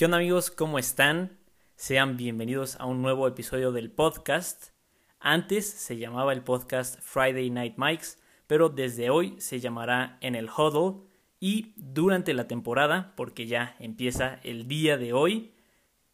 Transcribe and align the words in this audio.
¿Qué 0.00 0.06
onda 0.06 0.16
amigos? 0.16 0.50
¿Cómo 0.50 0.78
están? 0.78 1.36
Sean 1.76 2.16
bienvenidos 2.16 2.80
a 2.80 2.86
un 2.86 3.02
nuevo 3.02 3.28
episodio 3.28 3.70
del 3.70 3.90
podcast. 3.90 4.70
Antes 5.18 5.68
se 5.68 5.98
llamaba 5.98 6.32
el 6.32 6.42
podcast 6.42 6.98
Friday 7.02 7.50
Night 7.50 7.74
Mics, 7.76 8.18
pero 8.46 8.70
desde 8.70 9.10
hoy 9.10 9.38
se 9.42 9.60
llamará 9.60 10.16
En 10.22 10.36
el 10.36 10.48
Huddle 10.48 11.02
y 11.38 11.74
durante 11.76 12.32
la 12.32 12.48
temporada, 12.48 13.12
porque 13.14 13.46
ya 13.46 13.76
empieza 13.78 14.40
el 14.42 14.68
día 14.68 14.96
de 14.96 15.12
hoy, 15.12 15.52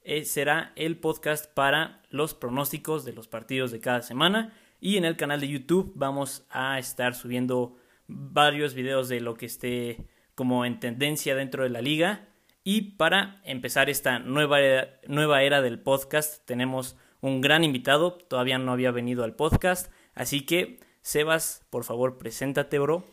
eh, 0.02 0.24
será 0.24 0.72
el 0.74 0.98
podcast 0.98 1.46
para 1.54 2.02
los 2.10 2.34
pronósticos 2.34 3.04
de 3.04 3.12
los 3.12 3.28
partidos 3.28 3.70
de 3.70 3.78
cada 3.78 4.02
semana 4.02 4.52
y 4.80 4.96
en 4.96 5.04
el 5.04 5.16
canal 5.16 5.38
de 5.38 5.46
YouTube 5.46 5.92
vamos 5.94 6.44
a 6.50 6.80
estar 6.80 7.14
subiendo 7.14 7.76
varios 8.08 8.74
videos 8.74 9.08
de 9.08 9.20
lo 9.20 9.34
que 9.34 9.46
esté 9.46 10.08
como 10.34 10.64
en 10.64 10.80
tendencia 10.80 11.36
dentro 11.36 11.62
de 11.62 11.70
la 11.70 11.82
liga. 11.82 12.26
Y 12.68 12.96
para 12.96 13.40
empezar 13.44 13.88
esta 13.88 14.18
nueva 14.18 14.58
era, 14.60 14.98
nueva 15.06 15.44
era 15.44 15.62
del 15.62 15.78
podcast 15.78 16.44
tenemos 16.46 16.96
un 17.20 17.40
gran 17.40 17.62
invitado, 17.62 18.14
todavía 18.14 18.58
no 18.58 18.72
había 18.72 18.90
venido 18.90 19.22
al 19.22 19.36
podcast, 19.36 19.88
así 20.16 20.40
que 20.40 20.80
Sebas, 21.00 21.64
por 21.70 21.84
favor, 21.84 22.18
preséntate, 22.18 22.80
bro. 22.80 23.06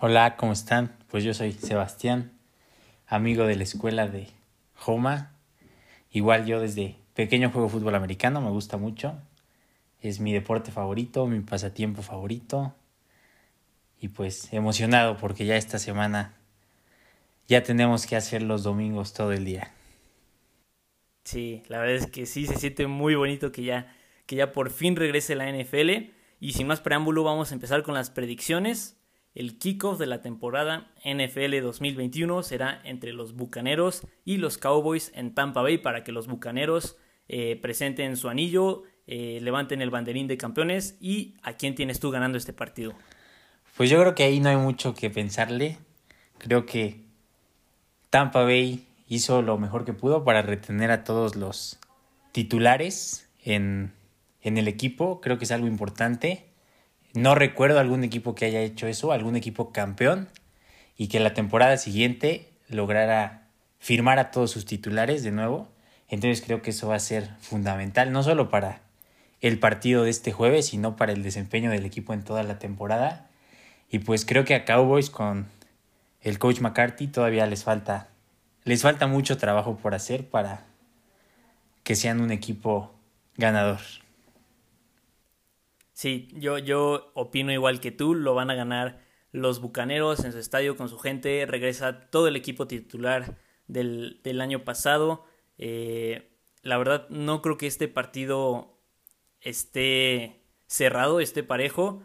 Hola, 0.00 0.36
¿cómo 0.36 0.52
están? 0.52 0.94
Pues 1.08 1.24
yo 1.24 1.32
soy 1.32 1.52
Sebastián, 1.54 2.32
amigo 3.06 3.46
de 3.46 3.56
la 3.56 3.62
escuela 3.62 4.06
de 4.06 4.28
Homa. 4.84 5.32
Igual 6.10 6.44
yo 6.44 6.60
desde 6.60 6.98
pequeño 7.14 7.48
juego 7.48 7.70
fútbol 7.70 7.94
americano, 7.94 8.42
me 8.42 8.50
gusta 8.50 8.76
mucho. 8.76 9.18
Es 10.02 10.20
mi 10.20 10.34
deporte 10.34 10.70
favorito, 10.72 11.26
mi 11.26 11.40
pasatiempo 11.40 12.02
favorito 12.02 12.74
y 13.98 14.08
pues 14.08 14.52
emocionado 14.52 15.16
porque 15.16 15.46
ya 15.46 15.56
esta 15.56 15.78
semana 15.78 16.34
ya 17.48 17.62
tenemos 17.62 18.06
que 18.06 18.16
hacer 18.16 18.42
los 18.42 18.62
domingos 18.62 19.12
todo 19.12 19.32
el 19.32 19.44
día. 19.44 19.72
Sí, 21.24 21.62
la 21.68 21.78
verdad 21.78 21.96
es 21.96 22.06
que 22.06 22.26
sí, 22.26 22.46
se 22.46 22.56
siente 22.56 22.86
muy 22.86 23.14
bonito 23.14 23.52
que 23.52 23.62
ya, 23.62 23.94
que 24.26 24.36
ya 24.36 24.52
por 24.52 24.70
fin 24.70 24.96
regrese 24.96 25.34
la 25.34 25.50
NFL. 25.50 26.10
Y 26.40 26.52
sin 26.54 26.66
más 26.66 26.80
preámbulo, 26.80 27.22
vamos 27.22 27.50
a 27.50 27.54
empezar 27.54 27.82
con 27.82 27.94
las 27.94 28.10
predicciones. 28.10 28.98
El 29.34 29.58
kickoff 29.58 29.98
de 29.98 30.06
la 30.06 30.20
temporada 30.20 30.92
NFL 31.04 31.62
2021 31.62 32.42
será 32.42 32.80
entre 32.84 33.12
los 33.12 33.34
Bucaneros 33.34 34.06
y 34.24 34.36
los 34.36 34.58
Cowboys 34.58 35.10
en 35.14 35.34
Tampa 35.34 35.62
Bay 35.62 35.78
para 35.78 36.04
que 36.04 36.12
los 36.12 36.26
Bucaneros 36.26 36.98
eh, 37.28 37.56
presenten 37.62 38.16
su 38.16 38.28
anillo, 38.28 38.82
eh, 39.06 39.38
levanten 39.40 39.80
el 39.80 39.90
banderín 39.90 40.26
de 40.26 40.36
campeones. 40.36 40.98
¿Y 41.00 41.36
a 41.42 41.54
quién 41.54 41.74
tienes 41.74 42.00
tú 42.00 42.10
ganando 42.10 42.36
este 42.36 42.52
partido? 42.52 42.92
Pues 43.76 43.88
yo 43.88 43.98
creo 44.00 44.14
que 44.14 44.24
ahí 44.24 44.40
no 44.40 44.50
hay 44.50 44.56
mucho 44.56 44.94
que 44.94 45.08
pensarle. 45.08 45.78
Creo 46.38 46.66
que 46.66 47.11
Tampa 48.12 48.42
Bay 48.42 48.86
hizo 49.08 49.40
lo 49.40 49.56
mejor 49.56 49.86
que 49.86 49.94
pudo 49.94 50.22
para 50.22 50.42
retener 50.42 50.90
a 50.90 51.02
todos 51.02 51.34
los 51.34 51.78
titulares 52.32 53.26
en, 53.42 53.94
en 54.42 54.58
el 54.58 54.68
equipo. 54.68 55.22
Creo 55.22 55.38
que 55.38 55.46
es 55.46 55.50
algo 55.50 55.66
importante. 55.66 56.44
No 57.14 57.34
recuerdo 57.34 57.80
algún 57.80 58.04
equipo 58.04 58.34
que 58.34 58.44
haya 58.44 58.60
hecho 58.60 58.86
eso, 58.86 59.12
algún 59.12 59.34
equipo 59.34 59.72
campeón 59.72 60.28
y 60.94 61.08
que 61.08 61.20
la 61.20 61.32
temporada 61.32 61.78
siguiente 61.78 62.52
lograra 62.68 63.48
firmar 63.78 64.18
a 64.18 64.30
todos 64.30 64.50
sus 64.50 64.66
titulares 64.66 65.22
de 65.22 65.30
nuevo. 65.30 65.72
Entonces 66.10 66.44
creo 66.44 66.60
que 66.60 66.72
eso 66.72 66.88
va 66.88 66.96
a 66.96 67.00
ser 67.00 67.30
fundamental, 67.40 68.12
no 68.12 68.22
solo 68.22 68.50
para 68.50 68.82
el 69.40 69.58
partido 69.58 70.04
de 70.04 70.10
este 70.10 70.32
jueves, 70.32 70.66
sino 70.66 70.96
para 70.96 71.12
el 71.12 71.22
desempeño 71.22 71.70
del 71.70 71.86
equipo 71.86 72.12
en 72.12 72.24
toda 72.24 72.42
la 72.42 72.58
temporada. 72.58 73.30
Y 73.88 74.00
pues 74.00 74.26
creo 74.26 74.44
que 74.44 74.54
a 74.54 74.66
Cowboys 74.66 75.08
con 75.08 75.46
el 76.22 76.38
coach 76.38 76.60
McCarthy 76.60 77.08
todavía 77.08 77.46
les 77.46 77.64
falta 77.64 78.08
les 78.64 78.82
falta 78.82 79.06
mucho 79.06 79.36
trabajo 79.38 79.76
por 79.76 79.94
hacer 79.94 80.28
para 80.28 80.66
que 81.82 81.96
sean 81.96 82.20
un 82.20 82.30
equipo 82.30 82.94
ganador. 83.36 83.80
Sí, 85.92 86.28
yo, 86.34 86.58
yo 86.58 87.10
opino 87.14 87.52
igual 87.52 87.80
que 87.80 87.90
tú, 87.90 88.14
lo 88.14 88.34
van 88.34 88.50
a 88.50 88.54
ganar 88.54 89.00
los 89.32 89.60
Bucaneros 89.60 90.24
en 90.24 90.32
su 90.32 90.38
estadio 90.38 90.76
con 90.76 90.88
su 90.88 90.98
gente, 90.98 91.44
regresa 91.46 92.08
todo 92.10 92.28
el 92.28 92.36
equipo 92.36 92.66
titular 92.66 93.36
del, 93.66 94.20
del 94.22 94.40
año 94.40 94.64
pasado. 94.64 95.24
Eh, 95.58 96.30
la 96.62 96.78
verdad, 96.78 97.08
no 97.08 97.42
creo 97.42 97.58
que 97.58 97.66
este 97.66 97.88
partido 97.88 98.78
esté 99.40 100.44
cerrado, 100.66 101.18
esté 101.20 101.42
parejo 101.42 102.02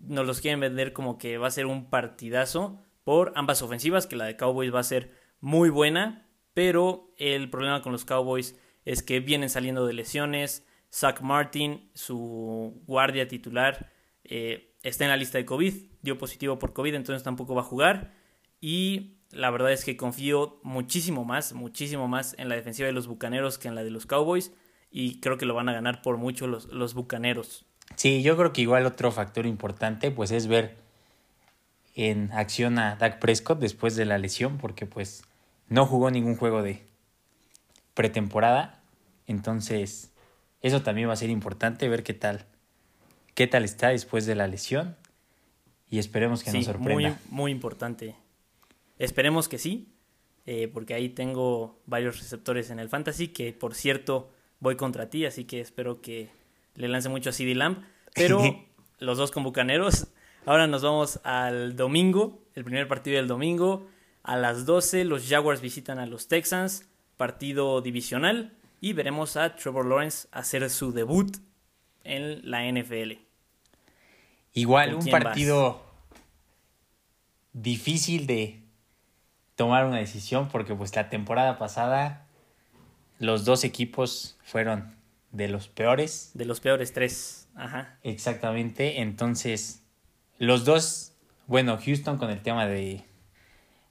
nos 0.00 0.26
los 0.26 0.40
quieren 0.40 0.60
vender 0.60 0.92
como 0.92 1.18
que 1.18 1.38
va 1.38 1.48
a 1.48 1.52
ser 1.52 1.66
un 1.66 1.90
partidazo 1.90 2.80
por 3.08 3.32
ambas 3.36 3.62
ofensivas, 3.62 4.06
que 4.06 4.16
la 4.16 4.26
de 4.26 4.36
Cowboys 4.36 4.74
va 4.74 4.80
a 4.80 4.82
ser 4.82 5.12
muy 5.40 5.70
buena, 5.70 6.28
pero 6.52 7.10
el 7.16 7.48
problema 7.48 7.80
con 7.80 7.90
los 7.90 8.04
Cowboys 8.04 8.54
es 8.84 9.02
que 9.02 9.20
vienen 9.20 9.48
saliendo 9.48 9.86
de 9.86 9.94
lesiones. 9.94 10.66
Zach 10.92 11.22
Martin, 11.22 11.90
su 11.94 12.82
guardia 12.86 13.26
titular, 13.26 13.90
eh, 14.24 14.74
está 14.82 15.04
en 15.04 15.10
la 15.10 15.16
lista 15.16 15.38
de 15.38 15.46
COVID, 15.46 15.72
dio 16.02 16.18
positivo 16.18 16.58
por 16.58 16.74
COVID, 16.74 16.96
entonces 16.96 17.22
tampoco 17.22 17.54
va 17.54 17.62
a 17.62 17.64
jugar. 17.64 18.12
Y 18.60 19.14
la 19.30 19.50
verdad 19.50 19.72
es 19.72 19.86
que 19.86 19.96
confío 19.96 20.60
muchísimo 20.62 21.24
más, 21.24 21.54
muchísimo 21.54 22.08
más 22.08 22.34
en 22.38 22.50
la 22.50 22.56
defensiva 22.56 22.88
de 22.88 22.92
los 22.92 23.06
Bucaneros 23.06 23.56
que 23.56 23.68
en 23.68 23.74
la 23.74 23.84
de 23.84 23.90
los 23.90 24.04
Cowboys. 24.04 24.52
Y 24.90 25.18
creo 25.20 25.38
que 25.38 25.46
lo 25.46 25.54
van 25.54 25.70
a 25.70 25.72
ganar 25.72 26.02
por 26.02 26.18
mucho 26.18 26.46
los, 26.46 26.66
los 26.66 26.92
Bucaneros. 26.92 27.64
Sí, 27.96 28.22
yo 28.22 28.36
creo 28.36 28.52
que 28.52 28.60
igual 28.60 28.84
otro 28.84 29.10
factor 29.12 29.46
importante 29.46 30.10
pues 30.10 30.30
es 30.30 30.46
ver 30.46 30.87
en 31.98 32.30
acción 32.32 32.78
a 32.78 32.94
Dak 32.94 33.18
Prescott 33.18 33.58
después 33.58 33.96
de 33.96 34.04
la 34.04 34.18
lesión 34.18 34.58
porque 34.58 34.86
pues 34.86 35.24
no 35.68 35.84
jugó 35.84 36.12
ningún 36.12 36.36
juego 36.36 36.62
de 36.62 36.86
pretemporada. 37.94 38.80
Entonces, 39.26 40.12
eso 40.62 40.80
también 40.82 41.08
va 41.08 41.14
a 41.14 41.16
ser 41.16 41.28
importante 41.28 41.88
ver 41.88 42.04
qué 42.04 42.14
tal 42.14 42.46
qué 43.34 43.48
tal 43.48 43.64
está 43.64 43.88
después 43.88 44.26
de 44.26 44.36
la 44.36 44.46
lesión 44.46 44.96
y 45.90 45.98
esperemos 45.98 46.44
que 46.44 46.52
nos 46.52 46.64
sorprenda. 46.64 46.94
Muy, 46.94 47.16
muy 47.30 47.50
importante. 47.50 48.14
Esperemos 48.98 49.48
que 49.48 49.58
sí, 49.58 49.92
eh, 50.46 50.68
porque 50.68 50.94
ahí 50.94 51.08
tengo 51.08 51.80
varios 51.86 52.20
receptores 52.20 52.70
en 52.70 52.78
el 52.78 52.88
fantasy 52.88 53.28
que 53.28 53.52
por 53.52 53.74
cierto 53.74 54.30
voy 54.60 54.76
contra 54.76 55.10
ti, 55.10 55.24
así 55.24 55.44
que 55.44 55.60
espero 55.60 56.00
que 56.00 56.28
le 56.76 56.86
lance 56.86 57.08
mucho 57.08 57.30
a 57.30 57.32
CD 57.32 57.56
Lamb, 57.56 57.84
pero 58.14 58.40
los 59.00 59.18
dos 59.18 59.32
con 59.32 59.42
Bucaneros. 59.42 60.08
Ahora 60.48 60.66
nos 60.66 60.80
vamos 60.80 61.20
al 61.24 61.76
domingo, 61.76 62.42
el 62.54 62.64
primer 62.64 62.88
partido 62.88 63.18
del 63.18 63.28
domingo. 63.28 63.86
A 64.22 64.38
las 64.38 64.64
12 64.64 65.04
los 65.04 65.28
Jaguars 65.28 65.60
visitan 65.60 65.98
a 65.98 66.06
los 66.06 66.26
Texans, 66.26 66.86
partido 67.18 67.82
divisional, 67.82 68.56
y 68.80 68.94
veremos 68.94 69.36
a 69.36 69.56
Trevor 69.56 69.84
Lawrence 69.84 70.26
hacer 70.32 70.70
su 70.70 70.92
debut 70.92 71.36
en 72.02 72.50
la 72.50 72.62
NFL. 72.64 73.18
Igual 74.54 74.94
un 74.94 75.04
partido 75.08 75.82
difícil 77.52 78.26
de 78.26 78.62
tomar 79.54 79.84
una 79.84 79.98
decisión 79.98 80.48
porque 80.48 80.74
pues 80.74 80.96
la 80.96 81.10
temporada 81.10 81.58
pasada 81.58 82.26
los 83.18 83.44
dos 83.44 83.64
equipos 83.64 84.38
fueron 84.44 84.96
de 85.30 85.48
los 85.48 85.68
peores. 85.68 86.30
De 86.32 86.46
los 86.46 86.60
peores 86.60 86.94
tres, 86.94 87.48
ajá. 87.54 87.98
Exactamente, 88.02 89.02
entonces 89.02 89.82
los 90.38 90.64
dos, 90.64 91.12
bueno, 91.46 91.78
Houston 91.84 92.18
con 92.18 92.30
el 92.30 92.40
tema 92.40 92.66
de, 92.66 93.04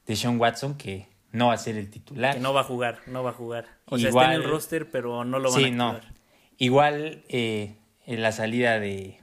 de 0.06 0.16
Sean 0.16 0.40
Watson, 0.40 0.78
que 0.78 1.08
no 1.32 1.48
va 1.48 1.54
a 1.54 1.58
ser 1.58 1.78
el 1.78 1.90
titular. 1.90 2.36
Que 2.36 2.40
no 2.40 2.54
va 2.54 2.62
a 2.62 2.64
jugar, 2.64 3.00
no 3.08 3.24
va 3.24 3.32
a 3.32 3.34
jugar. 3.34 3.66
O 3.86 3.98
sea, 3.98 4.10
está 4.10 4.26
en 4.26 4.42
el 4.42 4.44
roster, 4.44 4.90
pero 4.90 5.24
no 5.24 5.40
lo 5.40 5.52
van 5.52 5.60
a 5.60 5.68
jugar. 5.68 5.76
No. 5.76 6.00
Igual 6.58 7.24
eh, 7.30 7.76
en 8.06 8.22
la 8.22 8.32
salida 8.32 8.80
de, 8.80 9.20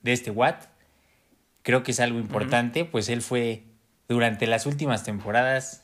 de 0.00 0.12
este 0.12 0.30
Watt, 0.30 0.64
creo 1.62 1.82
que 1.82 1.92
es 1.92 2.00
algo 2.00 2.18
importante, 2.18 2.84
pues 2.84 3.08
él 3.08 3.22
fue 3.22 3.64
durante 4.08 4.46
las 4.46 4.66
últimas 4.66 5.04
temporadas 5.04 5.82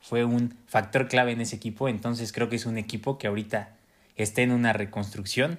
fue 0.00 0.24
un 0.24 0.56
factor 0.66 1.08
clave 1.08 1.32
en 1.32 1.40
ese 1.40 1.56
equipo, 1.56 1.88
entonces 1.88 2.32
creo 2.32 2.48
que 2.48 2.56
es 2.56 2.66
un 2.66 2.78
equipo 2.78 3.18
que 3.18 3.26
ahorita 3.26 3.76
está 4.16 4.42
en 4.42 4.52
una 4.52 4.72
reconstrucción. 4.72 5.58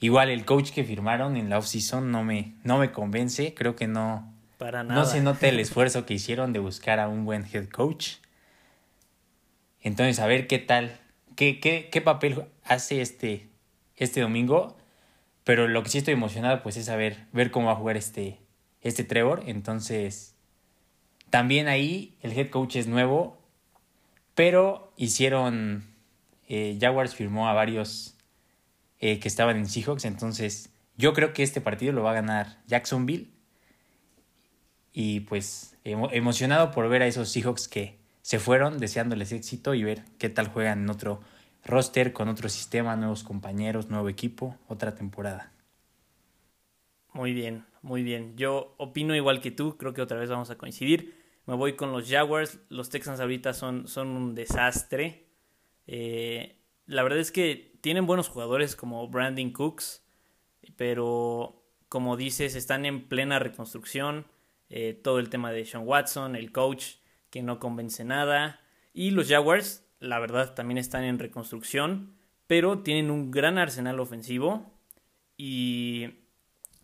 Igual 0.00 0.30
el 0.30 0.44
coach 0.44 0.70
que 0.70 0.84
firmaron 0.84 1.36
en 1.36 1.50
la 1.50 1.58
offseason 1.58 2.10
no 2.10 2.22
me, 2.24 2.54
no 2.62 2.78
me 2.78 2.92
convence. 2.92 3.54
Creo 3.54 3.74
que 3.74 3.88
no, 3.88 4.32
Para 4.58 4.84
nada. 4.84 5.00
no 5.00 5.06
se 5.06 5.20
nota 5.20 5.48
el 5.48 5.58
esfuerzo 5.60 6.06
que 6.06 6.14
hicieron 6.14 6.52
de 6.52 6.60
buscar 6.60 7.00
a 7.00 7.08
un 7.08 7.24
buen 7.24 7.44
head 7.52 7.68
coach. 7.68 8.16
Entonces, 9.80 10.20
a 10.20 10.26
ver 10.26 10.46
qué 10.46 10.58
tal, 10.58 10.98
qué, 11.34 11.60
qué, 11.60 11.88
qué 11.90 12.00
papel 12.00 12.44
hace 12.64 13.00
este, 13.00 13.48
este 13.96 14.20
domingo. 14.20 14.76
Pero 15.44 15.66
lo 15.66 15.82
que 15.82 15.88
sí 15.88 15.98
estoy 15.98 16.14
emocionado 16.14 16.62
pues 16.62 16.76
es 16.76 16.84
saber, 16.84 17.24
ver 17.32 17.50
cómo 17.50 17.68
va 17.68 17.72
a 17.72 17.76
jugar 17.76 17.96
este, 17.96 18.38
este 18.82 19.02
Trevor. 19.02 19.42
Entonces, 19.46 20.36
también 21.30 21.68
ahí 21.68 22.16
el 22.20 22.32
head 22.32 22.50
coach 22.50 22.76
es 22.76 22.86
nuevo, 22.86 23.38
pero 24.34 24.92
hicieron 24.96 25.84
eh, 26.48 26.76
Jaguars 26.80 27.14
firmó 27.14 27.48
a 27.48 27.54
varios 27.54 28.17
eh, 29.00 29.20
que 29.20 29.28
estaban 29.28 29.56
en 29.56 29.66
Seahawks, 29.66 30.04
entonces 30.04 30.70
yo 30.96 31.12
creo 31.14 31.32
que 31.32 31.42
este 31.42 31.60
partido 31.60 31.92
lo 31.92 32.02
va 32.02 32.10
a 32.10 32.14
ganar 32.14 32.58
Jacksonville. 32.66 33.30
Y 34.92 35.20
pues 35.20 35.76
emocionado 35.84 36.72
por 36.72 36.88
ver 36.88 37.02
a 37.02 37.06
esos 37.06 37.28
Seahawks 37.28 37.68
que 37.68 37.98
se 38.22 38.40
fueron 38.40 38.78
deseándoles 38.78 39.32
éxito 39.32 39.74
y 39.74 39.84
ver 39.84 40.02
qué 40.18 40.28
tal 40.28 40.48
juegan 40.48 40.82
en 40.82 40.90
otro 40.90 41.20
roster, 41.64 42.12
con 42.12 42.28
otro 42.28 42.48
sistema, 42.48 42.96
nuevos 42.96 43.22
compañeros, 43.22 43.90
nuevo 43.90 44.08
equipo, 44.08 44.56
otra 44.66 44.94
temporada. 44.94 45.52
Muy 47.12 47.32
bien, 47.32 47.64
muy 47.82 48.02
bien. 48.02 48.36
Yo 48.36 48.74
opino 48.78 49.14
igual 49.14 49.40
que 49.40 49.50
tú, 49.50 49.76
creo 49.76 49.94
que 49.94 50.02
otra 50.02 50.18
vez 50.18 50.30
vamos 50.30 50.50
a 50.50 50.58
coincidir. 50.58 51.14
Me 51.46 51.54
voy 51.54 51.76
con 51.76 51.92
los 51.92 52.08
Jaguars. 52.08 52.58
Los 52.68 52.90
Texans 52.90 53.20
ahorita 53.20 53.54
son, 53.54 53.86
son 53.88 54.08
un 54.08 54.34
desastre. 54.34 55.26
Eh, 55.86 56.56
la 56.86 57.02
verdad 57.02 57.18
es 57.18 57.30
que 57.30 57.77
tienen 57.80 58.06
buenos 58.06 58.28
jugadores 58.28 58.76
como 58.76 59.06
Brandon 59.08 59.50
Cooks, 59.50 60.04
pero 60.76 61.62
como 61.88 62.16
dices, 62.16 62.54
están 62.54 62.84
en 62.86 63.08
plena 63.08 63.38
reconstrucción. 63.38 64.26
Eh, 64.70 64.92
todo 64.92 65.18
el 65.18 65.30
tema 65.30 65.50
de 65.50 65.64
Sean 65.64 65.86
Watson, 65.86 66.36
el 66.36 66.52
coach 66.52 66.96
que 67.30 67.42
no 67.42 67.58
convence 67.58 68.04
nada. 68.04 68.60
Y 68.92 69.10
los 69.10 69.28
Jaguars, 69.28 69.84
la 70.00 70.18
verdad, 70.18 70.54
también 70.54 70.78
están 70.78 71.04
en 71.04 71.18
reconstrucción, 71.18 72.14
pero 72.46 72.80
tienen 72.80 73.10
un 73.10 73.30
gran 73.30 73.58
arsenal 73.58 74.00
ofensivo. 74.00 74.72
Y 75.36 76.24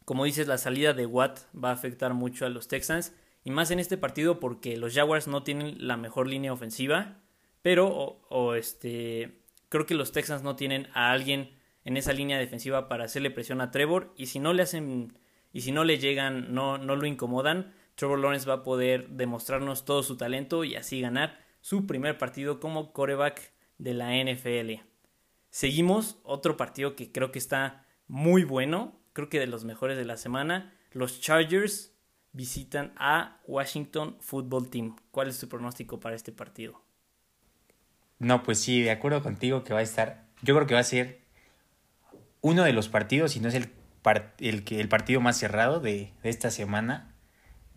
como 0.05 0.25
dices, 0.25 0.46
la 0.46 0.58
salida 0.58 0.93
de 0.94 1.06
Watt 1.06 1.41
va 1.55 1.70
a 1.70 1.75
afectar 1.75 2.14
mucho 2.14 2.46
a 2.46 2.50
los 2.50 2.69
Texans. 2.69 3.14
Y 3.44 3.50
más 3.50 3.70
en 3.70 3.79
este 3.79 3.99
partido 3.99 4.41
porque 4.41 4.76
los 4.76 4.94
Jaguars 4.94 5.29
no 5.29 5.43
tienen 5.43 5.87
la 5.87 5.96
mejor 5.96 6.29
línea 6.29 6.52
ofensiva. 6.52 7.19
Pero, 7.61 8.20
o, 8.29 8.55
este, 8.55 9.44
creo 9.74 9.86
que 9.86 9.94
los 9.94 10.12
Texans 10.12 10.44
no 10.44 10.54
tienen 10.54 10.86
a 10.94 11.10
alguien 11.10 11.50
en 11.84 11.96
esa 11.96 12.12
línea 12.12 12.38
defensiva 12.38 12.88
para 12.88 13.04
hacerle 13.04 13.32
presión 13.32 13.60
a 13.60 13.72
Trevor. 13.72 14.14
Y 14.16 14.26
si 14.26 14.38
no 14.38 14.52
le 14.52 14.62
hacen, 14.62 15.18
y 15.52 15.62
si 15.62 15.72
no 15.72 15.82
le 15.82 15.98
llegan, 15.98 16.54
no, 16.54 16.78
no 16.78 16.94
lo 16.94 17.06
incomodan, 17.06 17.74
Trevor 17.96 18.20
Lawrence 18.20 18.48
va 18.48 18.54
a 18.54 18.62
poder 18.62 19.08
demostrarnos 19.08 19.84
todo 19.84 20.04
su 20.04 20.16
talento 20.16 20.62
y 20.62 20.76
así 20.76 21.00
ganar 21.00 21.40
su 21.60 21.88
primer 21.88 22.18
partido 22.18 22.60
como 22.60 22.92
coreback 22.92 23.52
de 23.78 23.94
la 23.94 24.12
NFL. 24.14 24.84
Seguimos 25.50 26.18
otro 26.22 26.56
partido 26.56 26.94
que 26.94 27.10
creo 27.10 27.32
que 27.32 27.40
está 27.40 27.84
muy 28.06 28.44
bueno 28.44 29.00
creo 29.14 29.30
que 29.30 29.40
de 29.40 29.46
los 29.46 29.64
mejores 29.64 29.96
de 29.96 30.04
la 30.04 30.18
semana. 30.18 30.74
Los 30.92 31.20
Chargers 31.20 31.96
visitan 32.32 32.92
a 32.96 33.40
Washington 33.46 34.18
Football 34.20 34.68
Team. 34.68 34.96
¿Cuál 35.10 35.28
es 35.28 35.40
tu 35.40 35.48
pronóstico 35.48 35.98
para 35.98 36.16
este 36.16 36.32
partido? 36.32 36.82
No, 38.19 38.43
pues 38.43 38.61
sí, 38.61 38.82
de 38.82 38.90
acuerdo 38.90 39.22
contigo 39.22 39.64
que 39.64 39.75
va 39.75 39.81
a 39.81 39.82
estar. 39.82 40.25
Yo 40.43 40.55
creo 40.55 40.66
que 40.66 40.75
va 40.75 40.81
a 40.81 40.84
ser 40.84 41.20
uno 42.40 42.62
de 42.64 42.72
los 42.72 42.88
partidos, 42.88 43.32
si 43.32 43.40
no 43.40 43.49
es 43.49 43.55
el, 43.55 43.70
el, 44.38 44.64
el 44.69 44.88
partido 44.88 45.20
más 45.20 45.37
cerrado 45.38 45.81
de, 45.81 46.12
de 46.22 46.31
esta 46.31 46.50
semana. 46.50 47.14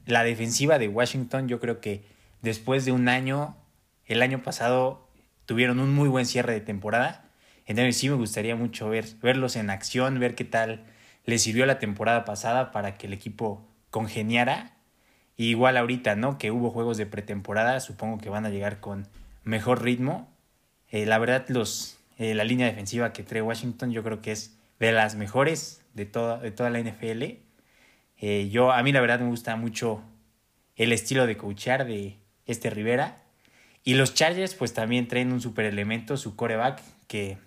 La 0.05 0.23
defensiva 0.23 0.79
de 0.79 0.87
Washington, 0.87 1.47
yo 1.47 1.59
creo 1.59 1.81
que 1.81 2.05
después 2.41 2.85
de 2.85 2.91
un 2.91 3.09
año, 3.09 3.57
el 4.05 4.21
año 4.21 4.41
pasado 4.43 5.09
tuvieron 5.45 5.79
un 5.79 5.93
muy 5.93 6.09
buen 6.09 6.25
cierre 6.25 6.53
de 6.53 6.61
temporada. 6.61 7.29
Entonces 7.65 7.97
sí 7.97 8.09
me 8.09 8.15
gustaría 8.15 8.55
mucho 8.55 8.89
ver, 8.89 9.05
verlos 9.21 9.55
en 9.55 9.69
acción, 9.69 10.19
ver 10.19 10.35
qué 10.35 10.45
tal 10.45 10.85
le 11.25 11.37
sirvió 11.39 11.65
la 11.65 11.79
temporada 11.79 12.23
pasada 12.25 12.71
para 12.71 12.97
que 12.97 13.07
el 13.07 13.13
equipo 13.13 13.67
congeniara. 13.89 14.77
igual 15.37 15.77
ahorita, 15.77 16.15
¿no? 16.15 16.37
Que 16.37 16.51
hubo 16.51 16.69
juegos 16.71 16.97
de 16.97 17.05
pretemporada, 17.05 17.79
supongo 17.79 18.17
que 18.17 18.29
van 18.29 18.45
a 18.45 18.49
llegar 18.49 18.79
con 18.79 19.07
mejor 19.47 19.83
ritmo. 19.83 20.33
Eh, 20.89 21.05
la 21.05 21.17
verdad, 21.17 21.45
los, 21.49 21.99
eh, 22.17 22.33
la 22.33 22.43
línea 22.43 22.67
defensiva 22.67 23.13
que 23.13 23.23
trae 23.23 23.41
Washington 23.41 23.91
yo 23.91 24.03
creo 24.03 24.21
que 24.21 24.31
es 24.31 24.57
de 24.79 24.91
las 24.91 25.15
mejores 25.15 25.81
de 25.93 26.05
toda, 26.05 26.39
de 26.39 26.51
toda 26.51 26.69
la 26.69 26.79
NFL. 26.79 27.23
Eh, 28.19 28.49
yo, 28.49 28.71
a 28.71 28.81
mí 28.83 28.91
la 28.91 29.01
verdad 29.01 29.19
me 29.19 29.27
gusta 29.27 29.55
mucho 29.55 30.03
el 30.75 30.91
estilo 30.91 31.25
de 31.25 31.37
coachar 31.37 31.85
de 31.85 32.17
este 32.45 32.69
Rivera. 32.69 33.23
Y 33.83 33.93
los 33.93 34.13
Chargers 34.13 34.53
pues 34.53 34.73
también 34.73 35.07
traen 35.07 35.31
un 35.31 35.41
super 35.41 35.65
elemento, 35.65 36.17
su 36.17 36.35
coreback, 36.35 36.81
que 37.07 37.37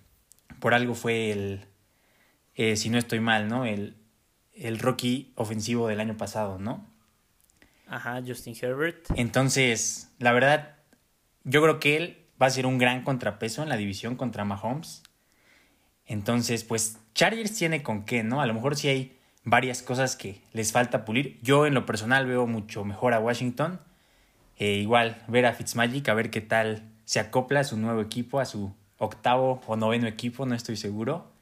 por 0.59 0.75
algo 0.75 0.95
fue 0.95 1.31
el, 1.31 1.67
eh, 2.55 2.77
si 2.77 2.89
no 2.89 2.99
estoy 2.99 3.21
mal, 3.21 3.49
¿no? 3.49 3.67
El, 3.67 3.97
el 4.55 4.79
Rocky 4.79 5.33
ofensivo 5.35 5.89
del 5.89 6.01
año 6.01 6.17
pasado, 6.17 6.59
¿no? 6.59 6.87
Ajá, 7.87 8.23
Justin 8.27 8.57
Herbert. 8.61 9.07
Entonces, 9.17 10.13
la 10.19 10.33
verdad, 10.33 10.77
yo 11.45 11.63
creo 11.63 11.81
que 11.81 11.97
él 11.97 12.19
va 12.41 12.47
a 12.47 12.51
ser 12.51 12.67
un 12.67 12.79
gran 12.79 13.03
contrapeso 13.03 13.63
en 13.63 13.69
la 13.69 13.77
división 13.77 14.17
contra 14.17 14.45
Mahomes. 14.45 15.03
Entonces, 16.07 16.65
pues 16.65 16.99
Chargers 17.15 17.55
tiene 17.55 17.83
con 17.83 18.05
qué, 18.05 18.23
¿no? 18.23 18.41
A 18.41 18.47
lo 18.47 18.55
mejor 18.55 18.77
sí 18.77 18.89
hay 18.89 19.17
varias 19.45 19.83
cosas 19.83 20.17
que 20.17 20.41
les 20.53 20.73
falta 20.73 21.05
pulir. 21.05 21.39
Yo 21.43 21.67
en 21.67 21.75
lo 21.75 21.87
personal 21.87 22.27
veo 22.27 22.47
mucho 22.47 22.85
mejor 22.85 23.15
a 23.15 23.21
Washington. 23.21 23.81
Eh, 24.59 24.75
igual 24.75 25.23
ver 25.29 25.47
a 25.47 25.53
Fitzmagic, 25.53 26.09
a 26.09 26.15
ver 26.15 26.31
qué 26.31 26.41
tal 26.41 26.83
se 27.05 27.21
acopla 27.21 27.61
a 27.61 27.65
su 27.65 27.77
nuevo 27.77 28.01
equipo, 28.01 28.41
a 28.41 28.45
su 28.45 28.75
octavo 28.99 29.63
o 29.67 29.77
noveno 29.77 30.07
equipo, 30.07 30.47
no 30.47 30.55
estoy 30.55 30.77
seguro. 30.77 31.33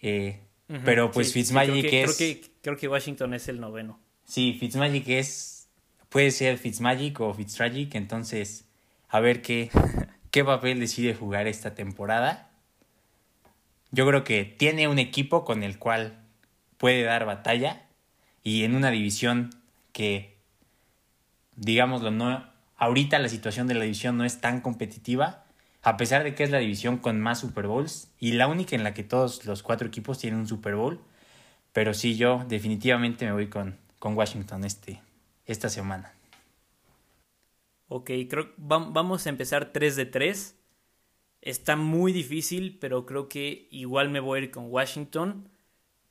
Eh, 0.00 0.40
pero 0.84 1.10
pues 1.10 1.32
Fitzmagic 1.32 1.84
es... 1.92 2.16
Creo 2.16 2.16
que, 2.16 2.50
creo 2.62 2.76
que 2.76 2.88
Washington 2.88 3.34
es 3.34 3.48
el 3.48 3.60
noveno. 3.60 4.00
Sí, 4.24 4.56
Fitzmagic 4.58 5.08
es... 5.08 5.61
Puede 6.12 6.30
ser 6.30 6.58
Fitzmagic 6.58 7.18
o 7.20 7.32
Fitztragic, 7.32 7.94
entonces 7.94 8.66
a 9.08 9.18
ver 9.20 9.40
qué, 9.40 9.70
qué 10.30 10.44
papel 10.44 10.78
decide 10.78 11.14
jugar 11.14 11.46
esta 11.46 11.74
temporada. 11.74 12.50
Yo 13.92 14.06
creo 14.06 14.22
que 14.22 14.44
tiene 14.44 14.88
un 14.88 14.98
equipo 14.98 15.46
con 15.46 15.62
el 15.62 15.78
cual 15.78 16.18
puede 16.76 17.02
dar 17.02 17.24
batalla 17.24 17.86
y 18.44 18.64
en 18.64 18.74
una 18.74 18.90
división 18.90 19.50
que, 19.92 20.36
digámoslo, 21.56 22.10
no, 22.10 22.46
ahorita 22.76 23.18
la 23.18 23.30
situación 23.30 23.66
de 23.66 23.74
la 23.74 23.84
división 23.84 24.18
no 24.18 24.26
es 24.26 24.38
tan 24.38 24.60
competitiva, 24.60 25.44
a 25.82 25.96
pesar 25.96 26.24
de 26.24 26.34
que 26.34 26.44
es 26.44 26.50
la 26.50 26.58
división 26.58 26.98
con 26.98 27.22
más 27.22 27.40
Super 27.40 27.66
Bowls 27.68 28.10
y 28.20 28.32
la 28.32 28.48
única 28.48 28.76
en 28.76 28.84
la 28.84 28.92
que 28.92 29.02
todos 29.02 29.46
los 29.46 29.62
cuatro 29.62 29.88
equipos 29.88 30.18
tienen 30.18 30.40
un 30.40 30.46
Super 30.46 30.74
Bowl. 30.74 31.00
Pero 31.72 31.94
sí, 31.94 32.16
yo 32.16 32.44
definitivamente 32.48 33.24
me 33.24 33.32
voy 33.32 33.46
con, 33.46 33.78
con 33.98 34.14
Washington 34.14 34.64
este, 34.64 35.00
esta 35.46 35.68
semana. 35.68 36.14
Ok, 37.88 38.10
creo 38.28 38.48
que 38.48 38.54
vamos 38.58 39.26
a 39.26 39.30
empezar 39.30 39.72
3 39.72 39.96
de 39.96 40.06
3. 40.06 40.58
Está 41.40 41.76
muy 41.76 42.12
difícil, 42.12 42.78
pero 42.80 43.04
creo 43.04 43.28
que 43.28 43.68
igual 43.70 44.10
me 44.10 44.20
voy 44.20 44.40
a 44.40 44.42
ir 44.44 44.50
con 44.50 44.70
Washington. 44.70 45.48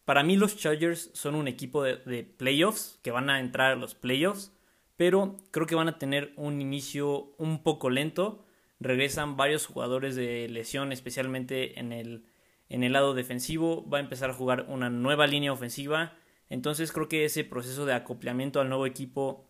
Para 0.06 0.24
mí 0.24 0.36
los 0.36 0.57
Chargers 0.57 1.10
son 1.13 1.36
un 1.36 1.48
equipo 1.48 1.83
de, 1.83 1.98
de 1.98 2.24
playoffs, 2.24 3.00
que 3.01 3.12
van 3.12 3.30
a 3.30 3.39
entrar 3.39 3.72
a 3.72 3.75
los 3.75 3.95
playoffs, 3.95 4.51
pero 4.98 5.38
creo 5.52 5.68
que 5.68 5.76
van 5.76 5.88
a 5.88 5.97
tener 5.97 6.33
un 6.35 6.61
inicio 6.61 7.33
un 7.38 7.64
poco 7.64 7.90
lento 7.90 8.45
regresan 8.81 9.38
varios 9.38 9.68
jugadores 9.68 10.16
de 10.16 10.50
lesión, 10.50 10.92
especialmente 10.92 11.80
en 11.80 11.94
el, 11.94 12.26
en 12.68 12.83
el 12.83 12.94
lado 12.94 13.14
defensivo. 13.14 13.88
Va 13.88 14.00
a 14.00 14.02
empezar 14.02 14.31
a 14.31 14.33
jugar 14.33 14.66
una 14.68 14.90
nueva 14.90 15.28
línea 15.28 15.54
ofensiva. 15.54 16.14
Entonces 16.52 16.92
creo 16.92 17.10
que 17.10 17.26
ese 17.26 17.44
proceso 17.44 17.88
de 17.88 17.94
acoplamiento 17.94 18.62
al 18.62 18.70
nuevo 18.70 18.86
equipo 18.86 19.50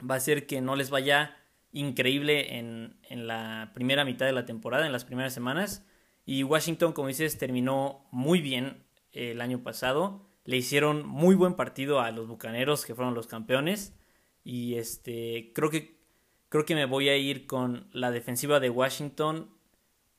va 0.00 0.14
a 0.14 0.18
hacer 0.18 0.46
que 0.46 0.60
no 0.60 0.74
les 0.74 0.90
vaya 0.90 1.36
increíble 1.70 2.58
en, 2.58 2.96
en 3.08 3.28
la 3.28 3.70
primera 3.74 4.04
mitad 4.04 4.26
de 4.26 4.32
la 4.32 4.44
temporada, 4.44 4.86
en 4.86 4.92
las 4.92 5.04
primeras 5.04 5.32
semanas. 5.32 5.86
Y 6.26 6.42
Washington, 6.42 6.92
como 6.92 7.06
dices, 7.06 7.38
terminó 7.38 8.08
muy 8.10 8.40
bien 8.40 8.82
el 9.12 9.40
año 9.40 9.62
pasado. 9.62 10.26
Le 10.44 10.56
hicieron 10.56 11.06
muy 11.06 11.36
buen 11.36 11.54
partido 11.54 12.00
a 12.00 12.10
los 12.10 12.26
Bucaneros, 12.26 12.84
que 12.84 12.96
fueron 12.96 13.14
los 13.14 13.28
campeones. 13.28 13.94
Y 14.42 14.74
este 14.74 15.52
creo 15.54 15.70
que 15.70 16.00
Creo 16.50 16.64
que 16.64 16.74
me 16.74 16.84
voy 16.84 17.08
a 17.08 17.16
ir 17.16 17.46
con 17.46 17.88
la 17.92 18.10
defensiva 18.10 18.58
de 18.58 18.70
Washington 18.70 19.54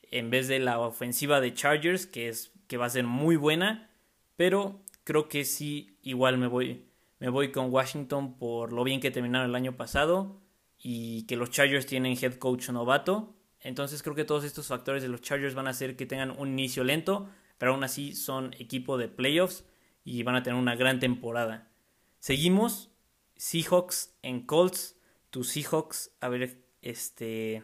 en 0.02 0.30
vez 0.30 0.48
de 0.48 0.60
la 0.60 0.80
ofensiva 0.80 1.42
de 1.42 1.54
Chargers, 1.54 2.06
que 2.06 2.30
es 2.30 2.54
que 2.68 2.78
va 2.78 2.86
a 2.86 2.90
ser 2.90 3.04
muy 3.04 3.36
buena, 3.36 3.92
pero 4.38 4.82
creo 5.04 5.28
que 5.28 5.46
sí 5.46 5.98
igual 6.02 6.38
me 6.38 6.48
voy 6.48 6.86
me 7.20 7.30
voy 7.30 7.52
con 7.52 7.72
Washington 7.72 8.38
por 8.38 8.74
lo 8.74 8.84
bien 8.84 9.00
que 9.00 9.12
terminaron 9.12 9.50
el 9.50 9.56
año 9.56 9.78
pasado 9.78 10.42
y 10.80 11.28
que 11.28 11.36
los 11.36 11.52
Chargers 11.52 11.86
tienen 11.86 12.18
head 12.20 12.36
coach 12.36 12.70
novato. 12.70 13.36
Entonces 13.60 14.02
creo 14.02 14.16
que 14.16 14.26
todos 14.26 14.44
estos 14.44 14.66
factores 14.68 15.04
de 15.04 15.10
los 15.10 15.22
Chargers 15.22 15.54
van 15.54 15.68
a 15.68 15.70
hacer 15.70 15.96
que 15.96 16.08
tengan 16.08 16.32
un 16.32 16.50
inicio 16.50 16.84
lento, 16.84 17.30
pero 17.60 17.74
aún 17.74 17.84
así 17.84 18.16
son 18.16 18.56
equipo 18.58 18.98
de 18.98 19.08
playoffs 19.08 19.66
y 20.04 20.24
van 20.24 20.34
a 20.34 20.42
tener 20.42 20.60
una 20.60 20.76
gran 20.76 21.00
temporada. 21.00 21.72
Seguimos 22.18 22.90
Seahawks 23.36 24.16
en 24.24 24.48
Colts 24.48 24.98
tus 25.32 25.48
Seahawks, 25.50 26.12
a 26.20 26.28
ver, 26.28 26.62
este, 26.82 27.64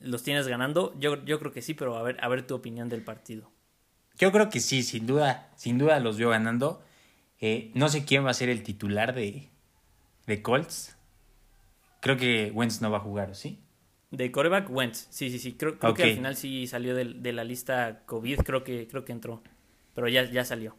¿los 0.00 0.22
tienes 0.22 0.48
ganando? 0.48 0.98
Yo, 0.98 1.24
yo 1.24 1.38
creo 1.38 1.52
que 1.52 1.62
sí, 1.62 1.74
pero 1.74 1.96
a 1.96 2.02
ver, 2.02 2.18
a 2.20 2.28
ver 2.28 2.46
tu 2.46 2.54
opinión 2.54 2.88
del 2.88 3.02
partido. 3.02 3.50
Yo 4.18 4.32
creo 4.32 4.48
que 4.48 4.60
sí, 4.60 4.82
sin 4.82 5.06
duda, 5.06 5.50
sin 5.56 5.78
duda 5.78 6.00
los 6.00 6.18
veo 6.18 6.30
ganando. 6.30 6.82
Eh, 7.40 7.70
no 7.74 7.88
sé 7.88 8.04
quién 8.04 8.24
va 8.24 8.30
a 8.30 8.34
ser 8.34 8.48
el 8.48 8.62
titular 8.62 9.14
de, 9.14 9.48
de 10.26 10.42
Colts. 10.42 10.96
Creo 12.00 12.16
que 12.16 12.50
Wentz 12.54 12.80
no 12.80 12.90
va 12.90 12.98
a 12.98 13.00
jugar, 13.00 13.34
¿sí? 13.34 13.58
De 14.10 14.30
coreback, 14.30 14.70
Wentz. 14.70 15.08
Sí, 15.10 15.30
sí, 15.30 15.38
sí. 15.38 15.54
Creo, 15.54 15.78
creo 15.78 15.94
que 15.94 16.04
al 16.04 16.14
final 16.14 16.36
sí 16.36 16.66
salió 16.66 16.94
de, 16.94 17.04
de, 17.04 17.32
la 17.32 17.44
lista 17.44 18.02
COVID. 18.06 18.38
Creo 18.38 18.64
que, 18.64 18.86
creo 18.88 19.04
que 19.04 19.12
entró. 19.12 19.42
Pero 19.94 20.08
ya, 20.08 20.24
ya 20.30 20.44
salió. 20.44 20.76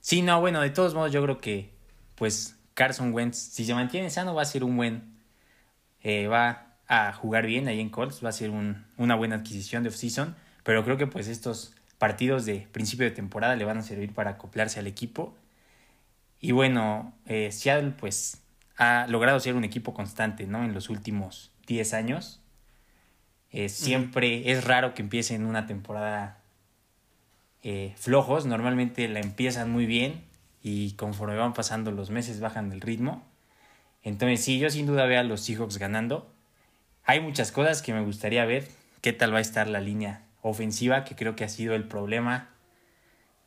Sí, 0.00 0.22
no, 0.22 0.40
bueno, 0.40 0.60
de 0.60 0.70
todos 0.70 0.94
modos 0.94 1.12
yo 1.12 1.22
creo 1.22 1.38
que, 1.38 1.70
pues, 2.16 2.58
Carson 2.74 3.12
Wentz, 3.12 3.36
si 3.36 3.64
se 3.64 3.74
mantiene 3.74 4.10
sano, 4.10 4.34
va 4.34 4.42
a 4.42 4.46
ser 4.46 4.64
un 4.64 4.76
buen 4.76 5.12
eh, 6.02 6.26
va, 6.26 6.76
a 6.88 7.12
jugar 7.12 7.46
bien 7.46 7.68
ahí 7.68 7.80
en 7.80 7.88
Colts, 7.88 8.22
va 8.24 8.28
a 8.28 8.32
ser 8.32 8.50
una 8.50 9.14
buena 9.14 9.36
adquisición 9.36 9.82
de 9.82 9.88
off-season, 9.88 10.36
pero 10.62 10.84
creo 10.84 10.96
que 10.96 11.06
pues 11.06 11.28
estos 11.28 11.74
partidos 12.02 12.44
de 12.46 12.66
principio 12.72 13.04
de 13.04 13.12
temporada 13.12 13.54
le 13.54 13.64
van 13.64 13.78
a 13.78 13.82
servir 13.82 14.12
para 14.12 14.30
acoplarse 14.30 14.80
al 14.80 14.88
equipo. 14.88 15.36
Y 16.40 16.50
bueno, 16.50 17.14
eh, 17.26 17.52
Seattle 17.52 17.92
pues 17.92 18.42
ha 18.76 19.06
logrado 19.08 19.38
ser 19.38 19.54
un 19.54 19.62
equipo 19.62 19.94
constante, 19.94 20.48
¿no? 20.48 20.64
En 20.64 20.74
los 20.74 20.90
últimos 20.90 21.52
10 21.68 21.94
años. 21.94 22.40
Eh, 23.52 23.68
siempre 23.68 24.50
es 24.50 24.64
raro 24.64 24.94
que 24.94 25.02
empiecen 25.02 25.46
una 25.46 25.68
temporada 25.68 26.40
eh, 27.62 27.94
flojos, 27.96 28.46
normalmente 28.46 29.06
la 29.06 29.20
empiezan 29.20 29.70
muy 29.70 29.86
bien 29.86 30.24
y 30.60 30.94
conforme 30.94 31.36
van 31.36 31.52
pasando 31.52 31.92
los 31.92 32.10
meses 32.10 32.40
bajan 32.40 32.72
el 32.72 32.80
ritmo. 32.80 33.24
Entonces 34.02 34.42
sí, 34.42 34.58
yo 34.58 34.70
sin 34.70 34.86
duda 34.86 35.06
veo 35.06 35.20
a 35.20 35.22
los 35.22 35.42
Seahawks 35.42 35.78
ganando. 35.78 36.28
Hay 37.04 37.20
muchas 37.20 37.52
cosas 37.52 37.80
que 37.80 37.94
me 37.94 38.02
gustaría 38.02 38.44
ver. 38.44 38.66
¿Qué 39.02 39.12
tal 39.12 39.32
va 39.32 39.38
a 39.38 39.40
estar 39.40 39.68
la 39.68 39.80
línea 39.80 40.22
ofensiva? 40.42 41.04
Que 41.04 41.16
creo 41.16 41.34
que 41.34 41.44
ha 41.44 41.48
sido 41.48 41.74
el 41.74 41.88
problema 41.88 42.50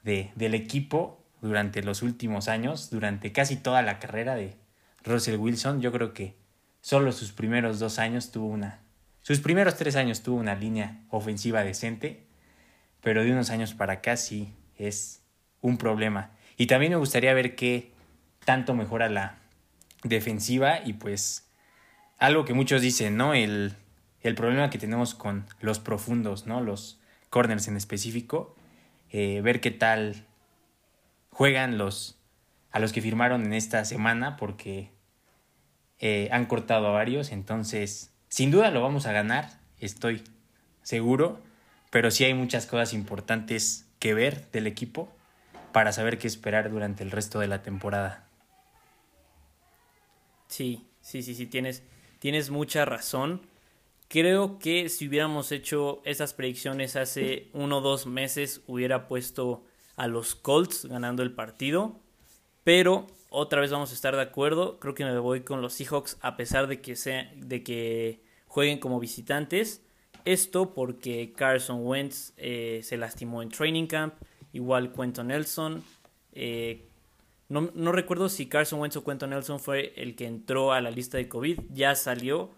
de, 0.03 0.31
del 0.35 0.55
equipo 0.55 1.23
durante 1.41 1.83
los 1.83 2.01
últimos 2.01 2.47
años, 2.47 2.89
durante 2.89 3.31
casi 3.31 3.57
toda 3.57 3.81
la 3.83 3.99
carrera 3.99 4.35
de 4.35 4.55
Russell 5.03 5.37
Wilson. 5.37 5.81
Yo 5.81 5.91
creo 5.91 6.13
que 6.13 6.35
solo 6.81 7.11
sus 7.11 7.31
primeros 7.31 7.79
dos 7.79 7.99
años 7.99 8.31
tuvo 8.31 8.47
una... 8.47 8.81
Sus 9.21 9.39
primeros 9.39 9.75
tres 9.75 9.95
años 9.95 10.21
tuvo 10.21 10.37
una 10.37 10.55
línea 10.55 11.01
ofensiva 11.09 11.63
decente, 11.63 12.25
pero 13.01 13.23
de 13.23 13.31
unos 13.31 13.49
años 13.49 13.73
para 13.73 13.93
acá 13.93 14.17
sí 14.17 14.53
es 14.77 15.21
un 15.61 15.77
problema. 15.77 16.31
Y 16.57 16.67
también 16.67 16.91
me 16.91 16.97
gustaría 16.97 17.33
ver 17.33 17.55
qué 17.55 17.91
tanto 18.45 18.75
mejora 18.75 19.09
la 19.09 19.37
defensiva 20.03 20.79
y 20.85 20.93
pues 20.93 21.49
algo 22.17 22.45
que 22.45 22.53
muchos 22.53 22.81
dicen, 22.81 23.17
¿no? 23.17 23.33
El, 23.33 23.75
el 24.27 24.36
problema 24.36 24.70
que 24.70 24.77
tenemos 24.77 25.13
con 25.13 25.46
los 25.60 25.79
profundos, 25.79 26.48
¿no? 26.48 26.62
Los 26.62 27.00
corners 27.29 27.67
en 27.67 27.77
específico. 27.77 28.55
Eh, 29.12 29.41
ver 29.41 29.62
qué 29.62 29.72
tal 29.72 30.25
juegan 31.29 31.77
los 31.77 32.17
a 32.72 32.79
los 32.79 32.91
que 32.91 33.01
firmaron 33.01 33.46
en 33.46 33.53
esta 33.53 33.86
semana 33.86 34.36
porque 34.36 34.91
eh, 36.00 36.27
han 36.32 36.46
cortado 36.46 36.88
a 36.88 36.91
varios, 36.91 37.32
entonces 37.32 38.12
sin 38.27 38.51
duda 38.51 38.70
lo 38.70 38.82
vamos 38.82 39.05
a 39.05 39.13
ganar, 39.13 39.50
estoy 39.79 40.24
seguro, 40.84 41.41
pero 41.89 42.12
sí 42.12 42.25
hay 42.25 42.34
muchas 42.34 42.65
cosas 42.65 42.94
importantes 42.94 43.88
que 44.00 44.13
ver 44.13 44.51
del 44.51 44.67
equipo 44.67 45.10
para 45.72 45.94
saber 45.94 46.17
qué 46.17 46.27
esperar 46.27 46.70
durante 46.70 47.03
el 47.03 47.12
resto 47.12 47.39
de 47.39 47.48
la 47.48 47.62
temporada. 47.63 48.25
Sí, 50.48 50.86
sí, 51.01 51.24
sí, 51.24 51.34
sí, 51.34 51.46
tienes, 51.48 51.84
tienes 52.20 52.50
mucha 52.50 52.84
razón. 52.86 53.41
Creo 54.07 54.59
que 54.59 54.89
si 54.89 55.07
hubiéramos 55.07 55.51
hecho 55.51 56.01
esas 56.05 56.33
predicciones 56.33 56.95
hace 56.95 57.50
uno 57.53 57.79
o 57.79 57.81
dos 57.81 58.05
meses, 58.05 58.62
hubiera 58.67 59.07
puesto 59.07 59.63
a 59.95 60.07
los 60.07 60.35
Colts 60.35 60.85
ganando 60.85 61.24
el 61.24 61.33
partido. 61.33 62.00
Pero 62.63 63.07
otra 63.29 63.62
vez 63.62 63.71
vamos 63.71 63.91
a 63.91 63.93
estar 63.93 64.15
de 64.15 64.21
acuerdo. 64.21 64.79
Creo 64.79 64.93
que 64.93 65.05
me 65.05 65.17
voy 65.19 65.41
con 65.41 65.62
los 65.62 65.74
Seahawks 65.74 66.17
a 66.21 66.38
pesar 66.38 66.67
de 66.67 66.81
que, 66.81 66.95
sea, 66.95 67.31
de 67.35 67.63
que 67.63 68.21
jueguen 68.47 68.79
como 68.79 69.00
visitantes. 69.00 69.81
Esto 70.24 70.74
porque 70.74 71.33
Carson 71.33 71.85
Wentz 71.85 72.33
eh, 72.38 72.81
se 72.83 72.97
lastimó 72.97 73.41
en 73.41 73.50
training 73.50 73.88
camp. 73.88 74.15
Igual 74.53 74.93
Quentin 74.93 75.27
Nelson. 75.27 75.83
Eh, 76.31 76.88
no, 77.50 77.69
no, 77.75 77.91
recuerdo 77.91 78.29
si 78.29 78.47
Carson 78.47 78.79
Wentz 78.79 78.95
o 78.95 79.03
Quentin 79.03 79.29
Nelson 79.29 79.59
fue 79.59 79.93
el 79.97 80.15
que 80.15 80.25
entró 80.25 80.71
a 80.71 80.81
la 80.81 80.89
lista 80.89 81.17
de 81.17 81.27
COVID. 81.27 81.59
Ya 81.71 81.93
salió. 81.95 82.51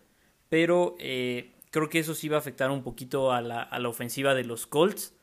Pero 0.49 0.95
eh, 0.99 1.53
creo 1.71 1.89
que 1.89 1.99
eso 1.99 2.15
sí 2.15 2.29
va 2.29 2.37
a 2.37 2.39
afectar 2.39 2.71
un 2.71 2.83
poquito 2.83 3.31
a 3.31 3.41
la, 3.41 3.61
a 3.61 3.79
la 3.79 3.89
ofensiva 3.89 4.33
de 4.33 4.43
los 4.43 4.67
Colts. 4.67 5.15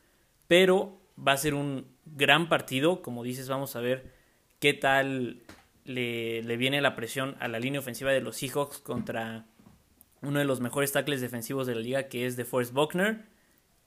Pero 0.49 1.01
va 1.17 1.33
a 1.33 1.37
ser 1.37 1.55
un 1.55 1.87
gran 2.05 2.49
partido. 2.49 3.03
Como 3.03 3.25
dices, 3.25 3.49
vamos 3.49 3.77
a 3.77 3.81
ver 3.81 4.13
qué 4.61 4.75
tal 4.75 5.43
le, 5.85 6.43
le, 6.43 6.57
viene 6.57 6.81
la 6.81 6.97
presión 6.97 7.37
a 7.41 7.49
la 7.49 7.59
línea 7.59 7.81
ofensiva 7.81 8.11
de 8.13 8.21
los 8.21 8.37
Seahawks 8.37 8.79
contra 8.79 9.47
uno 10.23 10.39
de 10.39 10.45
los 10.45 10.61
mejores 10.61 10.93
tackles 10.93 11.21
defensivos 11.21 11.67
de 11.67 11.75
la 11.75 11.81
liga, 11.81 12.09
que 12.09 12.27
es 12.27 12.37
DeForest 12.37 12.73
Buckner. 12.73 13.27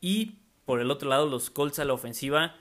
Y 0.01 0.39
por 0.67 0.82
el 0.82 0.91
otro 0.91 1.10
lado, 1.10 1.27
los 1.27 1.50
Colts 1.50 1.79
a 1.79 1.86
la 1.86 1.94
ofensiva. 1.94 2.56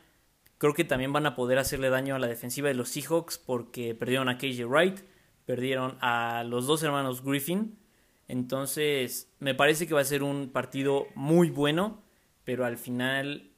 Creo 0.58 0.74
que 0.74 0.84
también 0.84 1.12
van 1.12 1.26
a 1.26 1.34
poder 1.34 1.58
hacerle 1.58 1.90
daño 1.90 2.14
a 2.14 2.18
la 2.18 2.28
defensiva 2.28 2.68
de 2.68 2.74
los 2.74 2.88
Seahawks 2.88 3.36
porque 3.36 3.94
perdieron 3.94 4.28
a 4.28 4.38
KJ 4.38 4.64
Wright, 4.64 5.00
perdieron 5.44 5.98
a 6.00 6.44
los 6.46 6.66
dos 6.66 6.84
hermanos 6.84 7.22
Griffin. 7.22 7.76
Entonces, 8.28 9.30
me 9.38 9.54
parece 9.54 9.86
que 9.86 9.94
va 9.94 10.00
a 10.00 10.04
ser 10.04 10.22
un 10.22 10.50
partido 10.50 11.06
muy 11.14 11.50
bueno, 11.50 12.02
pero 12.44 12.64
al 12.64 12.76
final, 12.76 13.50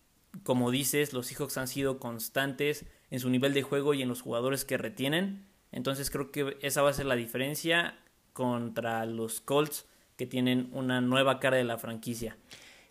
como 0.43 0.71
dices, 0.71 1.13
los 1.13 1.27
Seahawks 1.27 1.57
han 1.57 1.69
sido 1.69 1.99
constantes 1.99 2.85
en 3.11 3.21
su 3.21 3.31
nivel 3.31 3.55
de 3.55 3.63
juego 3.63 3.95
y 3.95 4.03
en 4.03 4.09
los 4.09 4.21
jugadores 4.21 4.65
que 4.65 4.77
retienen. 4.77 5.47
Entonces, 5.73 6.11
creo 6.11 6.31
que 6.31 6.59
esa 6.63 6.83
va 6.83 6.91
a 6.91 6.95
ser 6.95 7.07
la 7.07 7.17
diferencia 7.17 7.99
contra 8.33 9.05
los 9.07 9.41
Colts 9.41 9.87
que 10.17 10.27
tienen 10.27 10.69
una 10.73 11.01
nueva 11.01 11.41
cara 11.41 11.57
de 11.57 11.65
la 11.65 11.79
franquicia. 11.79 12.37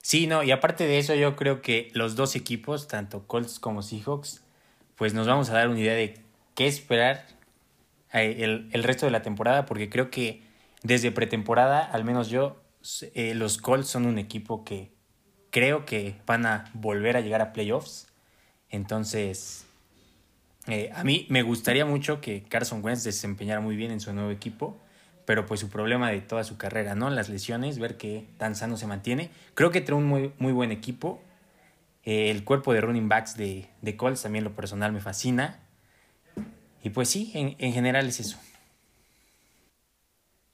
Sí, 0.01 0.25
no, 0.25 0.43
y 0.43 0.51
aparte 0.51 0.86
de 0.86 0.98
eso, 1.00 1.13
yo 1.15 1.36
creo 1.36 1.62
que 1.62 1.89
los 1.93 2.15
dos 2.15 2.36
equipos, 2.36 2.88
tanto 2.88 3.27
Colts 3.27 3.60
como 3.60 3.81
Seahawks, 3.81 4.43
pues 4.96 5.13
nos 5.13 5.27
vamos 5.27 5.50
a 5.50 5.53
dar 5.53 5.69
una 5.69 5.79
idea 5.79 5.93
de 5.93 6.19
qué 6.55 6.65
esperar 6.65 7.27
eh, 8.13 8.38
el, 8.39 8.69
el 8.72 8.84
resto 8.84 9.05
de 9.05 9.12
la 9.12 9.22
temporada, 9.22 9.65
porque 9.65 9.89
creo 9.89 10.10
que 10.10 10.47
desde 10.84 11.12
pretemporada, 11.12 11.84
al 11.84 12.03
menos 12.03 12.29
yo, 12.29 12.62
eh, 13.13 13.34
los 13.34 13.57
Colts 13.57 13.89
son 13.89 14.05
un 14.05 14.17
equipo 14.19 14.63
que 14.63 14.91
creo 15.50 15.86
que 15.86 16.15
van 16.25 16.46
a 16.46 16.65
volver 16.74 17.17
a 17.17 17.22
llegar 17.22 17.41
a 17.41 17.53
playoffs. 17.53 18.07
Entonces, 18.69 19.65
eh, 20.67 20.91
a 20.93 21.03
mí 21.03 21.25
me 21.29 21.41
gustaría 21.41 21.86
mucho 21.86 22.22
que 22.22 22.43
Carson 22.43 22.84
Wentz 22.84 23.03
desempeñara 23.03 23.62
muy 23.62 23.75
bien 23.75 23.91
en 23.91 24.00
su 24.00 24.13
nuevo 24.13 24.31
equipo 24.31 24.81
pero 25.27 25.46
pues 25.46 25.60
su 25.60 25.67
problema 25.67 26.10
de 26.10 26.22
toda 26.22 26.46
su 26.46 26.55
carrera, 26.55 26.96
¿no? 26.96 27.10
Las 27.10 27.27
lesiones, 27.27 27.79
ver 27.79 27.98
qué 27.98 28.25
tan 28.38 28.55
sano 28.55 28.77
se 28.77 28.88
mantiene. 28.88 29.29
Creo 29.55 29.72
que 29.72 29.81
trae 29.81 29.98
un 29.98 30.05
muy, 30.05 30.31
muy 30.39 30.53
buen 30.53 30.72
equipo. 30.72 31.22
Eh, 32.05 32.31
el 32.31 32.46
cuerpo 32.46 32.72
de 32.72 32.79
running 32.79 33.10
backs 33.10 33.36
de, 33.36 33.67
de 33.81 33.98
Colts 33.98 34.22
también 34.22 34.46
lo 34.46 34.55
personal 34.55 34.93
me 34.93 35.01
fascina. 35.01 35.60
Y 36.81 36.91
pues 36.91 37.10
sí, 37.10 37.34
en, 37.34 37.57
en 37.60 37.74
general 37.74 38.07
es 38.07 38.22
eso. 38.22 38.38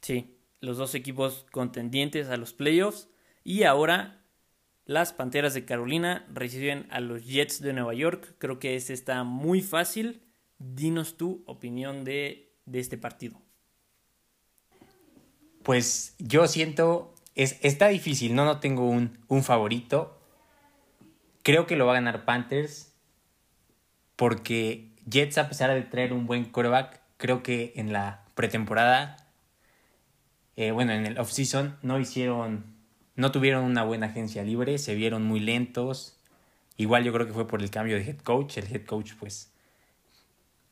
Sí, 0.03 0.37
los 0.59 0.77
dos 0.77 0.93
equipos 0.93 1.47
contendientes 1.51 2.29
a 2.29 2.37
los 2.37 2.53
playoffs. 2.53 3.09
Y 3.43 3.63
ahora 3.63 4.23
las 4.85 5.13
Panteras 5.13 5.55
de 5.55 5.65
Carolina 5.65 6.27
reciben 6.31 6.85
a 6.91 6.99
los 6.99 7.25
Jets 7.25 7.59
de 7.59 7.73
Nueva 7.73 7.95
York. 7.95 8.35
Creo 8.37 8.59
que 8.59 8.75
este 8.75 8.93
está 8.93 9.23
muy 9.23 9.61
fácil. 9.61 10.21
Dinos 10.59 11.17
tu 11.17 11.43
opinión 11.47 12.03
de, 12.03 12.53
de 12.65 12.79
este 12.79 12.99
partido 12.99 13.41
pues 15.63 16.15
yo 16.19 16.47
siento, 16.47 17.15
es, 17.35 17.57
está 17.61 17.87
difícil, 17.87 18.35
¿no? 18.35 18.45
No 18.45 18.59
tengo 18.59 18.87
un, 18.87 19.17
un 19.27 19.43
favorito. 19.43 20.19
Creo 21.41 21.65
que 21.65 21.75
lo 21.75 21.85
va 21.85 21.93
a 21.93 21.95
ganar 21.95 22.25
Panthers 22.25 22.93
porque 24.15 24.91
Jets, 25.09 25.37
a 25.37 25.49
pesar 25.49 25.73
de 25.73 25.81
traer 25.81 26.13
un 26.13 26.27
buen 26.27 26.45
quarterback, 26.45 27.01
creo 27.17 27.43
que 27.43 27.73
en 27.75 27.91
la 27.91 28.25
pretemporada, 28.35 29.17
eh, 30.55 30.71
bueno, 30.71 30.93
en 30.93 31.05
el 31.05 31.17
off-season, 31.17 31.77
no 31.81 31.99
hicieron, 31.99 32.65
no 33.15 33.31
tuvieron 33.31 33.63
una 33.63 33.83
buena 33.83 34.07
agencia 34.07 34.43
libre, 34.43 34.77
se 34.77 34.95
vieron 34.95 35.23
muy 35.23 35.39
lentos. 35.39 36.19
Igual 36.77 37.03
yo 37.03 37.13
creo 37.13 37.25
que 37.25 37.33
fue 37.33 37.47
por 37.47 37.61
el 37.61 37.69
cambio 37.69 37.95
de 37.95 38.03
head 38.03 38.17
coach. 38.19 38.57
El 38.57 38.73
head 38.73 38.85
coach, 38.85 39.13
pues, 39.19 39.51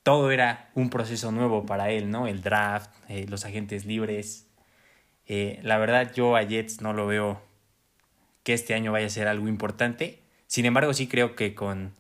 todo 0.03 0.31
era 0.31 0.69
un 0.75 0.89
proceso 0.89 1.31
nuevo 1.31 1.65
para 1.65 1.91
él, 1.91 2.09
¿no? 2.09 2.27
El 2.27 2.41
draft, 2.41 2.91
eh, 3.07 3.25
los 3.27 3.45
agentes 3.45 3.85
libres. 3.85 4.47
Eh, 5.27 5.59
la 5.63 5.77
verdad, 5.77 6.11
yo 6.13 6.35
a 6.35 6.43
Jets 6.43 6.81
no 6.81 6.93
lo 6.93 7.07
veo 7.07 7.41
que 8.43 8.53
este 8.53 8.73
año 8.73 8.91
vaya 8.91 9.07
a 9.07 9.09
ser 9.09 9.27
algo 9.27 9.47
importante. 9.47 10.23
Sin 10.47 10.65
embargo, 10.65 10.93
sí 10.93 11.07
creo 11.07 11.35
que 11.35 11.55
con, 11.55 11.95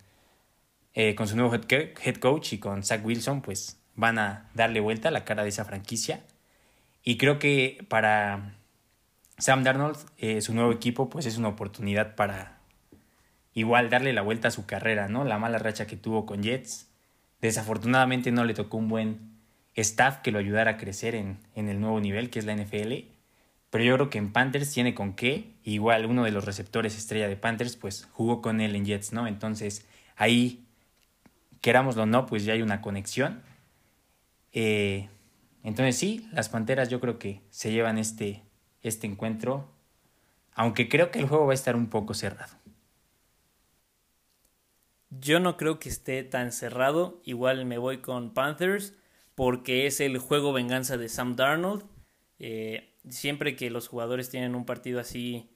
con 1.15 1.27
su 1.27 1.35
nuevo 1.35 1.53
head 1.53 2.15
coach 2.15 2.53
y 2.53 2.57
con 2.57 2.83
Zach 2.83 3.05
Wilson, 3.05 3.41
pues 3.41 3.79
van 3.95 4.19
a 4.19 4.49
darle 4.55 4.79
vuelta 4.79 5.09
a 5.09 5.11
la 5.11 5.23
cara 5.23 5.43
de 5.43 5.49
esa 5.49 5.65
franquicia. 5.65 6.23
Y 7.03 7.17
creo 7.17 7.39
que 7.39 7.85
para 7.89 8.55
Sam 9.37 9.63
Darnold, 9.63 9.97
eh, 10.17 10.41
su 10.41 10.53
nuevo 10.53 10.71
equipo, 10.71 11.09
pues 11.09 11.25
es 11.25 11.37
una 11.37 11.47
oportunidad 11.47 12.15
para 12.15 12.59
igual 13.53 13.89
darle 13.89 14.13
la 14.13 14.21
vuelta 14.21 14.49
a 14.49 14.51
su 14.51 14.65
carrera, 14.65 15.07
¿no? 15.07 15.23
La 15.23 15.39
mala 15.39 15.57
racha 15.57 15.87
que 15.87 15.97
tuvo 15.97 16.25
con 16.25 16.43
Jets. 16.43 16.89
Desafortunadamente 17.41 18.31
no 18.31 18.45
le 18.45 18.53
tocó 18.53 18.77
un 18.77 18.87
buen 18.87 19.31
staff 19.75 20.17
que 20.17 20.31
lo 20.31 20.39
ayudara 20.39 20.71
a 20.71 20.77
crecer 20.77 21.15
en, 21.15 21.39
en 21.55 21.69
el 21.69 21.79
nuevo 21.79 21.99
nivel 21.99 22.29
que 22.29 22.39
es 22.39 22.45
la 22.45 22.55
NFL. 22.55 22.93
Pero 23.71 23.83
yo 23.83 23.95
creo 23.95 24.09
que 24.09 24.17
en 24.17 24.31
Panthers 24.31 24.71
tiene 24.71 24.93
con 24.93 25.13
qué. 25.15 25.53
Igual 25.63 26.05
uno 26.05 26.23
de 26.23 26.31
los 26.31 26.45
receptores 26.45 26.97
estrella 26.97 27.27
de 27.27 27.37
Panthers, 27.37 27.77
pues 27.77 28.07
jugó 28.11 28.41
con 28.41 28.61
él 28.61 28.75
en 28.75 28.85
Jets, 28.85 29.13
¿no? 29.13 29.27
Entonces 29.27 29.87
ahí, 30.17 30.65
querámoslo 31.61 32.03
o 32.03 32.05
no, 32.05 32.25
pues 32.25 32.45
ya 32.45 32.53
hay 32.53 32.61
una 32.61 32.81
conexión. 32.81 33.41
Eh, 34.51 35.09
entonces 35.63 35.97
sí, 35.97 36.27
las 36.31 36.49
Panteras 36.49 36.89
yo 36.89 36.99
creo 36.99 37.19
que 37.19 37.41
se 37.49 37.71
llevan 37.71 37.97
este, 37.97 38.43
este 38.81 39.07
encuentro, 39.07 39.69
aunque 40.53 40.89
creo 40.89 41.11
que 41.11 41.19
el 41.19 41.27
juego 41.27 41.45
va 41.45 41.51
a 41.51 41.55
estar 41.55 41.75
un 41.75 41.89
poco 41.89 42.13
cerrado. 42.13 42.55
Yo 45.09 45.39
no 45.39 45.57
creo 45.57 45.77
que 45.77 45.89
esté 45.89 46.23
tan 46.23 46.51
cerrado, 46.51 47.21
igual 47.25 47.65
me 47.65 47.77
voy 47.77 47.97
con 47.97 48.33
Panthers, 48.33 48.95
porque 49.35 49.85
es 49.85 49.99
el 49.99 50.17
juego 50.17 50.53
venganza 50.53 50.97
de 50.97 51.09
Sam 51.09 51.35
Darnold. 51.35 51.83
Eh, 52.39 52.95
siempre 53.09 53.55
que 53.55 53.69
los 53.69 53.87
jugadores 53.87 54.29
tienen 54.29 54.55
un 54.55 54.65
partido 54.65 54.99
así, 54.99 55.49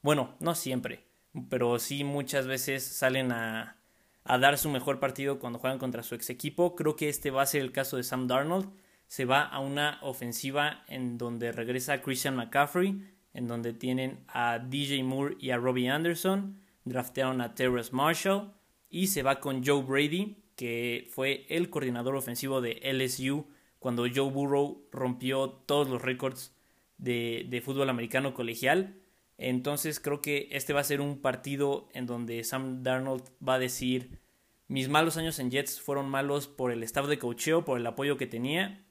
bueno, 0.00 0.34
no 0.40 0.54
siempre, 0.54 1.04
pero 1.48 1.78
sí 1.78 2.02
muchas 2.02 2.46
veces 2.46 2.82
salen 2.82 3.30
a, 3.32 3.76
a 4.24 4.38
dar 4.38 4.56
su 4.58 4.68
mejor 4.70 5.00
partido 5.00 5.38
cuando 5.38 5.58
juegan 5.58 5.78
contra 5.78 6.02
su 6.02 6.14
ex 6.14 6.30
equipo. 6.30 6.74
Creo 6.74 6.96
que 6.96 7.08
este 7.08 7.30
va 7.30 7.42
a 7.42 7.46
ser 7.46 7.60
el 7.60 7.72
caso 7.72 7.96
de 7.96 8.04
Sam 8.04 8.26
Darnold. 8.26 8.70
Se 9.06 9.24
va 9.24 9.42
a 9.42 9.60
una 9.60 9.98
ofensiva 10.02 10.84
en 10.88 11.18
donde 11.18 11.52
regresa 11.52 12.02
Christian 12.02 12.36
McCaffrey, 12.36 13.02
en 13.32 13.48
donde 13.48 13.72
tienen 13.72 14.24
a 14.28 14.58
DJ 14.58 15.02
Moore 15.02 15.36
y 15.40 15.50
a 15.50 15.56
Robbie 15.56 15.90
Anderson, 15.90 16.60
draftearon 16.84 17.40
a 17.40 17.54
Terrence 17.54 17.92
Marshall 17.92 18.52
y 18.88 19.08
se 19.08 19.22
va 19.22 19.40
con 19.40 19.64
Joe 19.64 19.82
Brady, 19.82 20.44
que 20.56 21.08
fue 21.10 21.46
el 21.48 21.68
coordinador 21.68 22.14
ofensivo 22.14 22.60
de 22.60 22.80
LSU 22.92 23.46
cuando 23.78 24.04
Joe 24.04 24.30
Burrow 24.30 24.86
rompió 24.92 25.50
todos 25.50 25.88
los 25.88 26.00
récords 26.00 26.54
de, 26.96 27.46
de 27.50 27.60
fútbol 27.60 27.90
americano 27.90 28.34
colegial. 28.34 29.00
Entonces 29.36 29.98
creo 29.98 30.22
que 30.22 30.48
este 30.52 30.72
va 30.72 30.80
a 30.80 30.84
ser 30.84 31.00
un 31.00 31.20
partido 31.20 31.88
en 31.92 32.06
donde 32.06 32.44
Sam 32.44 32.82
Darnold 32.82 33.24
va 33.46 33.54
a 33.54 33.58
decir, 33.58 34.20
mis 34.68 34.88
malos 34.88 35.16
años 35.16 35.38
en 35.38 35.50
Jets 35.50 35.80
fueron 35.80 36.08
malos 36.08 36.46
por 36.48 36.70
el 36.70 36.82
staff 36.84 37.06
de 37.06 37.18
coacheo, 37.18 37.64
por 37.64 37.78
el 37.78 37.86
apoyo 37.86 38.16
que 38.16 38.26
tenía, 38.26 38.86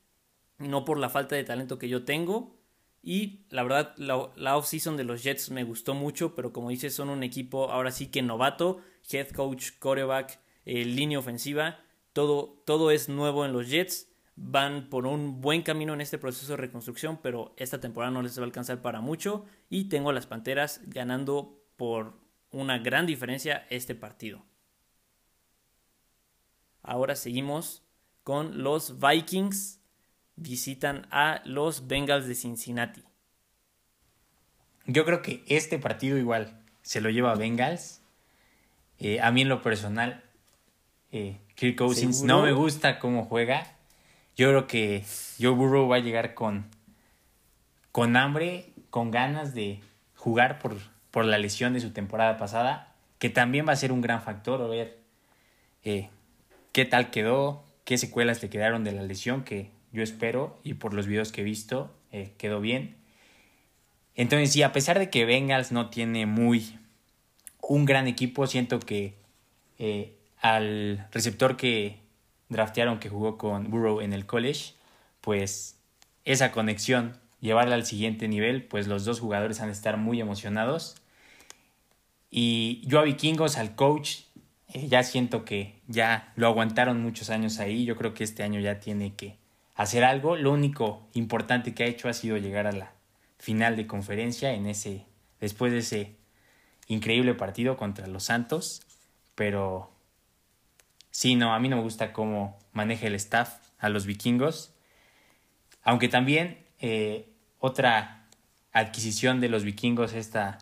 no 0.69 0.85
por 0.85 0.97
la 0.97 1.09
falta 1.09 1.35
de 1.35 1.43
talento 1.43 1.77
que 1.77 1.89
yo 1.89 2.05
tengo. 2.05 2.55
Y 3.01 3.41
la 3.49 3.63
verdad, 3.63 3.93
la, 3.97 4.31
la 4.35 4.57
off-season 4.57 4.95
de 4.95 5.03
los 5.03 5.23
Jets 5.23 5.51
me 5.51 5.63
gustó 5.63 5.93
mucho, 5.93 6.35
pero 6.35 6.53
como 6.53 6.69
dices, 6.69 6.95
son 6.95 7.09
un 7.09 7.23
equipo 7.23 7.69
ahora 7.69 7.91
sí 7.91 8.07
que 8.07 8.21
novato, 8.21 8.81
head 9.11 9.29
coach, 9.31 9.71
quarterback, 9.79 10.39
eh, 10.65 10.85
línea 10.85 11.19
ofensiva, 11.19 11.79
todo, 12.13 12.61
todo 12.65 12.91
es 12.91 13.09
nuevo 13.09 13.45
en 13.45 13.51
los 13.51 13.69
Jets 13.69 14.07
van 14.35 14.89
por 14.89 15.05
un 15.05 15.41
buen 15.41 15.61
camino 15.61 15.93
en 15.93 16.01
este 16.01 16.17
proceso 16.17 16.53
de 16.53 16.57
reconstrucción, 16.57 17.19
pero 17.21 17.53
esta 17.57 17.79
temporada 17.79 18.11
no 18.11 18.21
les 18.21 18.37
va 18.37 18.43
a 18.43 18.45
alcanzar 18.45 18.81
para 18.81 19.01
mucho 19.01 19.45
y 19.69 19.89
tengo 19.89 20.09
a 20.09 20.13
las 20.13 20.25
Panteras 20.25 20.81
ganando 20.87 21.61
por 21.75 22.19
una 22.51 22.79
gran 22.79 23.05
diferencia 23.05 23.65
este 23.69 23.95
partido. 23.95 24.43
Ahora 26.81 27.15
seguimos 27.15 27.83
con 28.23 28.63
los 28.63 28.99
Vikings 28.99 29.81
visitan 30.35 31.07
a 31.11 31.41
los 31.45 31.87
Bengals 31.87 32.27
de 32.27 32.35
Cincinnati. 32.35 33.03
Yo 34.85 35.05
creo 35.05 35.21
que 35.21 35.43
este 35.47 35.79
partido 35.79 36.17
igual 36.17 36.61
se 36.81 37.01
lo 37.01 37.09
lleva 37.09 37.31
a 37.31 37.35
Bengals. 37.35 38.01
Eh, 38.99 39.21
a 39.21 39.31
mí 39.31 39.41
en 39.41 39.49
lo 39.49 39.61
personal, 39.61 40.23
eh, 41.11 41.39
Kirk 41.55 41.77
Cousins 41.77 42.23
no 42.23 42.43
me 42.43 42.51
gusta 42.51 42.99
cómo 42.99 43.25
juega. 43.25 43.77
Yo 44.35 44.49
creo 44.49 44.67
que 44.67 45.05
Joe 45.39 45.51
Burrow 45.51 45.87
va 45.87 45.97
a 45.97 45.99
llegar 45.99 46.33
con, 46.33 46.65
con 47.91 48.17
hambre, 48.17 48.73
con 48.89 49.11
ganas 49.11 49.53
de 49.53 49.81
jugar 50.15 50.59
por, 50.59 50.77
por 51.11 51.25
la 51.25 51.37
lesión 51.37 51.73
de 51.73 51.79
su 51.79 51.91
temporada 51.91 52.37
pasada, 52.37 52.95
que 53.19 53.29
también 53.29 53.67
va 53.67 53.73
a 53.73 53.77
ser 53.77 53.91
un 53.91 54.01
gran 54.01 54.21
factor. 54.21 54.61
A 54.61 54.67
ver 54.67 54.99
eh, 55.83 56.09
qué 56.71 56.85
tal 56.85 57.11
quedó, 57.11 57.63
qué 57.85 57.97
secuelas 57.97 58.41
le 58.41 58.49
quedaron 58.49 58.83
de 58.83 58.91
la 58.91 59.03
lesión, 59.03 59.43
que 59.43 59.69
yo 59.93 60.03
espero, 60.03 60.59
y 60.63 60.73
por 60.73 60.93
los 60.93 61.07
videos 61.07 61.31
que 61.31 61.41
he 61.41 61.43
visto, 61.45 61.95
eh, 62.11 62.33
quedó 62.37 62.59
bien. 62.59 62.97
Entonces, 64.15 64.51
sí, 64.51 64.63
a 64.63 64.73
pesar 64.73 64.99
de 64.99 65.09
que 65.09 65.25
Bengals 65.25 65.71
no 65.71 65.89
tiene 65.89 66.25
muy 66.25 66.77
un 67.61 67.85
gran 67.85 68.07
equipo, 68.07 68.45
siento 68.47 68.79
que 68.79 69.15
eh, 69.79 70.15
al 70.39 71.07
receptor 71.11 71.57
que 71.57 71.99
draftearon 72.49 72.99
que 72.99 73.09
jugó 73.09 73.37
con 73.37 73.69
Burrow 73.69 74.01
en 74.01 74.13
el 74.13 74.25
college, 74.25 74.73
pues 75.21 75.79
esa 76.25 76.51
conexión, 76.51 77.17
llevarla 77.39 77.75
al 77.75 77.85
siguiente 77.85 78.27
nivel, 78.27 78.63
pues 78.63 78.87
los 78.87 79.05
dos 79.05 79.19
jugadores 79.19 79.61
han 79.61 79.67
de 79.67 79.73
estar 79.73 79.97
muy 79.97 80.19
emocionados. 80.19 80.95
Y 82.29 82.81
yo 82.87 82.99
a 82.99 83.03
Vikingos, 83.03 83.57
al 83.57 83.75
coach, 83.75 84.21
eh, 84.73 84.87
ya 84.87 85.03
siento 85.03 85.45
que 85.45 85.81
ya 85.87 86.33
lo 86.35 86.47
aguantaron 86.47 87.01
muchos 87.01 87.29
años 87.29 87.59
ahí, 87.59 87.85
yo 87.85 87.95
creo 87.95 88.13
que 88.13 88.23
este 88.23 88.43
año 88.43 88.59
ya 88.59 88.79
tiene 88.79 89.13
que 89.13 89.42
hacer 89.75 90.03
algo. 90.03 90.35
Lo 90.35 90.51
único 90.51 91.07
importante 91.13 91.73
que 91.73 91.83
ha 91.83 91.87
hecho 91.87 92.09
ha 92.09 92.13
sido 92.13 92.37
llegar 92.37 92.67
a 92.67 92.71
la 92.71 92.93
final 93.37 93.75
de 93.75 93.87
conferencia 93.87 94.53
en 94.53 94.67
ese 94.67 95.05
después 95.39 95.71
de 95.71 95.79
ese 95.79 96.15
increíble 96.87 97.33
partido 97.33 97.75
contra 97.77 98.07
los 98.07 98.23
Santos, 98.23 98.81
pero 99.35 99.93
Sí, 101.13 101.35
no, 101.35 101.53
a 101.53 101.59
mí 101.59 101.69
no 101.69 101.75
me 101.75 101.83
gusta 101.83 102.11
cómo 102.11 102.57
maneja 102.71 103.05
el 103.05 103.13
staff 103.13 103.59
a 103.77 103.89
los 103.89 104.07
vikingos. 104.07 104.73
Aunque 105.83 106.07
también 106.07 106.57
eh, 106.79 107.29
otra 107.59 108.25
adquisición 108.71 109.39
de 109.39 109.47
los 109.47 109.63
vikingos 109.63 110.13
esta 110.13 110.57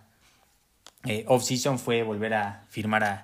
eh, 1.05 1.23
off-season 1.25 1.79
fue 1.79 2.03
volver 2.03 2.33
a 2.33 2.65
firmar 2.67 3.03
a 3.05 3.23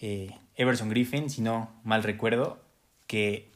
eh, 0.00 0.34
Everson 0.56 0.88
Griffin, 0.88 1.28
si 1.28 1.42
no 1.42 1.70
mal 1.84 2.02
recuerdo, 2.02 2.64
que... 3.06 3.52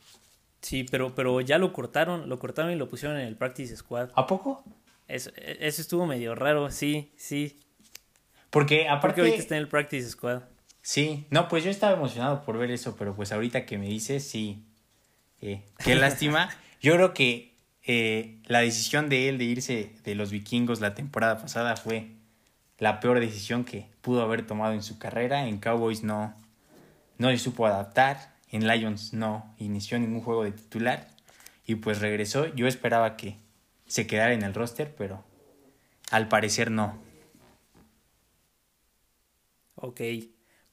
Sí, 0.60 0.84
pero, 0.84 1.14
pero 1.14 1.40
ya 1.40 1.58
lo 1.58 1.72
cortaron, 1.72 2.28
lo 2.28 2.38
cortaron 2.38 2.70
y 2.70 2.76
lo 2.76 2.88
pusieron 2.88 3.18
en 3.18 3.26
el 3.26 3.36
practice 3.36 3.76
squad. 3.76 4.10
¿A 4.14 4.26
poco? 4.26 4.62
Eso, 5.08 5.30
eso 5.36 5.80
estuvo 5.80 6.06
medio 6.06 6.34
raro, 6.34 6.70
sí, 6.70 7.10
sí. 7.16 7.58
Porque 8.50 8.88
aparte... 8.88 9.08
Porque 9.08 9.20
ahorita 9.22 9.38
está 9.38 9.56
en 9.56 9.62
el 9.62 9.68
practice 9.68 10.10
squad. 10.10 10.42
Sí, 10.82 11.26
no, 11.30 11.48
pues 11.48 11.64
yo 11.64 11.70
estaba 11.70 11.96
emocionado 11.96 12.42
por 12.42 12.58
ver 12.58 12.70
eso, 12.70 12.96
pero 12.96 13.14
pues 13.14 13.32
ahorita 13.32 13.66
que 13.66 13.78
me 13.78 13.86
dices, 13.86 14.26
sí, 14.26 14.64
eh, 15.40 15.62
qué 15.78 15.94
lástima. 15.94 16.50
Yo 16.80 16.94
creo 16.94 17.12
que 17.12 17.54
eh, 17.84 18.38
la 18.46 18.60
decisión 18.60 19.08
de 19.08 19.28
él 19.28 19.38
de 19.38 19.44
irse 19.44 19.92
de 20.04 20.14
los 20.14 20.30
vikingos 20.30 20.80
la 20.80 20.94
temporada 20.94 21.38
pasada 21.38 21.76
fue 21.76 22.08
la 22.78 23.00
peor 23.00 23.20
decisión 23.20 23.64
que 23.64 23.86
pudo 24.00 24.22
haber 24.22 24.46
tomado 24.46 24.72
en 24.72 24.82
su 24.82 24.98
carrera. 24.98 25.46
En 25.46 25.58
Cowboys 25.58 26.02
no, 26.02 26.34
no 27.18 27.28
se 27.30 27.38
supo 27.38 27.66
adaptar, 27.66 28.34
en 28.50 28.66
Lions 28.66 29.12
no 29.12 29.54
inició 29.58 29.98
ningún 29.98 30.22
juego 30.22 30.44
de 30.44 30.52
titular 30.52 31.08
y 31.66 31.76
pues 31.76 32.00
regresó. 32.00 32.46
Yo 32.54 32.66
esperaba 32.66 33.16
que 33.16 33.36
se 33.86 34.06
quedara 34.06 34.32
en 34.32 34.42
el 34.42 34.54
roster, 34.54 34.94
pero 34.96 35.24
al 36.10 36.28
parecer 36.28 36.70
no. 36.70 36.98
Ok. 39.76 40.00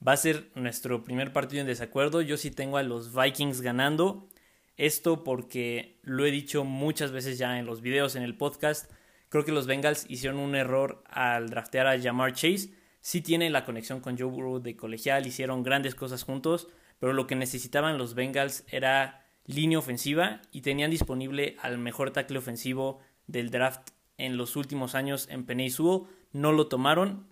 Va 0.05 0.11
a 0.13 0.17
ser 0.17 0.51
nuestro 0.55 1.03
primer 1.03 1.33
partido 1.33 1.61
en 1.61 1.67
desacuerdo. 1.67 2.21
Yo 2.21 2.37
sí 2.37 2.51
tengo 2.51 2.77
a 2.77 2.83
los 2.83 3.15
Vikings 3.15 3.61
ganando. 3.61 4.27
Esto 4.75 5.23
porque 5.23 5.99
lo 6.03 6.25
he 6.25 6.31
dicho 6.31 6.63
muchas 6.63 7.11
veces 7.11 7.37
ya 7.39 7.57
en 7.57 7.65
los 7.65 7.81
videos, 7.81 8.15
en 8.15 8.21
el 8.23 8.35
podcast. 8.35 8.91
Creo 9.29 9.43
que 9.43 9.51
los 9.51 9.65
Bengals 9.65 10.05
hicieron 10.07 10.39
un 10.39 10.55
error 10.55 11.03
al 11.09 11.49
draftear 11.49 11.87
a 11.87 11.99
Jamar 11.99 12.33
Chase. 12.33 12.69
Sí 13.01 13.21
tiene 13.21 13.49
la 13.49 13.65
conexión 13.65 14.01
con 14.01 14.17
Joe 14.17 14.29
Burrow 14.29 14.59
de 14.59 14.75
colegial, 14.75 15.25
hicieron 15.25 15.63
grandes 15.63 15.95
cosas 15.95 16.23
juntos, 16.23 16.67
pero 16.99 17.13
lo 17.13 17.27
que 17.27 17.35
necesitaban 17.35 17.97
los 17.97 18.13
Bengals 18.13 18.63
era 18.69 19.25
línea 19.45 19.79
ofensiva 19.79 20.41
y 20.51 20.61
tenían 20.61 20.91
disponible 20.91 21.55
al 21.61 21.77
mejor 21.77 22.11
tackle 22.11 22.37
ofensivo 22.37 22.99
del 23.27 23.49
draft 23.49 23.89
en 24.17 24.37
los 24.37 24.55
últimos 24.55 24.95
años 24.95 25.27
en 25.29 25.45
Sewell. 25.69 26.03
No 26.33 26.51
lo 26.51 26.67
tomaron 26.67 27.27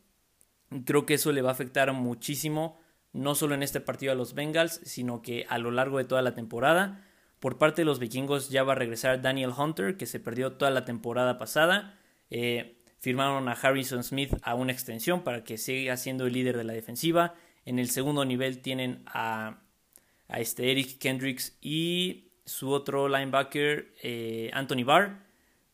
Creo 0.84 1.06
que 1.06 1.14
eso 1.14 1.32
le 1.32 1.42
va 1.42 1.50
a 1.50 1.54
afectar 1.54 1.92
muchísimo, 1.94 2.80
no 3.14 3.36
solo 3.36 3.56
en 3.56 3.64
este 3.64 3.80
partido 3.80 4.12
a 4.12 4.16
los 4.16 4.34
Bengals, 4.34 4.82
sino 4.84 5.22
que 5.22 5.46
a 5.48 5.58
lo 5.58 5.72
largo 5.72 6.00
de 6.00 6.06
toda 6.06 6.22
la 6.22 6.34
temporada. 6.34 7.06
Por 7.40 7.58
parte 7.58 7.82
de 7.82 7.86
los 7.86 8.00
vikingos 8.00 8.50
ya 8.50 8.64
va 8.64 8.74
a 8.74 8.76
regresar 8.76 9.22
Daniel 9.22 9.54
Hunter, 9.56 9.96
que 9.96 10.06
se 10.06 10.20
perdió 10.20 10.54
toda 10.54 10.72
la 10.72 10.86
temporada 10.86 11.38
pasada. 11.38 12.00
Eh, 12.30 12.82
firmaron 13.00 13.48
a 13.48 13.54
Harrison 13.54 14.04
Smith 14.04 14.34
a 14.42 14.56
una 14.56 14.72
extensión 14.72 15.24
para 15.24 15.44
que 15.44 15.58
siga 15.58 15.96
siendo 15.98 16.26
el 16.26 16.34
líder 16.34 16.58
de 16.58 16.64
la 16.64 16.74
defensiva. 16.74 17.36
En 17.66 17.80
el 17.80 17.90
segundo 17.90 18.24
nivel 18.26 18.62
tienen 18.62 19.04
a, 19.08 19.60
a 20.28 20.40
este 20.40 20.72
Eric 20.72 21.00
Kendricks 21.00 21.58
y 21.62 22.32
su 22.46 22.70
otro 22.70 23.10
linebacker, 23.10 23.94
eh, 24.02 24.52
Anthony 24.54 24.84
Barr. 24.86 25.26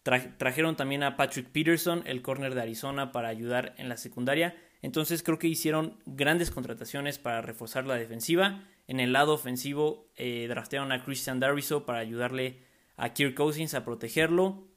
trajeron 0.04 0.76
también 0.76 1.04
a 1.04 1.18
Patrick 1.18 1.50
Peterson, 1.50 2.02
el 2.06 2.22
corner 2.22 2.56
de 2.56 2.62
Arizona, 2.62 3.12
para 3.12 3.28
ayudar 3.28 3.76
en 3.78 3.90
la 3.90 3.98
secundaria. 3.98 4.56
Entonces 4.82 5.22
creo 5.22 5.38
que 5.38 5.48
hicieron 5.48 5.98
grandes 6.06 6.50
contrataciones 6.50 7.20
para 7.20 7.42
reforzar 7.42 7.86
la 7.86 7.96
defensiva. 7.96 8.64
En 8.88 9.00
el 9.00 9.14
lado 9.14 9.34
ofensivo 9.34 10.10
eh, 10.16 10.48
draftearon 10.48 10.92
a 10.92 11.04
Christian 11.04 11.40
Darviso 11.40 11.86
para 11.86 12.00
ayudarle 12.00 12.60
a 12.96 13.14
Kirk 13.14 13.36
Cousins 13.36 13.74
a 13.74 13.86
protegerlo. 13.86 14.68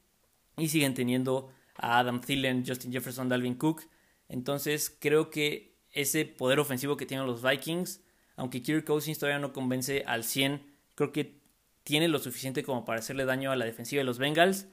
Y 0.57 0.69
siguen 0.69 0.93
teniendo 0.93 1.51
a 1.75 1.99
Adam 1.99 2.21
Thielen, 2.21 2.63
Justin 2.65 2.91
Jefferson, 2.91 3.29
Dalvin 3.29 3.55
Cook. 3.55 3.83
Entonces 4.29 4.95
creo 4.99 5.29
que 5.29 5.74
ese 5.95 6.25
poder 6.25 6.59
ofensivo 6.59 6.97
que 6.97 7.07
tienen 7.07 7.25
los 7.25 7.41
Vikings, 7.41 8.03
aunque 8.35 8.61
Kirk 8.61 8.85
Cousins 8.85 9.17
todavía 9.17 9.39
no 9.39 9.53
convence 9.53 10.03
al 10.05 10.23
100, 10.23 10.61
creo 10.93 11.11
que 11.11 11.39
tiene 11.83 12.07
lo 12.07 12.19
suficiente 12.19 12.63
como 12.63 12.85
para 12.85 12.99
hacerle 12.99 13.25
daño 13.25 13.51
a 13.51 13.55
la 13.55 13.65
defensiva 13.65 14.01
de 14.01 14.05
los 14.05 14.19
Bengals. 14.19 14.67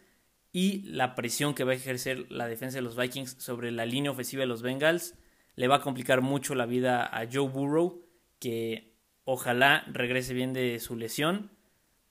y 0.54 0.82
la 0.82 1.14
presión 1.14 1.54
que 1.54 1.64
va 1.64 1.72
a 1.72 1.76
ejercer 1.76 2.30
la 2.30 2.46
defensa 2.46 2.76
de 2.76 2.82
los 2.82 2.94
Vikings 2.94 3.36
sobre 3.38 3.70
la 3.70 3.86
línea 3.86 4.10
ofensiva 4.10 4.42
de 4.42 4.46
los 4.46 4.60
Bengals 4.60 5.14
le 5.56 5.66
va 5.66 5.76
a 5.76 5.80
complicar 5.80 6.20
mucho 6.20 6.54
la 6.54 6.66
vida 6.66 7.06
a 7.06 7.26
Joe 7.30 7.48
Burrow, 7.48 8.04
que 8.38 8.92
ojalá 9.24 9.84
regrese 9.86 10.34
bien 10.34 10.52
de 10.52 10.78
su 10.78 10.94
lesión, 10.96 11.50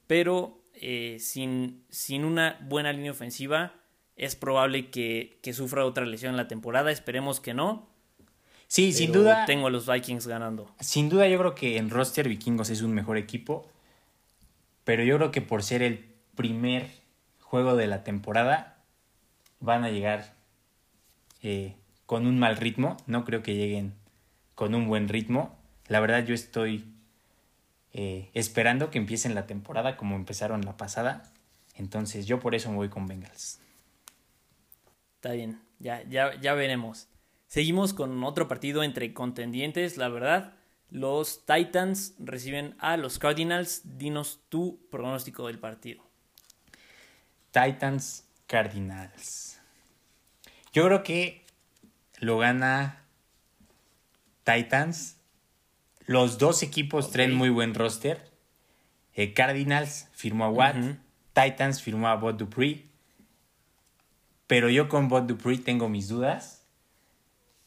pero 0.08 0.64
eh, 0.74 1.18
sin, 1.20 1.86
sin, 1.90 2.26
una 2.26 2.58
buena 2.64 2.94
línea 2.94 3.12
ofensiva 3.12 3.76
es 4.16 4.36
probable 4.36 4.90
que, 4.90 5.40
que, 5.44 5.54
sufra 5.54 5.86
otra 5.86 6.06
lesión 6.06 6.32
en 6.32 6.38
la 6.38 6.48
temporada, 6.48 6.92
esperemos 6.92 7.40
que 7.40 7.54
no. 7.54 7.91
Sí, 8.72 8.94
sin 8.94 9.12
duda. 9.12 9.46
Tengo 9.46 9.68
a 9.68 9.70
los 9.70 9.86
Vikings 9.86 10.28
ganando. 10.28 10.74
Sin 10.80 11.10
duda 11.10 11.28
yo 11.28 11.38
creo 11.38 11.56
que 11.56 11.76
en 11.76 11.90
roster 11.90 12.30
Vikingos 12.30 12.70
es 12.70 12.82
un 12.82 12.94
mejor 12.94 13.18
equipo, 13.18 13.68
pero 14.86 15.04
yo 15.04 15.18
creo 15.18 15.30
que 15.30 15.42
por 15.42 15.62
ser 15.62 15.84
el 15.84 16.06
primer 16.36 16.90
juego 17.42 17.76
de 17.76 17.88
la 17.88 18.06
temporada 18.06 18.78
van 19.60 19.84
a 19.84 19.90
llegar 19.90 20.36
eh, 21.44 21.76
con 22.06 22.26
un 22.26 22.40
mal 22.40 22.56
ritmo, 22.56 22.96
no 23.08 23.26
creo 23.26 23.44
que 23.44 23.56
lleguen 23.56 23.94
con 24.56 24.74
un 24.74 24.88
buen 24.88 25.10
ritmo. 25.10 25.54
La 25.90 26.00
verdad 26.00 26.24
yo 26.24 26.34
estoy 26.34 26.86
eh, 27.92 28.30
esperando 28.34 28.90
que 28.90 29.00
empiecen 29.00 29.36
la 29.36 29.48
temporada 29.48 29.98
como 29.98 30.16
empezaron 30.16 30.62
la 30.62 30.78
pasada. 30.78 31.24
Entonces 31.76 32.26
yo 32.26 32.40
por 32.40 32.56
eso 32.56 32.70
me 32.70 32.78
voy 32.78 32.88
con 32.88 33.06
Bengals. 33.06 33.60
Está 35.18 35.34
bien, 35.34 35.60
ya, 35.80 36.04
ya, 36.04 36.40
ya 36.40 36.54
veremos. 36.54 37.10
Seguimos 37.52 37.94
con 37.94 38.24
otro 38.24 38.48
partido 38.48 38.82
entre 38.82 39.14
contendientes, 39.14 39.98
la 39.98 40.08
verdad. 40.08 40.54
Los 40.90 41.46
Titans 41.46 42.16
reciben 42.18 42.78
a 42.80 42.96
los 42.96 43.20
Cardinals. 43.20 43.82
Dinos 43.98 44.40
tu 44.48 44.80
pronóstico 44.90 45.48
del 45.48 45.60
partido. 45.60 46.02
Titans 47.52 48.26
Cardinals. 48.48 49.60
Yo 50.72 50.86
creo 50.86 51.04
que 51.04 51.44
lo 52.20 52.38
gana 52.38 53.04
Titans. 54.46 55.18
Los 56.06 56.38
dos 56.38 56.64
equipos 56.64 57.12
traen 57.12 57.36
muy 57.36 57.50
buen 57.50 57.74
roster. 57.74 58.32
Eh, 59.14 59.34
Cardinals 59.34 60.08
firmó 60.14 60.46
a 60.46 60.50
Watt. 60.50 60.78
Titans 61.34 61.82
firmó 61.82 62.08
a 62.08 62.16
Bot 62.16 62.38
Dupree. 62.38 62.86
Pero 64.48 64.70
yo 64.70 64.88
con 64.88 65.10
Bot 65.10 65.26
Dupree 65.28 65.58
tengo 65.58 65.90
mis 65.90 66.08
dudas. 66.08 66.61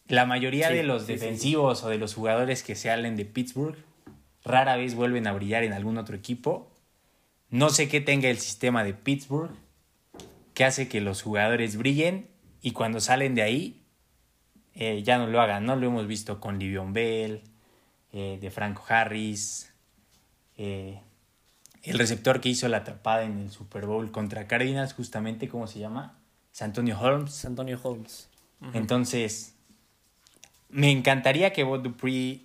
La 0.08 0.26
mayoría 0.26 0.70
de 0.70 0.82
los 0.82 1.06
defensivos 1.06 1.82
o 1.82 1.88
de 1.88 1.98
los 1.98 2.14
jugadores 2.14 2.62
que 2.62 2.74
se 2.74 2.88
salen 2.88 3.16
de 3.16 3.24
Pittsburgh 3.24 3.76
rara 4.44 4.76
vez 4.76 4.94
vuelven 4.94 5.26
a 5.26 5.32
brillar 5.32 5.64
en 5.64 5.72
algún 5.72 5.96
otro 5.96 6.14
equipo. 6.14 6.70
No 7.48 7.70
sé 7.70 7.88
qué 7.88 8.00
tenga 8.00 8.28
el 8.28 8.38
sistema 8.38 8.84
de 8.84 8.92
Pittsburgh 8.92 9.50
que 10.52 10.64
hace 10.64 10.88
que 10.88 11.00
los 11.00 11.22
jugadores 11.22 11.76
brillen 11.76 12.28
y 12.60 12.72
cuando 12.72 13.00
salen 13.00 13.34
de 13.34 13.42
ahí 13.42 13.82
eh, 14.74 15.02
ya 15.02 15.18
no 15.18 15.26
lo 15.26 15.40
hagan, 15.40 15.64
¿no? 15.64 15.76
Lo 15.76 15.86
hemos 15.86 16.06
visto 16.06 16.40
con 16.40 16.58
Livion 16.58 16.92
Bell, 16.92 17.42
eh, 18.12 18.38
de 18.40 18.50
Franco 18.50 18.84
Harris, 18.88 19.72
eh, 20.56 21.00
el 21.82 21.98
receptor 21.98 22.40
que 22.40 22.48
hizo 22.48 22.68
la 22.68 22.78
atrapada 22.78 23.24
en 23.24 23.38
el 23.38 23.50
Super 23.50 23.86
Bowl 23.86 24.10
contra 24.10 24.46
Cardinals, 24.46 24.94
justamente, 24.94 25.48
¿cómo 25.48 25.66
se 25.66 25.78
llama? 25.78 26.18
Santonio 26.50 26.98
Holmes. 26.98 27.44
Antonio 27.44 27.78
Holmes. 27.82 28.30
Entonces, 28.72 29.53
me 30.74 30.90
encantaría 30.90 31.52
que 31.52 31.64
Bob 31.64 31.82
Dupree 31.82 32.42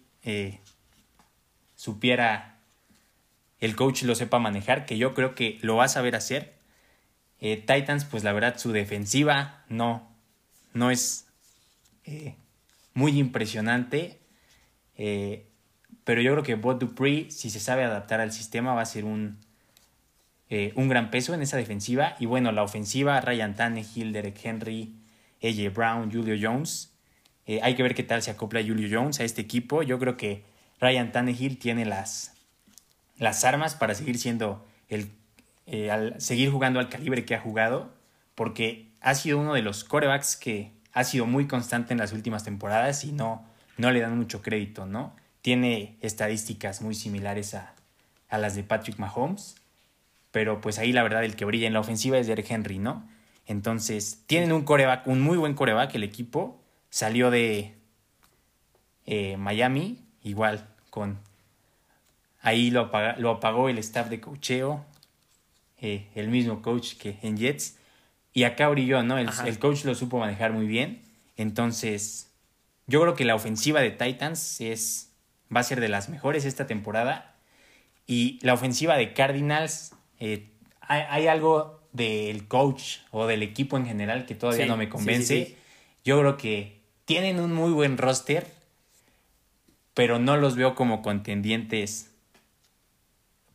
supiera, 1.75 2.59
el 3.59 3.75
coach 3.75 4.03
lo 4.03 4.15
sepa 4.15 4.39
manejar, 4.39 4.85
que 4.85 4.97
yo 4.97 5.13
creo 5.13 5.35
que 5.35 5.57
lo 5.61 5.75
va 5.75 5.85
a 5.85 5.89
saber 5.89 6.15
hacer. 6.15 6.53
Titans, 7.39 8.05
pues 8.05 8.23
la 8.23 8.31
verdad, 8.31 8.57
su 8.57 8.71
defensiva 8.71 9.65
no, 9.69 10.09
no 10.73 10.91
es 10.91 11.27
eh, 12.05 12.35
muy 12.93 13.17
impresionante. 13.17 14.19
Eh, 14.97 15.45
pero 16.03 16.21
yo 16.21 16.31
creo 16.31 16.43
que 16.43 16.55
Bot 16.55 16.79
Dupree, 16.79 17.29
si 17.29 17.49
se 17.49 17.59
sabe 17.59 17.83
adaptar 17.83 18.19
al 18.19 18.31
sistema, 18.31 18.73
va 18.73 18.81
a 18.81 18.85
ser 18.85 19.05
un, 19.05 19.37
eh, 20.49 20.73
un 20.75 20.89
gran 20.89 21.11
peso 21.11 21.33
en 21.33 21.41
esa 21.41 21.57
defensiva. 21.57 22.15
Y 22.19 22.25
bueno, 22.25 22.51
la 22.51 22.63
ofensiva, 22.63 23.21
Ryan 23.21 23.55
Tannehill, 23.55 24.11
Derek 24.11 24.43
Henry, 24.43 24.95
AJ 25.43 25.73
Brown, 25.73 26.11
Julio 26.11 26.35
Jones. 26.39 26.91
Hay 27.61 27.75
que 27.75 27.83
ver 27.83 27.95
qué 27.95 28.03
tal 28.03 28.21
se 28.21 28.31
acopla 28.31 28.61
Julio 28.61 28.87
Jones 28.91 29.19
a 29.19 29.23
este 29.23 29.41
equipo. 29.41 29.81
Yo 29.81 29.97
creo 29.97 30.17
que 30.17 30.43
Ryan 30.79 31.11
Tannehill 31.11 31.57
tiene 31.57 31.85
las, 31.85 32.33
las 33.17 33.43
armas 33.43 33.75
para 33.75 33.95
seguir 33.95 34.17
siendo 34.17 34.65
el, 34.87 35.11
al 35.89 36.19
seguir 36.21 36.51
jugando 36.51 36.79
al 36.79 36.89
calibre 36.89 37.25
que 37.25 37.35
ha 37.35 37.39
jugado, 37.39 37.91
porque 38.35 38.89
ha 39.01 39.15
sido 39.15 39.39
uno 39.39 39.53
de 39.53 39.61
los 39.61 39.83
corebacks 39.83 40.35
que 40.35 40.71
ha 40.93 41.03
sido 41.03 41.25
muy 41.25 41.47
constante 41.47 41.93
en 41.93 41.99
las 41.99 42.13
últimas 42.13 42.43
temporadas 42.43 43.03
y 43.03 43.11
no, 43.11 43.45
no 43.77 43.91
le 43.91 43.99
dan 43.99 44.17
mucho 44.17 44.41
crédito, 44.41 44.85
¿no? 44.85 45.15
Tiene 45.41 45.97
estadísticas 46.01 46.81
muy 46.81 46.95
similares 46.95 47.53
a, 47.53 47.73
las 48.31 48.55
de 48.55 48.63
Patrick 48.63 48.99
Mahomes, 48.99 49.55
pero 50.31 50.61
pues 50.61 50.77
ahí 50.77 50.91
la 50.91 51.01
verdad 51.01 51.23
el 51.23 51.35
que 51.35 51.45
brilla 51.45 51.65
en 51.65 51.73
la 51.73 51.79
ofensiva 51.79 52.17
es 52.17 52.27
Derek 52.27 52.49
Henry, 52.51 52.77
¿no? 52.77 53.07
Entonces, 53.47 54.23
tienen 54.27 54.51
un 54.51 54.63
coreback, 54.63 55.07
un 55.07 55.21
muy 55.21 55.37
buen 55.37 55.55
coreback 55.55 55.95
el 55.95 56.03
equipo, 56.03 56.61
salió 56.89 57.31
de 57.31 57.75
eh, 59.05 59.37
Miami, 59.37 60.05
igual 60.23 60.67
con... 60.89 61.19
Ahí 62.41 62.71
lo, 62.71 62.89
lo 63.17 63.31
apagó 63.31 63.67
el 63.67 63.77
staff 63.79 64.07
de 64.07 64.21
cocheo, 64.21 64.85
eh, 65.81 66.07
el 66.15 66.29
mismo 66.29 66.61
coach 66.61 66.95
que 66.95 67.17
en 67.21 67.37
Jets, 67.37 67.77
y 68.33 68.43
acá 68.43 68.69
brilló, 68.69 69.03
¿no? 69.03 69.17
El, 69.17 69.29
el, 69.45 69.59
coach 69.59 69.83
lo 69.83 69.93
supo 69.93 70.19
manejar 70.19 70.53
muy 70.53 70.67
bien. 70.67 71.01
Entonces, 71.35 72.31
yo 72.87 73.01
creo 73.01 73.15
que 73.15 73.25
la 73.25 73.35
ofensiva 73.35 73.81
de 73.81 73.91
Titans 73.91 74.61
es, 74.61 75.11
va 75.53 75.59
a 75.59 75.63
ser 75.63 75.79
de 75.81 75.89
las 75.89 76.09
mejores 76.09 76.45
esta 76.45 76.65
temporada. 76.67 77.35
Y 78.07 78.39
la 78.41 78.53
ofensiva 78.53 78.95
de 78.97 79.13
Cardinals, 79.13 79.93
eh, 80.19 80.49
hay, 80.81 81.27
algo 81.27 81.81
del 81.91 82.47
coach 82.47 82.97
o 83.11 83.27
del 83.27 83.43
equipo 83.43 83.77
en 83.77 83.85
general 83.85 84.25
que 84.25 84.35
todavía 84.35 84.65
no 84.65 84.77
me 84.77 84.89
convence. 84.89 85.55
yo 86.03 86.19
creo 86.19 86.37
que 86.37 86.78
tienen 87.09 87.39
un 87.39 87.51
muy 87.51 87.71
buen 87.71 87.97
roster, 87.97 88.45
pero 89.95 90.19
no 90.19 90.37
los 90.37 90.55
veo 90.55 90.75
como 90.75 91.01
contendientes 91.01 92.11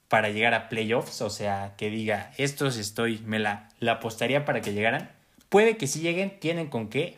para 0.09 0.31
llegar 0.31 0.55
a 0.55 0.69
playoffs, 0.69 1.23
o 1.23 1.31
sea, 1.31 1.75
que 1.77 1.89
diga, 1.89 2.33
estos 2.37 2.77
estoy, 2.77 3.19
me 3.19 3.39
la, 3.39 3.69
apostaría 3.89 4.45
para 4.45 4.61
que 4.61 4.73
llegaran. 4.73 5.09
Puede 5.51 5.77
que 5.77 5.87
sí 5.87 6.01
lleguen, 6.01 6.41
tienen 6.41 6.67
con 6.67 6.89
qué, 6.89 7.17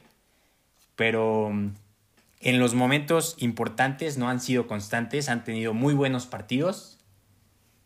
pero 0.95 1.49
mm, 1.51 1.71
en 2.41 2.59
los 2.61 2.75
momentos 2.75 3.37
importantes 3.39 4.19
no 4.19 4.29
han 4.29 4.41
sido 4.41 4.67
constantes, 4.67 5.31
han 5.31 5.43
tenido 5.43 5.73
muy 5.73 5.95
buenos 5.95 6.27
partidos 6.27 6.99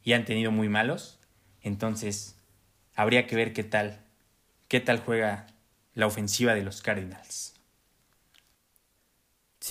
y 0.03 0.15
han 0.15 0.25
tenido 0.25 0.51
muy 0.51 0.69
malos. 0.69 1.21
Entonces, 1.63 2.35
habría 2.97 3.29
que 3.29 3.37
ver 3.37 3.53
qué 3.53 3.63
tal, 3.63 4.01
qué 4.67 4.81
tal 4.81 4.99
juega 4.99 5.47
la 5.95 6.09
ofensiva 6.09 6.57
de 6.57 6.65
los 6.65 6.83
Cardinals. 6.83 7.50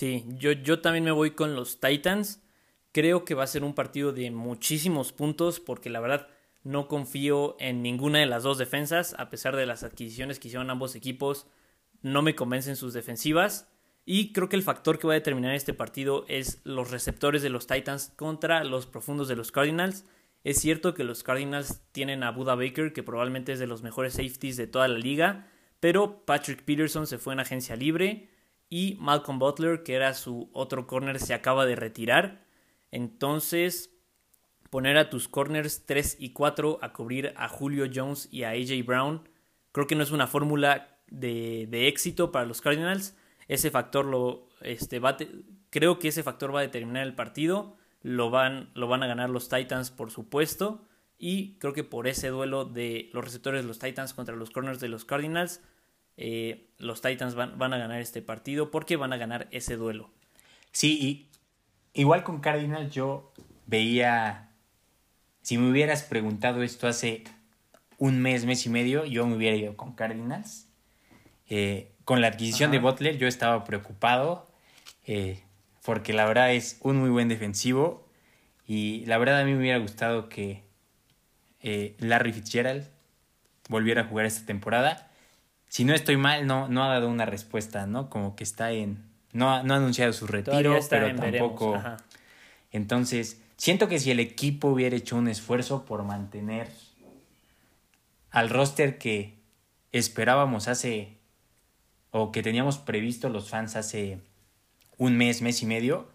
Sí, 0.00 0.24
yo, 0.28 0.52
yo 0.52 0.80
también 0.80 1.04
me 1.04 1.10
voy 1.10 1.32
con 1.32 1.54
los 1.54 1.78
Titans. 1.78 2.40
Creo 2.90 3.26
que 3.26 3.34
va 3.34 3.44
a 3.44 3.46
ser 3.46 3.64
un 3.64 3.74
partido 3.74 4.14
de 4.14 4.30
muchísimos 4.30 5.12
puntos 5.12 5.60
porque 5.60 5.90
la 5.90 6.00
verdad 6.00 6.26
no 6.62 6.88
confío 6.88 7.54
en 7.60 7.82
ninguna 7.82 8.20
de 8.20 8.24
las 8.24 8.42
dos 8.42 8.56
defensas, 8.56 9.14
a 9.18 9.28
pesar 9.28 9.56
de 9.56 9.66
las 9.66 9.82
adquisiciones 9.82 10.38
que 10.40 10.48
hicieron 10.48 10.70
ambos 10.70 10.94
equipos, 10.94 11.46
no 12.00 12.22
me 12.22 12.34
convencen 12.34 12.76
sus 12.76 12.94
defensivas. 12.94 13.68
Y 14.06 14.32
creo 14.32 14.48
que 14.48 14.56
el 14.56 14.62
factor 14.62 14.98
que 14.98 15.06
va 15.06 15.12
a 15.12 15.20
determinar 15.20 15.54
este 15.54 15.74
partido 15.74 16.24
es 16.28 16.62
los 16.64 16.90
receptores 16.90 17.42
de 17.42 17.50
los 17.50 17.66
Titans 17.66 18.14
contra 18.16 18.64
los 18.64 18.86
profundos 18.86 19.28
de 19.28 19.36
los 19.36 19.52
Cardinals. 19.52 20.06
Es 20.44 20.62
cierto 20.62 20.94
que 20.94 21.04
los 21.04 21.22
Cardinals 21.22 21.82
tienen 21.92 22.22
a 22.22 22.30
Buda 22.30 22.54
Baker, 22.54 22.94
que 22.94 23.02
probablemente 23.02 23.52
es 23.52 23.58
de 23.58 23.66
los 23.66 23.82
mejores 23.82 24.14
safeties 24.14 24.56
de 24.56 24.66
toda 24.66 24.88
la 24.88 24.98
liga, 24.98 25.46
pero 25.78 26.24
Patrick 26.24 26.62
Peterson 26.64 27.06
se 27.06 27.18
fue 27.18 27.34
en 27.34 27.40
agencia 27.40 27.76
libre 27.76 28.30
y 28.70 28.96
Malcolm 29.00 29.40
Butler, 29.40 29.82
que 29.82 29.94
era 29.94 30.14
su 30.14 30.48
otro 30.52 30.86
corner, 30.86 31.18
se 31.18 31.34
acaba 31.34 31.66
de 31.66 31.74
retirar. 31.74 32.46
Entonces, 32.92 33.90
poner 34.70 34.96
a 34.96 35.10
tus 35.10 35.28
corners 35.28 35.84
3 35.84 36.16
y 36.20 36.32
4 36.32 36.78
a 36.80 36.92
cubrir 36.92 37.34
a 37.36 37.48
Julio 37.48 37.90
Jones 37.92 38.28
y 38.30 38.44
a 38.44 38.50
AJ 38.50 38.86
Brown, 38.86 39.28
creo 39.72 39.88
que 39.88 39.96
no 39.96 40.04
es 40.04 40.12
una 40.12 40.28
fórmula 40.28 41.00
de, 41.08 41.88
éxito 41.88 42.30
para 42.30 42.46
los 42.46 42.60
Cardinals. 42.60 43.16
Ese 43.48 43.72
factor 43.72 44.04
lo, 44.06 44.48
este, 44.62 45.00
va 45.00 45.16
creo 45.70 45.98
que 45.98 46.08
ese 46.08 46.22
factor 46.22 46.54
va 46.54 46.60
a 46.60 46.62
determinar 46.62 47.02
el 47.02 47.14
partido. 47.14 47.76
Lo 48.02 48.30
van, 48.30 48.70
lo 48.74 48.86
van 48.86 49.02
a 49.02 49.08
ganar 49.08 49.30
los 49.30 49.48
Titans, 49.48 49.90
por 49.90 50.12
supuesto. 50.12 50.86
Y 51.18 51.58
creo 51.58 51.72
que 51.72 51.84
por 51.84 52.06
ese 52.06 52.28
duelo 52.28 52.64
de 52.64 53.10
los 53.12 53.24
receptores 53.24 53.62
de 53.62 53.68
los 53.68 53.80
Titans 53.80 54.14
contra 54.14 54.36
los 54.36 54.50
corners 54.50 54.80
de 54.80 54.88
los 54.88 55.04
Cardinals, 55.04 55.60
eh, 56.20 56.68
los 56.78 57.02
Titans 57.02 57.34
van, 57.34 57.58
van, 57.58 57.74
a 57.74 57.78
ganar 57.78 58.00
este 58.00 58.22
partido 58.22 58.70
porque 58.70 58.94
van 58.96 59.12
a 59.12 59.16
ganar 59.16 59.48
ese 59.50 59.74
duelo. 59.74 60.10
Sí, 60.70 60.98
y 61.00 61.30
Igual 61.92 62.22
con 62.22 62.40
Cardinals 62.40 62.94
yo 62.94 63.32
veía, 63.66 64.50
si 65.42 65.58
me 65.58 65.70
hubieras 65.70 66.04
preguntado 66.04 66.62
esto 66.62 66.86
hace 66.86 67.24
un 67.98 68.20
mes, 68.20 68.46
mes 68.46 68.64
y 68.66 68.70
medio, 68.70 69.04
yo 69.04 69.26
me 69.26 69.36
hubiera 69.36 69.56
ido 69.56 69.76
con 69.76 69.94
Cardinals. 69.94 70.68
Eh, 71.48 71.92
con 72.04 72.20
la 72.20 72.28
adquisición 72.28 72.70
de 72.70 72.78
Butler 72.78 73.18
yo 73.18 73.26
estaba 73.26 73.64
preocupado 73.64 74.48
eh, 75.04 75.42
porque 75.84 76.12
la 76.12 76.24
verdad 76.24 76.52
es 76.52 76.78
un 76.80 76.98
muy 76.98 77.10
buen 77.10 77.26
defensivo 77.26 78.08
y 78.68 79.04
la 79.06 79.18
verdad 79.18 79.40
a 79.40 79.44
mí 79.44 79.52
me 79.52 79.58
hubiera 79.58 79.78
gustado 79.78 80.28
que 80.28 80.62
eh, 81.60 81.96
Larry 81.98 82.32
Fitzgerald 82.32 82.88
volviera 83.68 84.02
a 84.02 84.04
jugar 84.04 84.26
esta 84.26 84.46
temporada. 84.46 85.09
Si 85.70 85.84
no 85.84 85.94
estoy 85.94 86.16
mal, 86.16 86.48
no, 86.48 86.66
no 86.66 86.82
ha 86.82 86.88
dado 86.88 87.08
una 87.08 87.26
respuesta, 87.26 87.86
¿no? 87.86 88.10
Como 88.10 88.34
que 88.34 88.42
está 88.42 88.72
en... 88.72 89.04
No 89.32 89.54
ha, 89.54 89.62
no 89.62 89.74
ha 89.74 89.76
anunciado 89.76 90.12
su 90.12 90.26
retiro, 90.26 90.76
pero 90.90 91.14
tampoco... 91.14 91.80
Entonces, 92.72 93.40
siento 93.56 93.88
que 93.88 94.00
si 94.00 94.10
el 94.10 94.18
equipo 94.18 94.66
hubiera 94.66 94.96
hecho 94.96 95.16
un 95.16 95.28
esfuerzo 95.28 95.84
por 95.84 96.02
mantener 96.02 96.68
al 98.32 98.50
roster 98.50 98.98
que 98.98 99.38
esperábamos 99.92 100.66
hace 100.66 101.18
o 102.10 102.32
que 102.32 102.42
teníamos 102.42 102.78
previsto 102.78 103.28
los 103.28 103.48
fans 103.48 103.76
hace 103.76 104.18
un 104.98 105.16
mes, 105.16 105.40
mes 105.40 105.62
y 105.62 105.66
medio, 105.66 106.08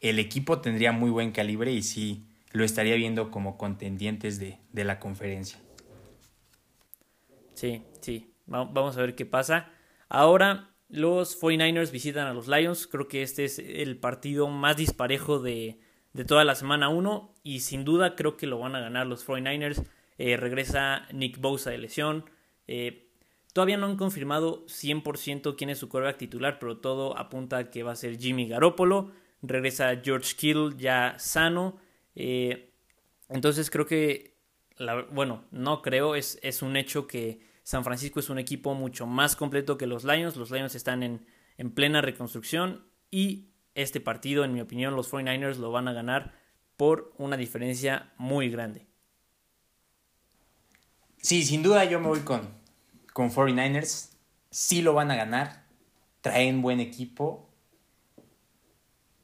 el 0.00 0.18
equipo 0.18 0.60
tendría 0.60 0.92
muy 0.92 1.08
buen 1.08 1.32
calibre 1.32 1.72
y 1.72 1.82
sí 1.82 2.26
lo 2.52 2.62
estaría 2.62 2.94
viendo 2.96 3.30
como 3.30 3.56
contendientes 3.56 4.38
de, 4.38 4.58
de 4.72 4.84
la 4.84 5.00
conferencia. 5.00 5.58
Sí, 7.54 7.82
sí, 8.02 8.30
vamos 8.48 8.96
a 8.96 9.00
ver 9.00 9.14
qué 9.14 9.26
pasa. 9.26 9.70
Ahora 10.08 10.74
los 10.88 11.40
49ers 11.40 11.90
visitan 11.90 12.26
a 12.26 12.34
los 12.34 12.48
Lions, 12.48 12.86
creo 12.86 13.08
que 13.08 13.22
este 13.22 13.44
es 13.44 13.58
el 13.58 13.98
partido 13.98 14.48
más 14.48 14.76
disparejo 14.76 15.38
de, 15.38 15.78
de 16.12 16.24
toda 16.24 16.44
la 16.44 16.54
semana 16.54 16.88
1 16.88 17.34
y 17.42 17.60
sin 17.60 17.84
duda 17.84 18.16
creo 18.16 18.36
que 18.36 18.46
lo 18.46 18.58
van 18.58 18.74
a 18.74 18.80
ganar 18.80 19.06
los 19.06 19.26
49ers. 19.26 19.84
Eh, 20.18 20.36
regresa 20.36 21.06
Nick 21.12 21.38
Bosa 21.38 21.70
de 21.70 21.78
lesión. 21.78 22.24
Eh, 22.66 23.10
todavía 23.52 23.76
no 23.76 23.86
han 23.86 23.96
confirmado 23.96 24.66
100% 24.66 25.54
quién 25.56 25.70
es 25.70 25.78
su 25.78 25.88
quarterback 25.88 26.18
titular, 26.18 26.58
pero 26.58 26.78
todo 26.78 27.16
apunta 27.16 27.58
a 27.58 27.70
que 27.70 27.82
va 27.82 27.92
a 27.92 27.96
ser 27.96 28.18
Jimmy 28.18 28.48
Garoppolo. 28.48 29.12
Regresa 29.42 30.00
George 30.02 30.34
Kittle 30.36 30.72
ya 30.76 31.14
sano. 31.18 31.78
Eh, 32.16 32.72
entonces 33.28 33.70
creo 33.70 33.86
que, 33.86 34.34
bueno, 35.12 35.44
no 35.50 35.82
creo, 35.82 36.16
es, 36.16 36.40
es 36.42 36.62
un 36.62 36.76
hecho 36.76 37.06
que 37.06 37.40
San 37.68 37.84
Francisco 37.84 38.18
es 38.18 38.30
un 38.30 38.38
equipo 38.38 38.72
mucho 38.72 39.06
más 39.06 39.36
completo 39.36 39.76
que 39.76 39.86
los 39.86 40.02
Lions. 40.02 40.36
Los 40.36 40.50
Lions 40.50 40.74
están 40.74 41.02
en, 41.02 41.26
en 41.58 41.70
plena 41.70 42.00
reconstrucción 42.00 42.86
y 43.10 43.50
este 43.74 44.00
partido, 44.00 44.42
en 44.42 44.54
mi 44.54 44.62
opinión, 44.62 44.96
los 44.96 45.12
49ers 45.12 45.56
lo 45.56 45.70
van 45.70 45.86
a 45.86 45.92
ganar 45.92 46.32
por 46.78 47.12
una 47.18 47.36
diferencia 47.36 48.10
muy 48.16 48.48
grande. 48.48 48.86
Sí, 51.18 51.44
sin 51.44 51.62
duda 51.62 51.84
yo 51.84 52.00
me 52.00 52.08
voy 52.08 52.20
con, 52.20 52.48
con 53.12 53.30
49ers. 53.30 54.12
Sí 54.50 54.80
lo 54.80 54.94
van 54.94 55.10
a 55.10 55.16
ganar. 55.16 55.66
Traen 56.22 56.62
buen 56.62 56.80
equipo. 56.80 57.50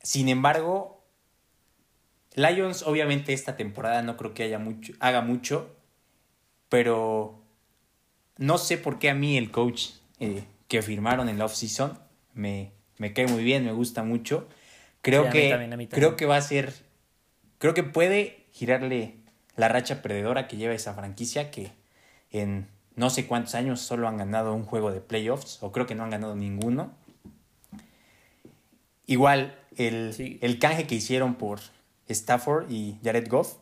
Sin 0.02 0.28
embargo, 0.28 1.02
Lions 2.34 2.82
obviamente 2.82 3.32
esta 3.32 3.56
temporada 3.56 4.02
no 4.02 4.18
creo 4.18 4.34
que 4.34 4.42
haya 4.42 4.58
mucho, 4.58 4.92
haga 5.00 5.22
mucho. 5.22 5.74
Pero 6.68 7.43
no 8.38 8.58
sé 8.58 8.78
por 8.78 8.98
qué 8.98 9.10
a 9.10 9.14
mí 9.14 9.36
el 9.36 9.50
coach 9.50 9.90
eh, 10.20 10.44
que 10.68 10.82
firmaron 10.82 11.28
en 11.28 11.38
la 11.38 11.44
offseason 11.44 11.98
me, 12.34 12.72
me 12.98 13.12
cae 13.12 13.26
muy 13.26 13.44
bien, 13.44 13.64
me 13.64 13.72
gusta 13.72 14.02
mucho. 14.02 14.48
Creo 15.02 15.30
que 15.30 15.88
creo 15.90 16.16
que 16.16 16.26
va 16.26 16.36
a 16.36 16.42
ser 16.42 16.72
creo 17.58 17.74
que 17.74 17.82
puede 17.82 18.46
girarle 18.52 19.16
la 19.56 19.68
racha 19.68 20.02
perdedora 20.02 20.48
que 20.48 20.56
lleva 20.56 20.74
esa 20.74 20.94
franquicia 20.94 21.50
que 21.50 21.72
en 22.30 22.68
no 22.96 23.10
sé 23.10 23.26
cuántos 23.26 23.54
años 23.54 23.80
solo 23.80 24.08
han 24.08 24.16
ganado 24.16 24.54
un 24.54 24.64
juego 24.64 24.92
de 24.92 25.00
playoffs, 25.00 25.58
o 25.62 25.72
creo 25.72 25.86
que 25.86 25.94
no 25.94 26.04
han 26.04 26.10
ganado 26.10 26.36
ninguno. 26.36 26.92
Igual, 29.06 29.58
el, 29.76 30.38
el 30.40 30.58
canje 30.58 30.86
que 30.86 30.94
hicieron 30.94 31.34
por 31.34 31.60
Stafford 32.08 32.70
y 32.70 32.98
Jared 33.02 33.28
Goff, 33.28 33.56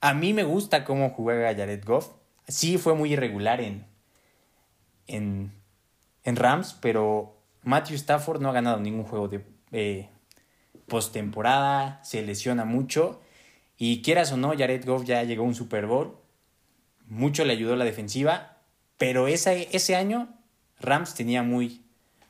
a 0.00 0.12
mí 0.12 0.34
me 0.34 0.44
gusta 0.44 0.84
cómo 0.84 1.10
juega 1.10 1.54
Jared 1.54 1.82
Goff. 1.84 2.10
Sí 2.46 2.76
fue 2.76 2.94
muy 2.94 3.14
irregular 3.14 3.60
en, 3.60 3.86
en, 5.06 5.52
en 6.22 6.36
Rams, 6.36 6.76
pero 6.80 7.40
Matthew 7.62 7.96
Stafford 7.96 8.40
no 8.40 8.50
ha 8.50 8.52
ganado 8.52 8.80
ningún 8.80 9.04
juego 9.04 9.28
de 9.28 9.44
eh, 9.72 10.10
postemporada, 10.86 12.02
se 12.04 12.22
lesiona 12.22 12.64
mucho. 12.64 13.20
Y 13.76 14.02
quieras 14.02 14.32
o 14.32 14.36
no, 14.36 14.56
Jared 14.56 14.84
Goff 14.84 15.04
ya 15.04 15.22
llegó 15.24 15.44
a 15.44 15.46
un 15.46 15.54
Super 15.54 15.86
Bowl 15.86 16.24
mucho 17.06 17.44
le 17.44 17.52
ayudó 17.52 17.76
la 17.76 17.84
defensiva, 17.84 18.58
pero 18.98 19.28
ese, 19.28 19.68
ese 19.72 19.96
año 19.96 20.28
Rams 20.80 21.14
tenía 21.14 21.42
muy, 21.42 21.84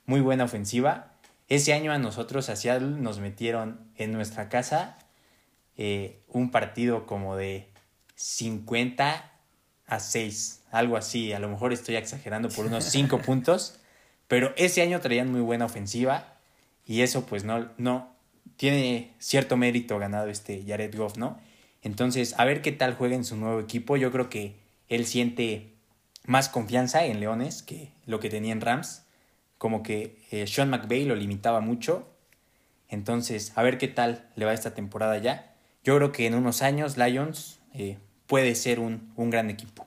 muy 0.07 0.21
buena 0.21 0.45
ofensiva. 0.45 1.15
Ese 1.49 1.73
año 1.73 1.93
a 1.93 1.99
nosotros, 1.99 2.49
a 2.49 2.57
Seattle, 2.57 2.89
nos 2.89 3.21
metieron 3.21 3.91
en 3.97 4.13
nuestra 4.13 4.49
casa 4.49 4.99
eh, 5.77 6.23
un 6.29 6.51
partido 6.51 7.07
como 7.07 7.37
de 7.37 7.71
50 8.17 9.33
a 9.87 10.01
6, 10.01 10.63
algo 10.71 10.97
así. 10.97 11.33
A 11.33 11.39
lo 11.39 11.49
mejor 11.49 11.73
estoy 11.73 11.97
exagerando 11.97 12.49
por 12.49 12.67
unos 12.67 12.85
5 12.85 13.19
puntos, 13.25 13.81
pero 14.29 14.53
ese 14.57 14.83
año 14.83 15.01
traían 15.01 15.31
muy 15.31 15.41
buena 15.41 15.65
ofensiva 15.65 16.39
y 16.87 17.03
eso 17.03 17.27
pues 17.27 17.45
no, 17.45 17.71
no 17.79 18.15
tiene 18.57 19.15
cierto 19.19 19.57
mérito 19.57 19.99
ganado 19.99 20.29
este 20.29 20.65
Jared 20.67 20.97
Goff, 20.97 21.17
¿no? 21.17 21.39
Entonces, 21.83 22.35
a 22.39 22.45
ver 22.45 22.63
qué 22.63 22.73
tal 22.73 22.95
juega 22.95 23.15
en 23.15 23.25
su 23.25 23.37
nuevo 23.37 23.61
equipo. 23.61 23.97
Yo 23.97 24.11
creo 24.11 24.31
que 24.31 24.57
él 24.89 25.07
siente 25.07 25.75
más 26.25 26.49
confianza 26.49 27.05
en 27.05 27.21
Leones 27.21 27.63
que 27.63 27.93
lo 28.07 28.21
que 28.21 28.31
tenía 28.31 28.53
en 28.53 28.63
Rams. 28.63 29.05
Como 29.59 29.83
que 29.83 30.19
eh, 30.31 30.47
Sean 30.47 30.71
McVay 30.71 31.05
lo 31.05 31.15
limitaba 31.15 31.61
mucho. 31.61 32.09
Entonces, 32.89 33.53
a 33.57 33.63
ver 33.63 33.77
qué 33.77 33.89
tal 33.89 34.31
le 34.35 34.47
va 34.47 34.55
esta 34.55 34.75
temporada 34.75 35.19
ya. 35.19 35.55
Yo 35.85 35.97
creo 35.97 36.13
que 36.13 36.27
en 36.27 36.35
unos 36.35 36.63
años 36.63 36.97
Lions 36.97 37.61
eh, 37.75 37.99
puede 38.27 38.55
ser 38.55 38.81
un, 38.81 39.13
gran 39.17 39.51
equipo. 39.51 39.87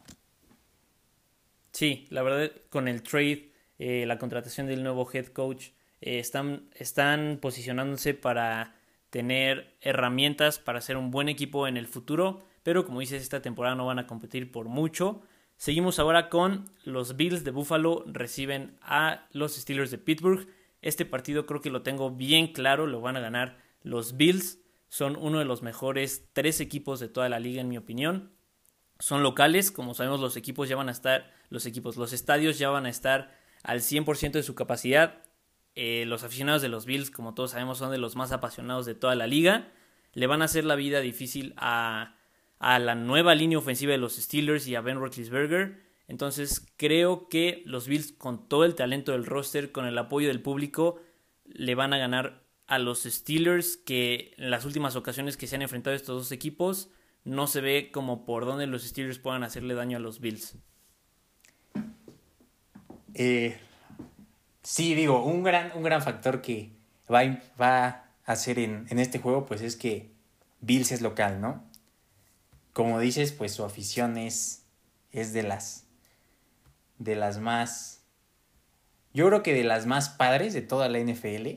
Sí, 1.71 2.07
la 2.09 2.23
verdad, 2.23 2.51
con 2.69 2.87
el 2.87 3.03
trade, 3.03 3.51
eh, 3.79 4.05
la 4.07 4.17
contratación 4.17 4.67
del 4.67 4.83
nuevo 4.83 5.07
head 5.11 5.27
coach, 5.27 5.69
están, 6.01 6.69
están 6.75 7.39
posicionándose 7.41 8.13
para 8.13 8.75
tener 9.09 9.75
herramientas 9.81 10.59
para 10.59 10.81
ser 10.81 10.97
un 10.97 11.11
buen 11.11 11.29
equipo 11.29 11.67
en 11.67 11.77
el 11.77 11.87
futuro 11.87 12.43
pero 12.67 12.83
como 12.85 12.99
dices, 12.99 13.23
esta 13.23 13.41
temporada 13.41 13.75
no 13.75 13.85
van 13.85 13.97
a 13.97 14.07
competir 14.07 14.51
por 14.51 14.67
mucho. 14.67 15.21
Seguimos 15.55 15.99
ahora 15.99 16.27
con 16.27 16.69
los 16.83 17.15
Bills 17.15 17.45
de 17.45 17.51
Buffalo 17.51 18.03
reciben 18.07 18.75
a 18.81 19.25
los 19.31 19.55
Steelers 19.55 19.89
de 19.89 19.97
Pittsburgh. 19.97 20.49
Este 20.81 21.05
partido 21.05 21.45
creo 21.45 21.61
que 21.61 21.69
lo 21.69 21.81
tengo 21.81 22.11
bien 22.11 22.51
claro, 22.51 22.85
lo 22.85 22.99
van 22.99 23.15
a 23.15 23.21
ganar 23.21 23.57
los 23.83 24.17
Bills. 24.17 24.59
Son 24.89 25.15
uno 25.17 25.39
de 25.39 25.45
los 25.45 25.61
mejores 25.61 26.29
tres 26.33 26.59
equipos 26.61 26.99
de 26.99 27.09
toda 27.09 27.29
la 27.29 27.39
liga 27.39 27.61
en 27.61 27.69
mi 27.69 27.77
opinión. 27.77 28.31
Son 28.99 29.23
locales, 29.23 29.71
como 29.71 29.93
sabemos 29.93 30.19
los 30.19 30.37
equipos 30.37 30.69
ya 30.69 30.75
van 30.75 30.89
a 30.89 30.91
estar, 30.91 31.31
los 31.49 31.65
equipos, 31.65 31.97
los 31.97 32.13
estadios 32.13 32.57
ya 32.57 32.69
van 32.69 32.85
a 32.85 32.89
estar 32.89 33.37
al 33.63 33.81
100% 33.81 34.31
de 34.31 34.43
su 34.43 34.55
capacidad. 34.55 35.23
Eh, 35.75 36.05
los 36.07 36.23
aficionados 36.23 36.61
de 36.61 36.69
los 36.69 36.85
Bills, 36.85 37.11
como 37.11 37.33
todos 37.33 37.51
sabemos, 37.51 37.77
son 37.77 37.91
de 37.91 37.97
los 37.97 38.15
más 38.15 38.31
apasionados 38.31 38.85
de 38.85 38.95
toda 38.95 39.15
la 39.15 39.27
liga. 39.27 39.71
Le 40.13 40.25
van 40.25 40.41
a 40.41 40.45
hacer 40.45 40.63
la 40.63 40.75
vida 40.75 41.01
difícil 41.01 41.53
a, 41.57 42.15
a 42.59 42.79
la 42.79 42.95
nueva 42.95 43.35
línea 43.35 43.57
ofensiva 43.57 43.91
de 43.91 43.99
los 43.99 44.15
Steelers 44.15 44.67
y 44.67 44.75
a 44.75 44.81
Ben 44.81 44.99
Roethlisberger. 44.99 45.85
Entonces 46.07 46.65
creo 46.77 47.27
que 47.27 47.61
los 47.65 47.87
Bills 47.87 48.13
con 48.13 48.47
todo 48.47 48.63
el 48.63 48.75
talento 48.75 49.11
del 49.11 49.25
roster, 49.25 49.71
con 49.71 49.85
el 49.85 49.97
apoyo 49.97 50.29
del 50.29 50.41
público, 50.41 50.99
le 51.45 51.75
van 51.75 51.93
a 51.93 51.97
ganar 51.97 52.46
a 52.67 52.79
los 52.79 53.03
Steelers 53.03 53.77
que 53.77 54.33
en 54.37 54.51
las 54.51 54.65
últimas 54.65 54.95
ocasiones 54.95 55.37
que 55.37 55.47
se 55.47 55.55
han 55.55 55.61
enfrentado 55.61 55.95
estos 55.95 56.23
dos 56.23 56.31
equipos 56.31 56.89
no 57.23 57.47
se 57.47 57.61
ve 57.61 57.89
como 57.91 58.25
por 58.25 58.45
dónde 58.45 58.67
los 58.67 58.83
Steelers 58.83 59.19
puedan 59.19 59.43
hacerle 59.43 59.73
daño 59.73 59.97
a 59.97 60.01
los 60.01 60.19
Bills. 60.19 60.55
Eh, 63.13 63.57
sí, 64.61 64.93
digo, 64.93 65.23
un 65.23 65.43
gran, 65.43 65.71
un 65.75 65.83
gran 65.83 66.01
factor 66.01 66.41
que 66.41 66.71
va, 67.11 67.21
va 67.59 67.87
a 67.87 68.11
hacer 68.25 68.59
en, 68.59 68.85
en 68.89 68.99
este 68.99 69.19
juego 69.19 69.45
pues 69.45 69.61
es 69.61 69.75
que 69.75 70.11
Bills 70.61 70.91
es 70.91 71.01
local, 71.01 71.41
¿no? 71.41 71.67
como 72.77 72.99
dices, 72.99 73.31
pues 73.31 73.53
su 73.53 73.63
afición 73.63 74.19
es, 74.19 74.67
es 75.11 75.33
de 75.33 75.41
las 75.41 75.87
de 76.99 77.15
las 77.15 77.39
más 77.39 78.03
yo 79.15 79.25
creo 79.25 79.41
que 79.41 79.55
de 79.55 79.63
las 79.63 79.87
más 79.87 80.09
padres 80.09 80.53
de 80.53 80.61
toda 80.61 80.87
la 80.87 80.99
NFL, 80.99 81.47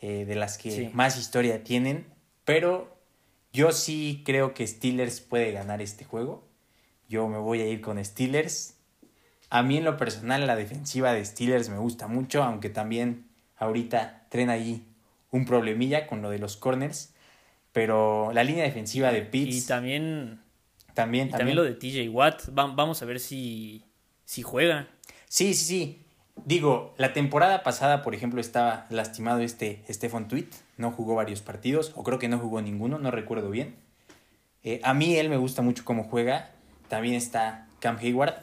eh, 0.00 0.24
de 0.24 0.34
las 0.34 0.58
que 0.58 0.90
más 0.92 1.18
historia 1.18 1.64
tienen, 1.64 2.06
pero 2.44 2.96
yo 3.52 3.72
sí 3.72 4.22
creo 4.24 4.52
que 4.52 4.66
Steelers 4.66 5.20
puede 5.20 5.52
ganar 5.52 5.80
este 5.80 6.04
juego. 6.04 6.46
Yo 7.08 7.28
me 7.28 7.38
voy 7.38 7.60
a 7.60 7.66
ir 7.66 7.80
con 7.80 8.02
Steelers. 8.04 8.76
A 9.48 9.62
mí 9.62 9.78
en 9.78 9.84
lo 9.84 9.96
personal 9.96 10.46
la 10.46 10.56
defensiva 10.56 11.12
de 11.12 11.24
Steelers 11.24 11.68
me 11.68 11.78
gusta 11.78 12.08
mucho, 12.08 12.42
aunque 12.42 12.68
también 12.68 13.26
ahorita 13.56 14.26
traen 14.28 14.50
ahí 14.50 14.86
un 15.30 15.46
problemilla 15.46 16.06
con 16.06 16.20
lo 16.20 16.30
de 16.30 16.38
los 16.38 16.56
corners. 16.56 17.14
Pero 17.72 18.32
la 18.32 18.44
línea 18.44 18.64
defensiva 18.64 19.12
de 19.12 19.22
Pitts. 19.22 19.56
Y 19.56 19.66
también. 19.66 20.40
También, 20.94 21.28
y 21.28 21.30
también. 21.30 21.56
lo 21.56 21.62
de 21.62 21.74
TJ 21.74 22.08
Watt. 22.10 22.48
vamos 22.52 23.02
a 23.02 23.04
ver 23.04 23.20
si, 23.20 23.84
si 24.24 24.42
juega. 24.42 24.88
Sí, 25.28 25.54
sí, 25.54 25.64
sí. 25.64 26.05
Digo, 26.44 26.94
la 26.98 27.12
temporada 27.12 27.62
pasada, 27.62 28.02
por 28.02 28.14
ejemplo, 28.14 28.40
estaba 28.40 28.86
lastimado 28.90 29.40
este 29.40 29.82
Stefan 29.88 30.28
Tweet. 30.28 30.48
No 30.76 30.92
jugó 30.92 31.14
varios 31.14 31.40
partidos, 31.40 31.92
o 31.96 32.02
creo 32.02 32.18
que 32.18 32.28
no 32.28 32.38
jugó 32.38 32.60
ninguno, 32.62 32.98
no 32.98 33.10
recuerdo 33.10 33.50
bien. 33.50 33.76
Eh, 34.62 34.80
a 34.82 34.94
mí 34.94 35.16
él 35.16 35.28
me 35.28 35.36
gusta 35.36 35.62
mucho 35.62 35.84
cómo 35.84 36.04
juega. 36.04 36.50
También 36.88 37.14
está 37.14 37.68
Cam 37.80 37.98
Hayward. 37.98 38.34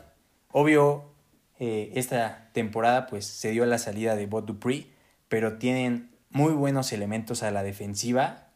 Obvio, 0.52 1.14
eh, 1.60 1.92
esta 1.96 2.50
temporada 2.54 3.08
pues 3.08 3.26
se 3.26 3.52
dio 3.52 3.66
la 3.66 3.78
salida 3.78 4.16
de 4.16 4.26
Bot 4.26 4.46
Dupree, 4.46 4.88
pero 5.30 5.58
tienen 5.58 6.12
muy 6.30 6.54
buenos 6.54 6.92
elementos 6.92 7.44
a 7.44 7.52
la 7.52 7.64
defensiva. 7.64 8.48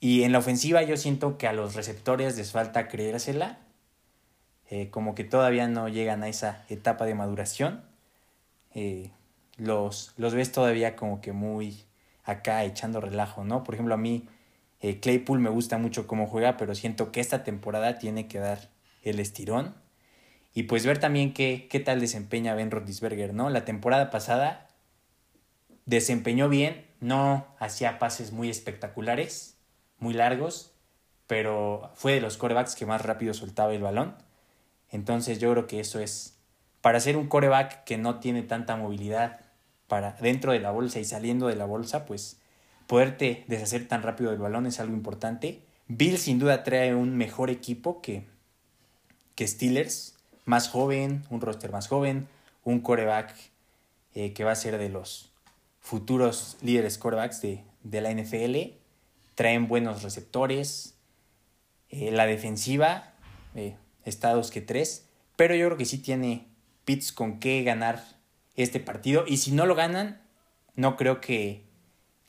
Y 0.00 0.24
en 0.24 0.32
la 0.32 0.38
ofensiva 0.38 0.82
yo 0.82 0.96
siento 0.96 1.38
que 1.38 1.46
a 1.46 1.52
los 1.52 1.74
receptores 1.74 2.36
les 2.36 2.52
falta 2.52 2.88
creérsela. 2.88 3.58
Eh, 4.74 4.90
como 4.90 5.14
que 5.14 5.22
todavía 5.22 5.68
no 5.68 5.88
llegan 5.88 6.24
a 6.24 6.28
esa 6.28 6.64
etapa 6.68 7.06
de 7.06 7.14
maduración. 7.14 7.84
Eh, 8.74 9.12
los, 9.56 10.14
los 10.16 10.34
ves 10.34 10.50
todavía 10.50 10.96
como 10.96 11.20
que 11.20 11.32
muy 11.32 11.84
acá 12.24 12.64
echando 12.64 13.00
relajo, 13.00 13.44
¿no? 13.44 13.62
Por 13.62 13.74
ejemplo, 13.74 13.94
a 13.94 13.98
mí 13.98 14.28
Claypool 15.00 15.38
me 15.38 15.48
gusta 15.48 15.78
mucho 15.78 16.08
cómo 16.08 16.26
juega, 16.26 16.56
pero 16.56 16.74
siento 16.74 17.12
que 17.12 17.20
esta 17.20 17.44
temporada 17.44 17.98
tiene 17.98 18.26
que 18.26 18.40
dar 18.40 18.68
el 19.02 19.20
estirón 19.20 19.76
y 20.54 20.64
pues 20.64 20.84
ver 20.84 20.98
también 20.98 21.32
qué, 21.32 21.68
qué 21.70 21.78
tal 21.78 22.00
desempeña 22.00 22.56
Ben 22.56 22.72
Roethlisberger, 22.72 23.32
¿no? 23.32 23.50
La 23.50 23.64
temporada 23.64 24.10
pasada 24.10 24.66
desempeñó 25.86 26.48
bien, 26.48 26.84
no 26.98 27.46
hacía 27.60 28.00
pases 28.00 28.32
muy 28.32 28.50
espectaculares, 28.50 29.56
muy 29.98 30.14
largos, 30.14 30.72
pero 31.28 31.92
fue 31.94 32.14
de 32.14 32.20
los 32.20 32.38
corebacks 32.38 32.74
que 32.74 32.86
más 32.86 33.02
rápido 33.02 33.34
soltaba 33.34 33.72
el 33.72 33.82
balón. 33.82 34.16
Entonces 34.94 35.40
yo 35.40 35.50
creo 35.50 35.66
que 35.66 35.80
eso 35.80 35.98
es, 35.98 36.36
para 36.80 37.00
ser 37.00 37.16
un 37.16 37.26
coreback 37.26 37.82
que 37.82 37.98
no 37.98 38.20
tiene 38.20 38.42
tanta 38.42 38.76
movilidad 38.76 39.40
para 39.88 40.12
dentro 40.20 40.52
de 40.52 40.60
la 40.60 40.70
bolsa 40.70 41.00
y 41.00 41.04
saliendo 41.04 41.48
de 41.48 41.56
la 41.56 41.64
bolsa, 41.64 42.06
pues 42.06 42.38
poderte 42.86 43.44
deshacer 43.48 43.88
tan 43.88 44.04
rápido 44.04 44.30
del 44.30 44.38
balón 44.38 44.66
es 44.66 44.78
algo 44.78 44.94
importante. 44.94 45.62
Bill 45.88 46.16
sin 46.16 46.38
duda 46.38 46.62
trae 46.62 46.94
un 46.94 47.16
mejor 47.16 47.50
equipo 47.50 48.00
que, 48.02 48.24
que 49.34 49.48
Steelers 49.48 50.14
más 50.44 50.68
joven, 50.68 51.24
un 51.28 51.40
roster 51.40 51.72
más 51.72 51.88
joven, 51.88 52.28
un 52.62 52.78
coreback 52.78 53.34
eh, 54.14 54.32
que 54.32 54.44
va 54.44 54.52
a 54.52 54.56
ser 54.56 54.78
de 54.78 54.90
los 54.90 55.32
futuros 55.80 56.56
líderes 56.62 56.98
corebacks 56.98 57.42
de, 57.42 57.64
la 57.82 58.12
NFL. 58.12 58.78
Traen 59.34 59.66
buenos 59.66 60.04
receptores. 60.04 60.94
Eh, 61.90 62.12
la 62.12 62.26
defensiva 62.26 63.12
eh, 63.56 63.74
está 64.04 64.32
dos 64.32 64.50
que 64.50 64.60
tres. 64.60 65.08
Pero 65.36 65.54
yo 65.54 65.66
creo 65.66 65.78
que 65.78 65.84
sí 65.84 65.98
tiene 65.98 66.46
Pitts 66.84 67.12
con 67.12 67.40
qué 67.40 67.62
ganar 67.62 68.02
este 68.56 68.80
partido. 68.80 69.24
Y 69.26 69.38
si 69.38 69.52
no 69.52 69.66
lo 69.66 69.74
ganan, 69.74 70.22
no 70.76 70.96
creo 70.96 71.20
que 71.20 71.64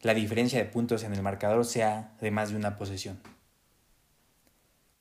la 0.02 0.14
diferencia 0.14 0.60
de 0.60 0.66
puntos 0.66 1.04
en 1.04 1.14
el 1.14 1.22
marcador 1.22 1.66
sea 1.66 2.16
de 2.22 2.32
más 2.32 2.50
de 2.52 2.58
una 2.58 2.78
posesión. 2.78 3.20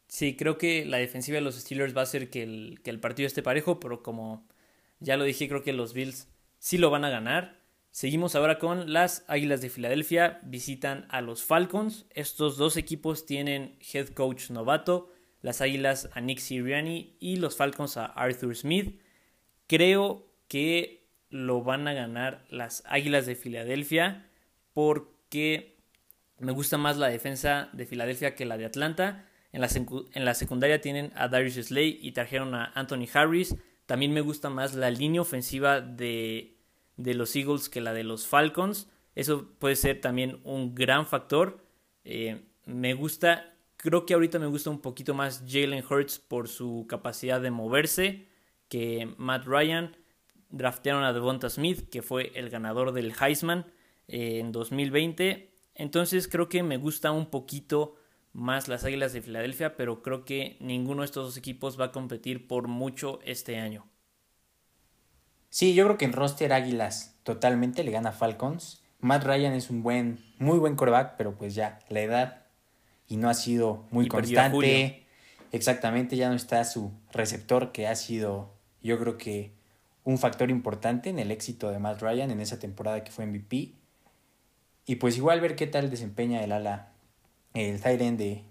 Sí, 0.09 0.37
creo 0.37 0.59
que 0.59 0.85
la 0.85 0.99
defensiva 0.99 1.37
de 1.37 1.41
los 1.41 1.57
Steelers 1.57 1.97
va 1.97 2.01
a 2.01 2.05
hacer 2.05 2.31
que 2.31 2.43
el, 2.43 2.81
que 2.85 2.91
el 2.91 3.01
partido 3.01 3.27
esté 3.27 3.43
parejo, 3.43 3.81
pero 3.81 4.03
como 4.03 4.47
ya 5.01 5.17
lo 5.17 5.25
dije, 5.25 5.49
creo 5.49 5.63
que 5.63 5.73
los 5.73 5.93
Bills 5.93 6.29
sí 6.59 6.79
lo 6.79 6.91
van 6.91 7.05
a 7.05 7.11
ganar. 7.11 7.61
Seguimos 7.91 8.35
ahora 8.35 8.59
con 8.59 8.93
las 8.93 9.25
Águilas 9.29 9.61
de 9.61 9.71
Filadelfia, 9.71 10.41
visitan 10.43 11.07
a 11.11 11.21
los 11.21 11.45
Falcons. 11.45 12.07
Estos 12.11 12.57
dos 12.57 12.77
equipos 12.77 13.27
tienen 13.27 13.77
head 13.93 14.09
coach 14.09 14.51
novato, 14.51 15.13
las 15.45 15.61
Águilas 15.61 16.09
a 16.15 16.23
Nick 16.23 16.39
Sirianni 16.39 17.19
y 17.21 17.37
los 17.37 17.55
Falcons 17.55 17.99
a 17.99 18.07
Arthur 18.07 18.57
Smith. 18.57 18.99
Creo 19.67 20.27
que 20.49 21.07
lo 21.29 21.63
van 21.63 21.87
a 21.87 21.93
ganar 21.93 22.47
las 22.49 22.83
Águilas 22.87 23.27
de 23.27 23.37
Filadelfia 23.37 24.31
porque 24.73 25.77
me 26.39 26.53
gusta 26.53 26.79
más 26.79 26.97
la 26.97 27.09
defensa 27.09 27.69
de 27.75 27.85
Filadelfia 27.85 28.35
que 28.35 28.47
la 28.47 28.57
de 28.57 28.65
Atlanta. 28.65 29.29
En 29.53 29.61
la, 29.61 29.69
en 30.15 30.25
la 30.25 30.33
secundaria 30.33 30.81
tienen 30.81 31.13
a 31.15 31.29
Darius 31.29 31.67
Slay 31.67 31.99
y 32.01 32.13
trajeron 32.13 32.55
a 32.55 32.73
Anthony 32.75 33.07
Harris. 33.13 33.55
También 33.85 34.15
me 34.15 34.23
gusta 34.23 34.49
más 34.49 34.75
la 34.75 34.91
línea 34.91 35.21
ofensiva 35.21 35.83
de, 35.83 36.57
de 36.97 37.13
los 37.13 37.37
Eagles 37.37 37.69
que 37.69 37.83
la 37.83 37.93
de 37.93 38.05
los 38.05 38.27
Falcons. 38.27 38.89
Eso 39.15 39.51
puede 39.59 39.77
ser 39.77 40.01
también 40.01 40.41
un 40.45 40.75
gran 40.75 41.07
factor. 41.07 41.63
Eh, 42.05 42.47
me 42.65 42.95
gusta, 42.95 43.54
creo 43.85 44.07
que 44.07 44.15
ahorita 44.15 44.39
me 44.39 44.47
gusta 44.47 44.71
un 44.71 44.81
poquito 44.81 45.13
más 45.13 45.45
Jalen 45.47 45.85
Hurts 45.89 46.19
por 46.19 46.49
su 46.49 46.87
capacidad 46.89 47.39
de 47.39 47.51
moverse 47.51 48.27
que 48.69 49.15
Matt 49.19 49.45
Ryan. 49.45 49.95
Draftearon 50.49 51.05
a 51.05 51.13
Devonta 51.13 51.51
Smith, 51.51 51.91
que 51.91 52.01
fue 52.01 52.33
el 52.35 52.49
ganador 52.49 52.93
del 52.93 53.13
Heisman 53.21 53.67
eh, 54.09 54.39
en 54.39 54.53
2020. 54.53 55.53
Entonces 55.75 56.29
creo 56.29 56.49
que 56.49 56.63
me 56.63 56.79
gusta 56.79 57.11
un 57.11 57.27
poquito 57.27 57.97
más 58.33 58.69
las 58.69 58.85
Águilas 58.85 59.13
de 59.13 59.21
Filadelfia, 59.21 59.77
pero 59.77 60.01
creo 60.01 60.25
que 60.25 60.57
ninguno 60.61 61.03
de 61.03 61.07
estos 61.07 61.27
dos 61.27 61.37
equipos 61.37 61.79
va 61.79 61.87
a 61.87 61.93
competir 61.93 62.47
por 62.49 62.69
mucho 62.69 63.19
este 63.25 63.59
año. 63.59 63.87
Sí, 65.51 65.75
yo 65.75 65.85
creo 65.85 65.99
que 65.99 66.07
en 66.07 66.15
roster 66.15 66.55
Águilas 66.55 67.21
totalmente 67.23 67.85
le 67.85 67.91
gana 67.91 68.13
Falcons. 68.13 68.83
Matt 69.01 69.25
Ryan 69.25 69.53
es 69.53 69.69
un 69.69 69.83
buen, 69.83 70.25
muy 70.39 70.59
buen 70.59 70.75
coreback, 70.75 71.17
pero 71.19 71.37
pues 71.37 71.55
ya, 71.55 71.81
la 71.91 72.01
edad 72.01 72.44
y 73.09 73.17
no 73.17 73.29
ha 73.29 73.35
sido 73.35 73.85
muy 73.91 74.09
constante. 74.09 75.05
Exactamente, 75.53 76.17
ya 76.17 76.29
no 76.29 76.35
está 76.35 76.65
su 76.65 76.91
receptor 77.13 77.71
que 77.71 77.87
ha 77.87 77.95
sido, 77.95 78.51
yo 78.83 78.99
creo 78.99 79.19
que 79.19 79.53
un 80.03 80.19
factor 80.19 80.51
importante 80.51 81.11
en 81.11 81.19
el 81.19 81.31
éxito 81.31 81.71
de 81.71 81.79
Matt 81.79 82.03
Ryan 82.03 82.31
en 82.31 82.41
esa 82.41 82.59
temporada 82.59 83.05
que 83.05 83.11
fue 83.11 83.27
MVP. 83.27 83.73
Y 84.87 84.97
pues 84.97 85.17
igual 85.17 85.41
ver 85.41 85.57
qué 85.57 85.67
tal 85.67 85.91
desempeña 85.91 86.43
el 86.43 86.53
ala 86.53 86.91
el 87.55 87.81
Tyrant 87.81 88.19
de, 88.19 88.43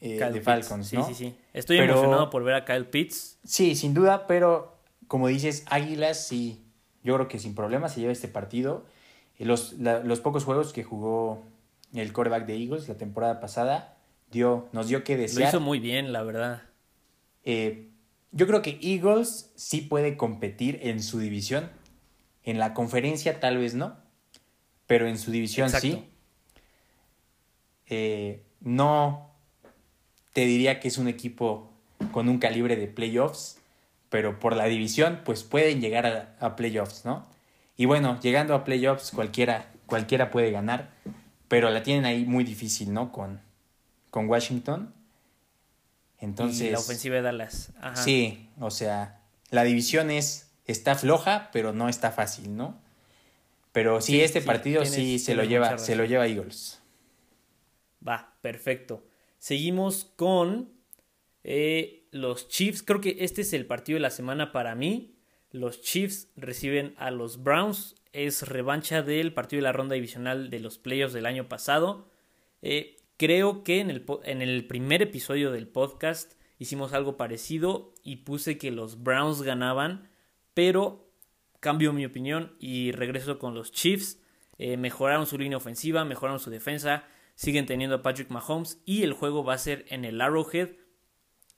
eh, 0.00 0.18
de 0.18 0.40
Falcons, 0.42 0.92
¿no? 0.92 1.06
Sí, 1.06 1.14
sí, 1.14 1.24
sí. 1.24 1.34
Estoy 1.54 1.78
emocionado 1.78 2.28
por 2.30 2.44
ver 2.44 2.54
a 2.54 2.64
Kyle 2.64 2.86
Pitts. 2.86 3.38
Sí, 3.44 3.74
sin 3.74 3.94
duda, 3.94 4.26
pero 4.26 4.76
como 5.08 5.28
dices, 5.28 5.64
Águilas 5.70 6.26
sí, 6.26 6.62
yo 7.02 7.14
creo 7.14 7.28
que 7.28 7.38
sin 7.38 7.54
problema 7.54 7.88
se 7.88 8.00
lleva 8.00 8.12
este 8.12 8.28
partido. 8.28 8.84
Los, 9.38 9.72
los 9.72 10.20
pocos 10.20 10.44
juegos 10.44 10.72
que 10.72 10.84
jugó 10.84 11.42
el 12.00 12.12
quarterback 12.12 12.46
de 12.46 12.56
Eagles 12.56 12.88
la 12.88 12.96
temporada 12.96 13.40
pasada 13.40 13.96
dio, 14.30 14.68
nos 14.72 14.88
dio 14.88 15.04
que 15.04 15.16
desear. 15.16 15.42
Lo 15.42 15.48
hizo 15.48 15.60
muy 15.60 15.78
bien, 15.78 16.12
la 16.12 16.22
verdad. 16.22 16.62
Eh, 17.44 17.88
yo 18.32 18.46
creo 18.46 18.62
que 18.62 18.78
Eagles 18.82 19.52
sí 19.54 19.82
puede 19.82 20.16
competir 20.16 20.80
en 20.82 21.02
su 21.02 21.18
división. 21.18 21.70
En 22.44 22.58
la 22.58 22.74
conferencia 22.74 23.40
tal 23.40 23.58
vez 23.58 23.74
no, 23.74 23.96
pero 24.86 25.06
en 25.06 25.18
su 25.18 25.30
división 25.30 25.70
sí. 25.70 26.04
Eh, 27.86 28.42
no 28.60 29.30
te 30.32 30.46
diría 30.46 30.80
que 30.80 30.88
es 30.88 30.98
un 30.98 31.08
equipo 31.08 31.70
con 32.10 32.28
un 32.28 32.38
calibre 32.38 32.76
de 32.76 32.88
playoffs, 32.88 33.58
pero 34.08 34.38
por 34.38 34.56
la 34.56 34.66
división, 34.66 35.20
pues 35.24 35.42
pueden 35.42 35.80
llegar 35.80 36.36
a, 36.40 36.56
playoffs, 36.56 37.04
¿no? 37.04 37.26
Y 37.76 37.86
bueno, 37.86 38.18
llegando 38.20 38.54
a 38.54 38.64
playoffs, 38.64 39.10
cualquiera, 39.10 39.72
cualquiera 39.86 40.30
puede 40.30 40.50
ganar, 40.50 40.90
pero 41.52 41.68
la 41.68 41.82
tienen 41.82 42.06
ahí 42.06 42.24
muy 42.24 42.44
difícil, 42.44 42.94
¿no? 42.94 43.12
Con, 43.12 43.42
con 44.08 44.26
Washington. 44.26 44.94
Entonces. 46.18 46.68
Y 46.68 46.70
la 46.70 46.78
ofensiva 46.78 47.16
de 47.16 47.20
Dallas. 47.20 47.74
Sí, 47.92 48.48
o 48.58 48.70
sea, 48.70 49.20
la 49.50 49.62
división 49.62 50.10
es. 50.10 50.50
está 50.64 50.94
floja, 50.94 51.50
pero 51.52 51.74
no 51.74 51.90
está 51.90 52.10
fácil, 52.10 52.56
¿no? 52.56 52.80
Pero 53.72 54.00
sí, 54.00 54.22
este 54.22 54.40
partido 54.40 54.86
sí 54.86 55.18
se 55.18 55.34
lo 55.34 55.44
lleva, 55.44 55.76
se 55.76 55.94
lo 55.94 56.06
lleva 56.06 56.26
Eagles. 56.26 56.80
Va, 58.08 58.34
perfecto. 58.40 59.04
Seguimos 59.36 60.06
con 60.16 60.72
eh, 61.44 62.08
los 62.12 62.48
Chiefs. 62.48 62.82
Creo 62.82 63.02
que 63.02 63.16
este 63.20 63.42
es 63.42 63.52
el 63.52 63.66
partido 63.66 63.96
de 63.96 64.00
la 64.00 64.10
semana 64.10 64.52
para 64.52 64.74
mí. 64.74 65.18
Los 65.50 65.82
Chiefs 65.82 66.28
reciben 66.34 66.94
a 66.96 67.10
los 67.10 67.42
Browns. 67.42 67.96
Es 68.12 68.46
revancha 68.46 69.02
del 69.02 69.32
partido 69.32 69.58
de 69.58 69.64
la 69.64 69.72
ronda 69.72 69.94
divisional 69.94 70.50
de 70.50 70.60
los 70.60 70.78
playoffs 70.78 71.14
del 71.14 71.26
año 71.26 71.48
pasado. 71.48 72.10
Eh, 72.60 72.96
creo 73.16 73.64
que 73.64 73.80
en 73.80 73.90
el, 74.42 74.66
primer 74.66 75.00
episodio 75.00 75.50
del 75.50 75.66
podcast 75.66 76.34
hicimos 76.58 76.92
algo 76.92 77.16
parecido 77.16 77.94
y 78.02 78.16
puse 78.16 78.58
que 78.58 78.70
los 78.70 79.02
Browns 79.02 79.42
ganaban, 79.42 80.10
pero 80.54 81.08
cambio 81.60 81.92
mi 81.92 82.04
opinión 82.04 82.54
y 82.58 82.92
regreso 82.92 83.38
con 83.38 83.54
los 83.54 83.72
Chiefs. 83.72 84.20
Eh, 84.58 84.76
mejoraron 84.76 85.26
su 85.26 85.38
línea 85.38 85.56
ofensiva, 85.56 86.04
mejoraron 86.04 86.38
su 86.38 86.50
defensa, 86.50 87.04
siguen 87.34 87.64
teniendo 87.64 87.96
a 87.96 88.02
Patrick 88.02 88.30
Mahomes 88.30 88.82
y 88.84 89.04
el 89.04 89.12
juego 89.12 89.42
va 89.42 89.54
a 89.54 89.58
ser 89.58 89.86
en 89.88 90.04
el 90.04 90.20
Arrowhead, 90.20 90.70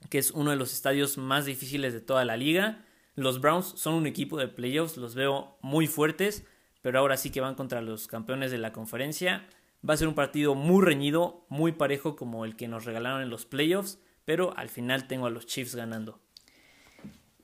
que 0.08 0.18
es 0.18 0.30
uno 0.30 0.50
de 0.50 0.56
los 0.56 0.72
estadios 0.72 1.18
más 1.18 1.46
difíciles 1.46 1.92
de 1.92 2.00
toda 2.00 2.24
la 2.24 2.36
liga. 2.36 2.83
Los 3.16 3.40
Browns 3.40 3.74
son 3.76 3.94
un 3.94 4.06
equipo 4.06 4.38
de 4.38 4.48
playoffs, 4.48 4.96
los 4.96 5.14
veo 5.14 5.56
muy 5.62 5.86
fuertes, 5.86 6.44
pero 6.82 6.98
ahora 6.98 7.16
sí 7.16 7.30
que 7.30 7.40
van 7.40 7.54
contra 7.54 7.80
los 7.80 8.08
campeones 8.08 8.50
de 8.50 8.58
la 8.58 8.72
conferencia. 8.72 9.46
Va 9.88 9.94
a 9.94 9.96
ser 9.96 10.08
un 10.08 10.14
partido 10.14 10.54
muy 10.54 10.84
reñido, 10.84 11.46
muy 11.48 11.72
parejo 11.72 12.16
como 12.16 12.44
el 12.44 12.56
que 12.56 12.68
nos 12.68 12.84
regalaron 12.84 13.22
en 13.22 13.30
los 13.30 13.46
playoffs, 13.46 13.98
pero 14.24 14.56
al 14.56 14.68
final 14.68 15.06
tengo 15.06 15.26
a 15.26 15.30
los 15.30 15.46
Chiefs 15.46 15.74
ganando. 15.74 16.20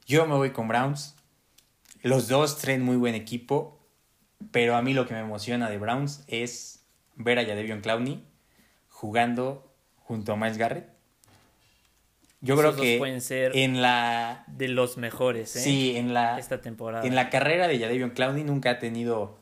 Yo 0.06 0.26
me 0.26 0.34
voy 0.34 0.50
con 0.50 0.66
Browns. 0.66 1.14
Los 2.02 2.28
dos 2.28 2.58
traen 2.58 2.82
muy 2.82 2.96
buen 2.96 3.14
equipo, 3.14 3.78
pero 4.50 4.74
a 4.74 4.82
mí 4.82 4.94
lo 4.94 5.06
que 5.06 5.14
me 5.14 5.20
emociona 5.20 5.70
de 5.70 5.78
Browns 5.78 6.24
es 6.26 6.84
ver 7.14 7.38
a 7.38 7.44
Jadevion 7.44 7.80
Clowney 7.80 8.24
jugando 8.88 9.72
junto 9.96 10.32
a 10.32 10.36
Miles 10.36 10.58
Garrett. 10.58 10.99
Yo 12.42 12.56
creo 12.56 12.74
que 12.74 12.96
pueden 12.98 13.20
ser 13.20 13.54
en 13.54 13.82
la 13.82 14.44
de 14.46 14.68
los 14.68 14.96
mejores, 14.96 15.54
¿eh? 15.56 15.60
Sí, 15.60 15.96
en 15.96 16.14
la 16.14 16.38
esta 16.38 16.60
temporada. 16.60 17.06
En 17.06 17.14
la 17.14 17.28
carrera 17.28 17.68
de 17.68 17.78
Jadevion 17.78 18.10
Clowney 18.10 18.44
nunca 18.44 18.70
ha 18.70 18.78
tenido 18.78 19.38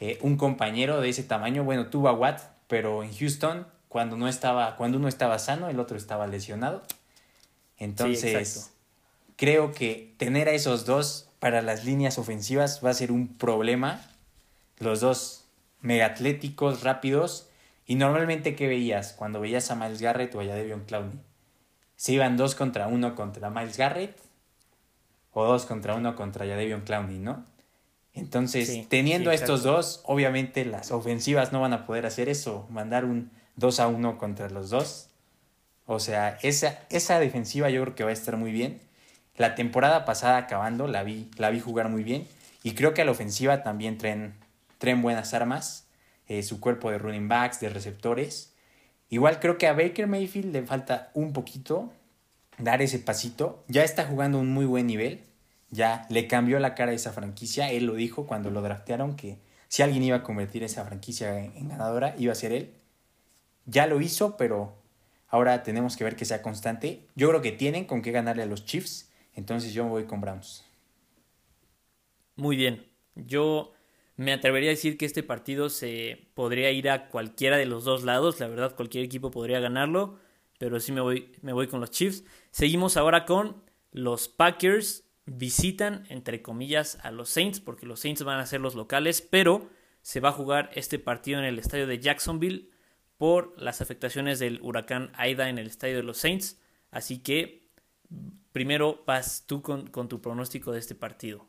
eh, 0.00 0.18
un 0.20 0.36
compañero 0.36 1.00
de 1.00 1.10
ese 1.10 1.22
tamaño. 1.22 1.62
Bueno, 1.62 1.86
tuvo 1.86 2.08
a 2.08 2.12
Watt, 2.12 2.40
pero 2.66 3.04
en 3.04 3.14
Houston 3.16 3.66
cuando 3.94 4.16
no 4.16 4.26
estaba 4.26 4.74
cuando 4.74 4.98
uno 4.98 5.06
estaba 5.06 5.38
sano, 5.38 5.68
el 5.68 5.78
otro 5.78 5.96
estaba 5.96 6.26
lesionado. 6.26 6.82
Entonces, 7.78 8.72
creo 9.36 9.72
que 9.72 10.12
tener 10.16 10.48
a 10.48 10.52
esos 10.52 10.84
dos 10.84 11.28
para 11.38 11.62
las 11.62 11.84
líneas 11.84 12.18
ofensivas 12.18 12.80
va 12.84 12.90
a 12.90 12.94
ser 12.94 13.12
un 13.12 13.28
problema. 13.28 14.04
Los 14.80 14.98
dos 14.98 15.44
mega 15.80 16.06
atléticos, 16.06 16.82
rápidos. 16.82 17.48
Y 17.86 17.94
normalmente, 17.94 18.56
¿qué 18.56 18.66
veías? 18.66 19.12
Cuando 19.12 19.38
veías 19.38 19.70
a 19.70 19.76
Miles 19.76 20.00
Garrett 20.00 20.34
o 20.34 20.40
a 20.40 20.44
Jadevion 20.44 20.84
Clowney. 20.86 21.20
Se 22.04 22.12
iban 22.12 22.36
dos 22.36 22.54
contra 22.54 22.86
uno 22.86 23.14
contra 23.14 23.48
Miles 23.48 23.78
Garrett 23.78 24.14
o 25.32 25.42
dos 25.42 25.64
contra 25.64 25.94
uno 25.94 26.14
contra 26.16 26.44
Jadevion 26.44 26.82
Clowney, 26.82 27.18
¿no? 27.18 27.46
Entonces, 28.12 28.86
teniendo 28.90 29.30
a 29.30 29.34
estos 29.34 29.62
dos, 29.62 30.02
obviamente 30.04 30.66
las 30.66 30.90
ofensivas 30.90 31.50
no 31.50 31.62
van 31.62 31.72
a 31.72 31.86
poder 31.86 32.04
hacer 32.04 32.28
eso, 32.28 32.66
mandar 32.68 33.06
un 33.06 33.30
2 33.56 33.80
a 33.80 33.88
1 33.88 34.18
contra 34.18 34.50
los 34.50 34.68
dos. 34.68 35.08
O 35.86 35.98
sea, 35.98 36.38
esa, 36.42 36.78
esa 36.90 37.18
defensiva 37.20 37.70
yo 37.70 37.80
creo 37.80 37.94
que 37.94 38.04
va 38.04 38.10
a 38.10 38.12
estar 38.12 38.36
muy 38.36 38.52
bien. 38.52 38.82
La 39.38 39.54
temporada 39.54 40.04
pasada 40.04 40.36
acabando 40.36 40.86
la 40.86 41.04
vi, 41.04 41.30
la 41.38 41.48
vi 41.48 41.58
jugar 41.58 41.88
muy 41.88 42.02
bien. 42.02 42.28
Y 42.62 42.72
creo 42.72 42.92
que 42.92 43.00
a 43.00 43.06
la 43.06 43.12
ofensiva 43.12 43.62
también 43.62 43.96
traen, 43.96 44.34
traen 44.76 45.00
buenas 45.00 45.32
armas. 45.32 45.86
Eh, 46.28 46.42
su 46.42 46.60
cuerpo 46.60 46.90
de 46.90 46.98
running 46.98 47.28
backs, 47.28 47.60
de 47.60 47.70
receptores. 47.70 48.53
Igual 49.14 49.40
creo 49.40 49.58
que 49.58 49.66
a 49.66 49.72
Baker 49.72 50.06
Mayfield 50.06 50.52
le 50.52 50.62
falta 50.62 51.10
un 51.14 51.32
poquito 51.32 51.92
dar 52.58 52.82
ese 52.82 52.98
pasito. 52.98 53.64
Ya 53.68 53.84
está 53.84 54.04
jugando 54.04 54.38
un 54.38 54.52
muy 54.52 54.66
buen 54.66 54.86
nivel. 54.86 55.20
Ya 55.70 56.06
le 56.10 56.26
cambió 56.26 56.58
la 56.58 56.74
cara 56.74 56.92
a 56.92 56.94
esa 56.94 57.12
franquicia. 57.12 57.70
Él 57.70 57.86
lo 57.86 57.94
dijo 57.94 58.26
cuando 58.26 58.50
lo 58.50 58.62
draftearon 58.62 59.16
que 59.16 59.38
si 59.68 59.82
alguien 59.82 60.02
iba 60.02 60.18
a 60.18 60.22
convertir 60.22 60.62
esa 60.62 60.84
franquicia 60.84 61.38
en 61.38 61.68
ganadora, 61.68 62.14
iba 62.18 62.32
a 62.32 62.36
ser 62.36 62.52
él. 62.52 62.74
Ya 63.66 63.86
lo 63.86 64.00
hizo, 64.00 64.36
pero 64.36 64.84
Ahora 65.34 65.64
tenemos 65.64 65.96
que 65.96 66.04
ver 66.04 66.14
que 66.14 66.24
sea 66.24 66.42
constante. 66.42 67.08
Yo 67.16 67.28
creo 67.28 67.42
que 67.42 67.50
tienen 67.50 67.86
con 67.86 68.02
qué 68.02 68.12
ganarle 68.12 68.44
a 68.44 68.46
los 68.46 68.64
Chiefs. 68.66 69.10
Entonces 69.34 69.72
yo 69.72 69.82
me 69.82 69.90
voy 69.90 70.04
con 70.04 70.20
Browns. 70.20 70.64
Muy 72.36 72.54
bien. 72.54 72.86
Yo 73.16 73.73
me 74.16 74.32
atrevería 74.32 74.70
a 74.70 74.72
decir 74.72 74.96
que 74.96 75.06
este 75.06 75.22
partido 75.22 75.68
se 75.68 76.28
podría 76.34 76.70
ir 76.70 76.88
a 76.88 77.08
cualquiera 77.08 77.56
de 77.56 77.66
los 77.66 77.84
dos 77.84 78.04
lados. 78.04 78.40
La 78.40 78.48
verdad, 78.48 78.76
cualquier 78.76 79.04
equipo 79.04 79.30
podría 79.30 79.60
ganarlo. 79.60 80.18
Pero 80.58 80.78
sí 80.80 80.92
me 80.92 81.00
voy, 81.00 81.32
me 81.42 81.52
voy 81.52 81.66
con 81.66 81.80
los 81.80 81.90
Chiefs. 81.90 82.24
Seguimos 82.50 82.96
ahora 82.96 83.24
con 83.24 83.62
los 83.90 84.28
Packers. 84.28 85.04
Visitan, 85.26 86.06
entre 86.10 86.42
comillas, 86.42 86.98
a 87.02 87.10
los 87.10 87.28
Saints. 87.28 87.60
Porque 87.60 87.86
los 87.86 88.00
Saints 88.00 88.22
van 88.22 88.38
a 88.38 88.46
ser 88.46 88.60
los 88.60 88.74
locales. 88.74 89.20
Pero 89.20 89.68
se 90.02 90.20
va 90.20 90.28
a 90.28 90.32
jugar 90.32 90.70
este 90.74 90.98
partido 90.98 91.38
en 91.38 91.46
el 91.46 91.58
estadio 91.58 91.86
de 91.86 91.98
Jacksonville 91.98 92.70
por 93.16 93.60
las 93.60 93.80
afectaciones 93.80 94.38
del 94.38 94.60
huracán 94.62 95.10
Aida 95.14 95.48
en 95.48 95.58
el 95.58 95.66
estadio 95.66 95.96
de 95.96 96.02
los 96.02 96.18
Saints. 96.18 96.60
Así 96.90 97.18
que 97.18 97.68
primero 98.52 99.02
vas 99.06 99.46
tú 99.46 99.62
con, 99.62 99.90
tu 99.90 100.20
pronóstico 100.20 100.72
de 100.72 100.78
este 100.78 100.94
partido. 100.94 101.48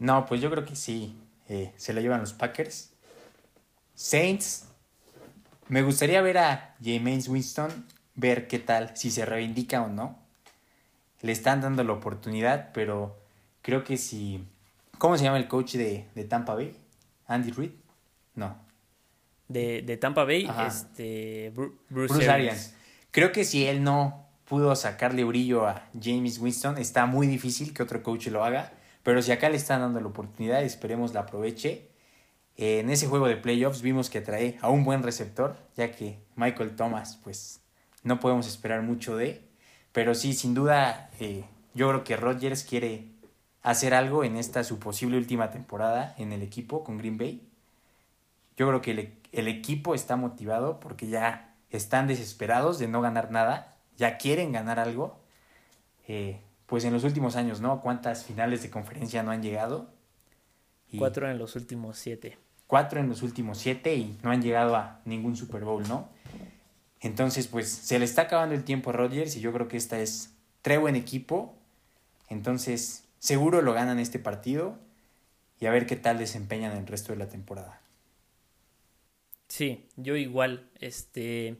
No, 0.00 0.26
pues 0.26 0.40
yo 0.40 0.50
creo 0.50 0.64
que 0.64 0.74
sí. 0.74 1.16
Eh, 1.48 1.72
se 1.76 1.92
lo 1.92 2.00
llevan 2.00 2.20
los 2.20 2.32
Packers. 2.32 2.90
Saints. 3.94 4.66
Me 5.68 5.82
gustaría 5.82 6.20
ver 6.20 6.38
a 6.38 6.74
James 6.84 7.28
Winston, 7.28 7.86
ver 8.16 8.48
qué 8.48 8.58
tal, 8.58 8.96
si 8.96 9.12
se 9.12 9.24
reivindica 9.24 9.82
o 9.82 9.88
no. 9.88 10.18
Le 11.20 11.30
están 11.30 11.60
dando 11.60 11.84
la 11.84 11.92
oportunidad, 11.92 12.72
pero 12.74 13.16
creo 13.62 13.84
que 13.84 13.96
si. 13.96 14.44
¿Cómo 14.98 15.16
se 15.16 15.22
llama 15.22 15.38
el 15.38 15.46
coach 15.46 15.74
de, 15.74 16.08
de 16.16 16.24
Tampa 16.24 16.56
Bay? 16.56 16.74
¿Andy 17.28 17.52
Reid? 17.52 17.70
No, 18.34 18.56
de, 19.50 19.98
Tampa 20.00 20.24
Bay, 20.24 20.48
este, 20.66 21.52
Bruce, 21.88 22.30
Arians. 22.30 22.74
Creo 23.10 23.32
que 23.32 23.44
si 23.44 23.66
él 23.66 23.82
no 23.82 24.26
pudo 24.44 24.74
sacarle 24.76 25.24
brillo 25.24 25.66
a 25.66 25.82
James 26.00 26.38
Winston, 26.38 26.78
está 26.78 27.06
muy 27.06 27.26
difícil 27.26 27.74
que 27.74 27.82
otro 27.82 28.02
coach 28.02 28.28
lo 28.28 28.44
haga. 28.44 28.72
Pero 29.02 29.22
si 29.22 29.32
acá 29.32 29.48
le 29.48 29.56
están 29.56 29.80
dando 29.80 30.00
la 30.00 30.08
oportunidad, 30.08 30.62
esperemos 30.62 31.14
la 31.14 31.20
aproveche. 31.20 31.88
en 32.56 32.90
ese 32.90 33.06
juego 33.06 33.26
de 33.26 33.36
playoffs 33.36 33.82
vimos 33.82 34.10
que 34.10 34.20
trae 34.20 34.58
a 34.60 34.68
un 34.68 34.84
buen 34.84 35.02
receptor, 35.02 35.56
ya 35.76 35.92
que 35.92 36.18
Michael 36.36 36.76
Thomas, 36.76 37.18
pues 37.24 37.60
no 38.02 38.20
podemos 38.20 38.46
esperar 38.46 38.82
mucho 38.82 39.16
de. 39.16 39.48
Pero 39.92 40.14
sí, 40.14 40.34
sin 40.34 40.54
duda, 40.54 41.10
eh, 41.20 41.44
yo 41.74 41.88
creo 41.88 42.04
que 42.04 42.16
Rodgers 42.16 42.64
quiere 42.64 43.12
hacer 43.62 43.94
algo 43.94 44.24
en 44.24 44.36
esta 44.36 44.64
su 44.64 44.78
posible 44.78 45.16
última 45.16 45.50
temporada 45.50 46.14
en 46.18 46.32
el 46.32 46.42
equipo 46.42 46.84
con 46.84 46.98
Green 46.98 47.18
Bay. 47.18 47.48
Yo 48.56 48.68
creo 48.68 48.82
que 48.82 48.94
le 48.94 49.20
el 49.32 49.48
equipo 49.48 49.94
está 49.94 50.16
motivado 50.16 50.80
porque 50.80 51.06
ya 51.06 51.54
están 51.70 52.06
desesperados 52.06 52.78
de 52.78 52.88
no 52.88 53.00
ganar 53.00 53.30
nada, 53.30 53.76
ya 53.96 54.18
quieren 54.18 54.52
ganar 54.52 54.80
algo. 54.80 55.20
Eh, 56.08 56.40
pues 56.70 56.84
en 56.84 56.92
los 56.92 57.02
últimos 57.02 57.34
años, 57.34 57.60
¿no? 57.60 57.80
¿Cuántas 57.80 58.24
finales 58.24 58.62
de 58.62 58.70
conferencia 58.70 59.24
no 59.24 59.32
han 59.32 59.42
llegado? 59.42 59.90
cuatro 60.96 61.28
en 61.28 61.36
los 61.36 61.56
últimos 61.56 61.98
siete. 61.98 62.38
Cuatro 62.68 63.00
en 63.00 63.08
los 63.08 63.22
últimos 63.22 63.58
siete 63.58 63.96
y 63.96 64.16
no 64.22 64.30
han 64.30 64.40
llegado 64.40 64.76
a 64.76 65.00
ningún 65.04 65.36
Super 65.36 65.64
Bowl, 65.64 65.82
¿no? 65.88 66.08
Entonces, 67.00 67.48
pues 67.48 67.68
se 67.68 67.98
le 67.98 68.04
está 68.04 68.22
acabando 68.22 68.54
el 68.54 68.62
tiempo 68.62 68.90
a 68.90 68.92
Rodgers 68.92 69.34
y 69.36 69.40
yo 69.40 69.52
creo 69.52 69.66
que 69.66 69.76
esta 69.76 69.98
es 69.98 70.32
tres 70.62 70.78
buen 70.80 70.94
equipo. 70.94 71.56
Entonces, 72.28 73.02
seguro 73.18 73.62
lo 73.62 73.72
ganan 73.72 73.98
este 73.98 74.20
partido 74.20 74.78
y 75.58 75.66
a 75.66 75.72
ver 75.72 75.86
qué 75.86 75.96
tal 75.96 76.18
desempeñan 76.18 76.76
el 76.76 76.86
resto 76.86 77.12
de 77.12 77.18
la 77.18 77.28
temporada. 77.28 77.80
Sí, 79.48 79.88
yo 79.96 80.14
igual. 80.14 80.70
Este, 80.78 81.56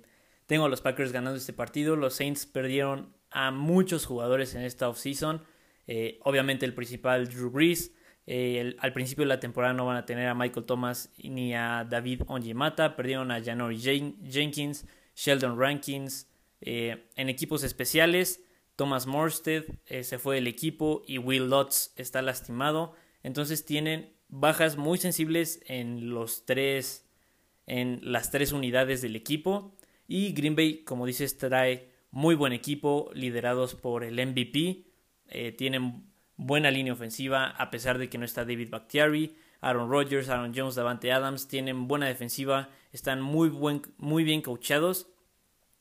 tengo 0.47 0.67
a 0.67 0.69
los 0.69 0.83
Packers 0.83 1.11
ganando 1.11 1.37
este 1.37 1.53
partido. 1.53 1.97
Los 1.97 2.15
Saints 2.15 2.47
perdieron 2.47 3.19
a 3.31 3.51
muchos 3.51 4.07
jugadores 4.07 4.55
en 4.55 4.63
esta 4.63 4.89
offseason. 4.89 5.43
Eh, 5.87 6.19
obviamente 6.23 6.67
el 6.67 6.75
principal 6.75 7.29
Drew 7.29 7.51
Brees. 7.51 7.93
Eh, 8.27 8.77
al 8.79 8.93
principio 8.93 9.25
de 9.25 9.29
la 9.29 9.41
temporada 9.41 9.73
no 9.73 9.87
van 9.87 9.97
a 9.97 10.07
tener 10.07 10.29
a 10.29 10.35
Michael 10.35 10.67
Thomas 10.67 11.13
ni 11.19 11.55
a 11.55 11.87
David 11.89 12.23
Onyemata. 12.27 12.97
Perdieron 12.97 13.31
a 13.31 13.43
Janori 13.43 13.79
Jenkins, 13.79 14.87
Sheldon 15.15 15.59
Rankins. 15.59 16.29
Eh, 16.61 17.09
en 17.17 17.29
equipos 17.29 17.65
especiales, 17.65 18.43
Thomas 18.77 19.07
Morstead 19.07 19.65
se 20.03 20.19
fue 20.19 20.37
del 20.37 20.47
equipo 20.47 21.03
y 21.07 21.19
Will 21.19 21.49
Lutz 21.49 21.93
está 21.97 22.23
lastimado. 22.23 22.95
Entonces 23.23 23.65
tienen 23.65 24.13
bajas 24.29 24.77
muy 24.77 24.99
sensibles 24.99 25.61
en 25.67 26.11
los 26.11 26.47
tres 26.47 27.07
en 27.71 28.01
las 28.03 28.31
tres 28.31 28.53
unidades 28.53 29.01
del 29.01 29.15
equipo. 29.15 29.77
Y 30.09 30.33
Green 30.33 30.57
Bay, 30.57 30.83
como 30.83 31.07
dices, 31.07 31.39
trae 31.39 31.90
muy 32.11 32.35
buen 32.35 32.53
equipo, 32.53 33.11
liderados 33.15 33.75
por 33.75 34.05
el 34.05 34.15
MVP. 34.15 34.85
Eh, 35.29 35.53
tienen 35.53 36.11
buena 36.37 36.71
línea 36.71 36.93
ofensiva, 36.93 37.47
a 37.47 37.71
pesar 37.71 37.99
de 37.99 38.09
que 38.09 38.19
no 38.19 38.25
está 38.25 38.45
David 38.45 38.71
Bakhtiari. 38.71 39.37
Aaron 39.61 39.91
Rodgers, 39.91 40.29
Aaron 40.29 40.53
Jones, 40.55 40.75
Davante 40.75 41.13
Adams 41.13 41.47
tienen 41.47 41.87
buena 41.87 42.07
defensiva, 42.07 42.71
están 42.93 43.21
muy, 43.21 43.51
buen, 43.51 43.83
muy 43.99 44.25
bien 44.25 44.41
coachados. 44.41 45.09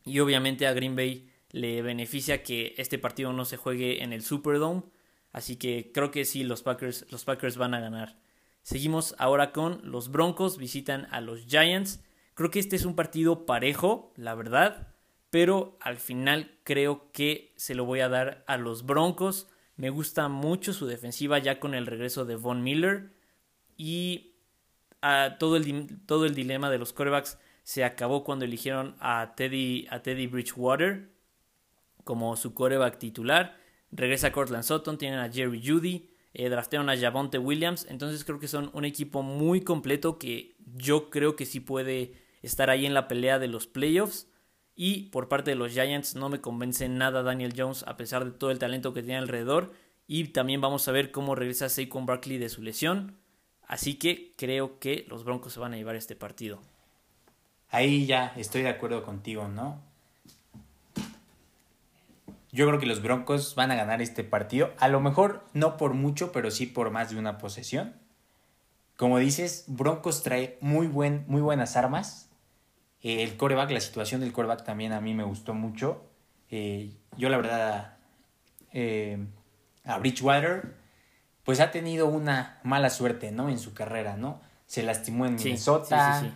Y 0.04 0.20
obviamente 0.20 0.68
a 0.68 0.74
Green 0.74 0.96
Bay 0.96 1.30
le 1.52 1.82
beneficia 1.82 2.44
que 2.44 2.74
este 2.78 3.00
partido 3.00 3.34
no 3.34 3.46
se 3.46 3.58
juegue 3.58 4.04
en 4.04 4.14
el 4.14 4.24
Superdome. 4.24 4.84
Así 5.32 5.56
que 5.56 5.92
creo 5.94 6.12
que 6.12 6.26
sí, 6.26 6.44
los 6.44 6.64
Packers, 6.64 7.06
los 7.12 7.24
Packers 7.24 7.58
van 7.58 7.74
a 7.74 7.80
ganar. 7.80 8.20
Seguimos 8.64 9.16
ahora 9.18 9.52
con 9.52 9.80
los 9.84 10.12
Broncos, 10.12 10.58
visitan 10.58 11.08
a 11.12 11.22
los 11.22 11.46
Giants. 11.46 12.04
Creo 12.34 12.52
que 12.52 12.60
este 12.60 12.76
es 12.76 12.86
un 12.86 12.96
partido 12.96 13.46
parejo, 13.46 14.14
la 14.16 14.36
verdad, 14.36 14.89
pero 15.30 15.78
al 15.82 15.98
final 15.98 16.58
creo 16.64 17.12
que 17.12 17.54
se 17.56 17.76
lo 17.76 17.86
voy 17.86 18.00
a 18.00 18.10
dar 18.10 18.44
a 18.48 18.58
los 18.58 18.86
Broncos. 18.86 19.48
Me 19.76 19.90
gusta 19.90 20.28
mucho 20.28 20.74
su 20.74 20.88
defensiva 20.88 21.40
ya 21.40 21.60
con 21.60 21.74
el 21.74 21.86
regreso 21.86 22.26
de 22.26 22.36
Von 22.36 22.64
Miller 22.64 23.12
y 23.78 24.34
a 25.02 25.38
todo, 25.40 25.56
el, 25.56 26.06
todo 26.06 26.26
el 26.26 26.36
dilema 26.36 26.70
de 26.70 26.78
los 26.78 26.94
quarterbacks 26.94 27.38
se 27.64 27.84
acabó 27.84 28.24
cuando 28.24 28.46
eligieron 28.46 28.96
a 29.00 29.34
Teddy, 29.36 29.88
a 29.90 30.02
Teddy 30.02 30.28
Bridgewater 30.28 31.10
como 32.04 32.36
su 32.36 32.54
quarterback 32.54 32.98
titular. 32.98 33.58
Regresa 33.92 34.32
Cortland 34.32 34.64
Sutton, 34.64 34.98
tienen 34.98 35.20
a 35.20 35.32
Jerry 35.32 35.62
Judy, 35.66 36.10
eh, 36.34 36.50
draftearon 36.50 36.90
a 36.90 36.98
Javonte 36.98 37.38
Williams, 37.38 37.86
entonces 37.90 38.24
creo 38.24 38.40
que 38.40 38.48
son 38.48 38.70
un 38.74 38.86
equipo 38.86 39.22
muy 39.22 39.62
completo 39.62 40.20
que 40.20 40.56
yo 40.76 41.10
creo 41.10 41.36
que 41.36 41.46
sí 41.46 41.60
puede 41.60 42.14
estar 42.42 42.70
ahí 42.70 42.86
en 42.86 42.94
la 42.94 43.08
pelea 43.08 43.40
de 43.40 43.48
los 43.48 43.68
playoffs 43.68 44.29
Y 44.82 45.10
por 45.10 45.28
parte 45.28 45.52
de 45.52 45.56
los 45.58 45.74
Giants 45.74 46.16
no 46.16 46.30
me 46.30 46.40
convence 46.40 46.88
nada 46.88 47.22
Daniel 47.22 47.54
Jones 47.54 47.84
a 47.86 47.98
pesar 47.98 48.24
de 48.24 48.32
todo 48.32 48.50
el 48.50 48.60
talento 48.60 48.94
que 48.94 49.04
tiene 49.04 49.18
alrededor. 49.18 49.74
Y 50.08 50.30
también 50.30 50.62
vamos 50.62 50.88
a 50.88 50.94
ver 50.94 51.12
cómo 51.12 51.36
regresa 51.36 51.68
Saquon 51.68 52.06
Barkley 52.06 52.38
de 52.38 52.48
su 52.48 52.62
lesión. 52.62 53.18
Así 53.68 53.96
que 53.96 54.32
creo 54.38 54.80
que 54.80 55.06
los 55.10 55.26
Broncos 55.26 55.52
se 55.52 55.60
van 55.60 55.74
a 55.74 55.76
llevar 55.76 55.98
este 55.98 56.16
partido. 56.16 56.62
Ahí 57.70 58.06
ya 58.06 58.32
estoy 58.38 58.62
de 58.62 58.70
acuerdo 58.70 59.04
contigo, 59.04 59.50
¿no? 59.50 59.82
Yo 62.54 62.66
creo 62.66 62.80
que 62.80 62.86
los 62.86 63.02
Broncos 63.02 63.56
van 63.56 63.72
a 63.72 63.76
ganar 63.76 64.02
este 64.02 64.24
partido. 64.24 64.72
A 64.78 64.88
lo 64.88 65.02
mejor 65.02 65.44
no 65.54 65.76
por 65.76 65.94
mucho, 65.94 66.32
pero 66.32 66.52
sí 66.52 66.68
por 66.68 66.90
más 66.90 67.10
de 67.10 67.20
una 67.20 67.38
posesión. 67.38 67.98
Como 68.96 69.18
dices, 69.18 69.66
Broncos 69.68 70.24
trae 70.24 70.58
muy, 70.62 70.88
buen, 70.88 71.26
muy 71.28 71.42
buenas 71.42 71.76
armas. 71.76 72.29
Eh, 73.02 73.24
el 73.24 73.38
coreback, 73.38 73.72
la 73.72 73.80
situación 73.80 74.22
del 74.22 74.34
coreback 74.34 74.64
también 74.64 74.92
a 74.94 75.02
mí 75.02 75.14
me 75.14 75.24
gustó 75.24 75.54
mucho. 75.54 76.04
Eh, 76.50 76.92
yo 77.18 77.30
la 77.30 77.38
verdad, 77.38 77.98
eh, 78.74 79.26
a 79.86 79.98
Bridgewater, 80.00 80.76
pues 81.44 81.60
ha 81.60 81.72
tenido 81.72 82.08
una 82.08 82.60
mala 82.64 82.90
suerte, 82.90 83.32
¿no? 83.32 83.50
En 83.50 83.60
su 83.60 83.74
carrera, 83.74 84.18
¿no? 84.18 84.42
Se 84.66 84.84
lastimó 84.84 85.26
en 85.26 85.36
Minnesota, 85.36 86.36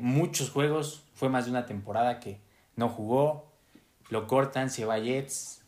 muchos 0.00 0.50
juegos, 0.50 1.04
fue 1.14 1.28
más 1.28 1.46
de 1.46 1.50
una 1.50 1.66
temporada 1.66 2.20
que 2.20 2.40
no 2.76 2.88
jugó, 2.88 3.52
lo 4.10 4.26
cortan, 4.26 4.70
se 4.70 4.84
va 4.84 4.94
a 4.94 4.98
Jets, 4.98 5.62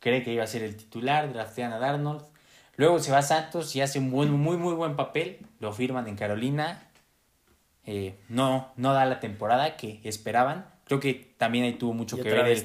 cree 0.00 0.22
que 0.22 0.32
iba 0.32 0.42
a 0.42 0.48
ser 0.48 0.62
el 0.62 0.76
titular, 0.76 1.32
draftean 1.32 1.72
a 1.72 1.78
Darnold, 1.78 2.24
luego 2.76 2.98
se 2.98 3.12
va 3.12 3.18
a 3.18 3.22
Santos 3.22 3.76
y 3.76 3.80
hace 3.80 4.00
un 4.00 4.10
muy, 4.10 4.26
muy, 4.26 4.56
muy 4.56 4.74
buen 4.74 4.96
papel, 4.96 5.46
lo 5.60 5.72
firman 5.72 6.08
en 6.08 6.16
Carolina, 6.16 6.90
eh, 7.86 8.18
no, 8.28 8.72
no 8.76 8.92
da 8.92 9.04
la 9.04 9.20
temporada 9.20 9.76
que 9.76 10.00
esperaban. 10.04 10.66
Creo 10.84 11.00
que 11.00 11.34
también 11.38 11.64
ahí 11.64 11.74
tuvo 11.74 11.94
mucho 11.94 12.16
que 12.16 12.22
ver 12.24 12.46
el, 12.46 12.64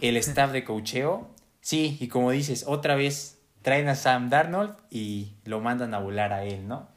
el 0.00 0.16
staff 0.16 0.52
de 0.52 0.64
cocheo. 0.64 1.28
Sí, 1.60 1.98
y 2.00 2.08
como 2.08 2.30
dices, 2.30 2.64
otra 2.66 2.94
vez 2.94 3.38
traen 3.62 3.88
a 3.88 3.94
Sam 3.94 4.30
Darnold 4.30 4.74
y 4.90 5.34
lo 5.44 5.60
mandan 5.60 5.92
a 5.94 5.98
volar 5.98 6.32
a 6.32 6.44
él, 6.44 6.66
¿no? 6.66 6.88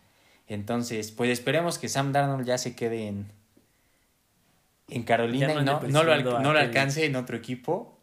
Entonces, 0.48 1.12
pues 1.12 1.30
esperemos 1.30 1.78
que 1.78 1.90
Sam 1.90 2.12
Darnold 2.12 2.46
ya 2.46 2.58
se 2.58 2.76
quede 2.76 3.08
en, 3.08 3.32
en 4.90 5.04
Carolina 5.04 5.52
y 5.54 5.64
no, 5.64 5.82
no, 5.82 6.04
lo, 6.04 6.40
no 6.40 6.54
lo 6.54 6.60
alcance 6.60 7.06
en 7.06 7.16
otro 7.16 7.36
equipo. 7.36 8.00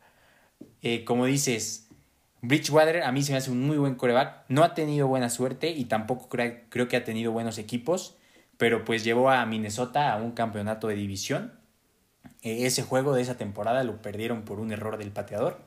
Eh, 0.83 1.05
como 1.05 1.27
dices, 1.27 1.89
Bridgewater 2.43 3.03
a 3.03 3.13
mí 3.13 3.23
se 3.23 3.33
me 3.33 3.39
hace 3.39 3.51
un 3.51 3.67
muy 3.67 3.79
buen 3.79 3.95
coreback. 3.95 4.45
No 4.49 4.65
ha 4.65 4.75
tenido 4.75 5.07
buena 5.07 5.31
suerte 5.31 5.71
y 5.71 5.85
tampoco 5.85 6.29
creo 6.29 6.89
que 6.89 6.97
ha 6.97 7.05
tenido 7.05 7.33
buenos 7.33 7.59
equipos 7.59 8.17
pero 8.61 8.85
pues 8.85 9.05
llevó 9.05 9.31
a 9.31 9.47
Minnesota 9.47 10.13
a 10.13 10.19
un 10.19 10.33
campeonato 10.33 10.89
de 10.89 10.95
división. 10.95 11.59
E, 12.43 12.67
ese 12.67 12.83
juego 12.83 13.15
de 13.15 13.23
esa 13.23 13.39
temporada 13.39 13.83
lo 13.85 14.03
perdieron 14.03 14.43
por 14.43 14.61
un 14.61 14.71
error 14.71 14.99
del 14.99 15.13
pateador. 15.13 15.63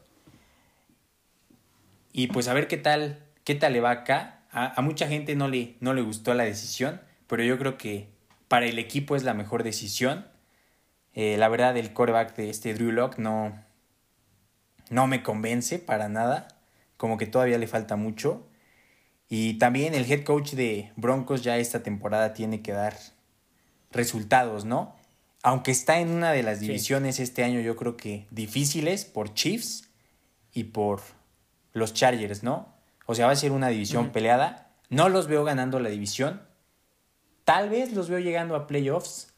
Y 2.12 2.28
pues 2.28 2.48
a 2.48 2.54
ver 2.54 2.68
qué 2.68 2.78
tal, 2.78 3.18
qué 3.44 3.56
tal 3.56 3.74
le 3.74 3.82
va 3.82 3.90
acá. 3.90 4.44
A, 4.52 4.80
mucha 4.84 5.08
gente 5.08 5.36
no 5.36 5.48
le, 5.48 5.76
no 5.80 5.96
le 5.96 6.04
gustó 6.04 6.36
la 6.36 6.44
decisión, 6.44 7.02
pero 7.26 7.44
yo 7.44 7.58
creo 7.58 7.80
que 7.80 8.10
para 8.48 8.68
el 8.68 8.78
equipo 8.78 9.16
es 9.16 9.24
la 9.24 9.34
mejor 9.34 9.64
decisión. 9.64 10.28
Eh, 11.16 11.36
la 11.38 11.50
verdad, 11.50 11.76
el 11.76 11.94
coreback 11.94 12.36
de 12.36 12.52
este 12.52 12.76
Drew 12.76 12.92
Lock 12.92 13.18
no, 13.18 13.60
no 14.92 15.08
me 15.08 15.24
convence 15.24 15.80
para 15.80 16.10
nada. 16.10 16.48
Como 16.98 17.18
que 17.18 17.26
todavía 17.26 17.58
le 17.58 17.66
falta 17.66 17.96
mucho. 17.96 18.48
Y 19.36 19.56
también 19.56 19.96
el 19.96 20.06
head 20.12 20.24
coach 20.24 20.52
de 20.52 20.92
Broncos 20.96 21.42
ya 21.42 21.58
esta 21.58 21.82
temporada 21.82 22.34
tiene 22.34 22.62
que 22.62 22.72
dar 22.72 22.96
resultados, 23.90 24.64
¿no? 24.64 24.96
Aunque 25.42 25.72
está 25.72 26.00
en 26.00 26.12
una 26.12 26.32
de 26.32 26.44
las 26.44 26.60
divisiones 26.60 27.20
este 27.20 27.44
año 27.44 27.60
yo 27.60 27.76
creo 27.76 27.98
que 27.98 28.28
difíciles 28.30 29.06
por 29.06 29.34
Chiefs 29.34 29.90
y 30.54 30.66
por 30.66 31.02
los 31.72 31.96
Chargers, 31.96 32.44
¿no? 32.44 32.76
O 33.08 33.16
sea, 33.16 33.26
va 33.26 33.32
a 33.32 33.36
ser 33.36 33.54
una 33.54 33.70
división 33.70 34.12
peleada. 34.12 34.72
No 34.90 35.10
los 35.10 35.26
veo 35.26 35.44
ganando 35.44 35.80
la 35.80 35.90
división. 35.90 36.44
Tal 37.44 37.70
vez 37.70 37.92
los 37.94 38.10
veo 38.10 38.20
llegando 38.20 38.56
a 38.56 38.68
playoffs, 38.68 39.34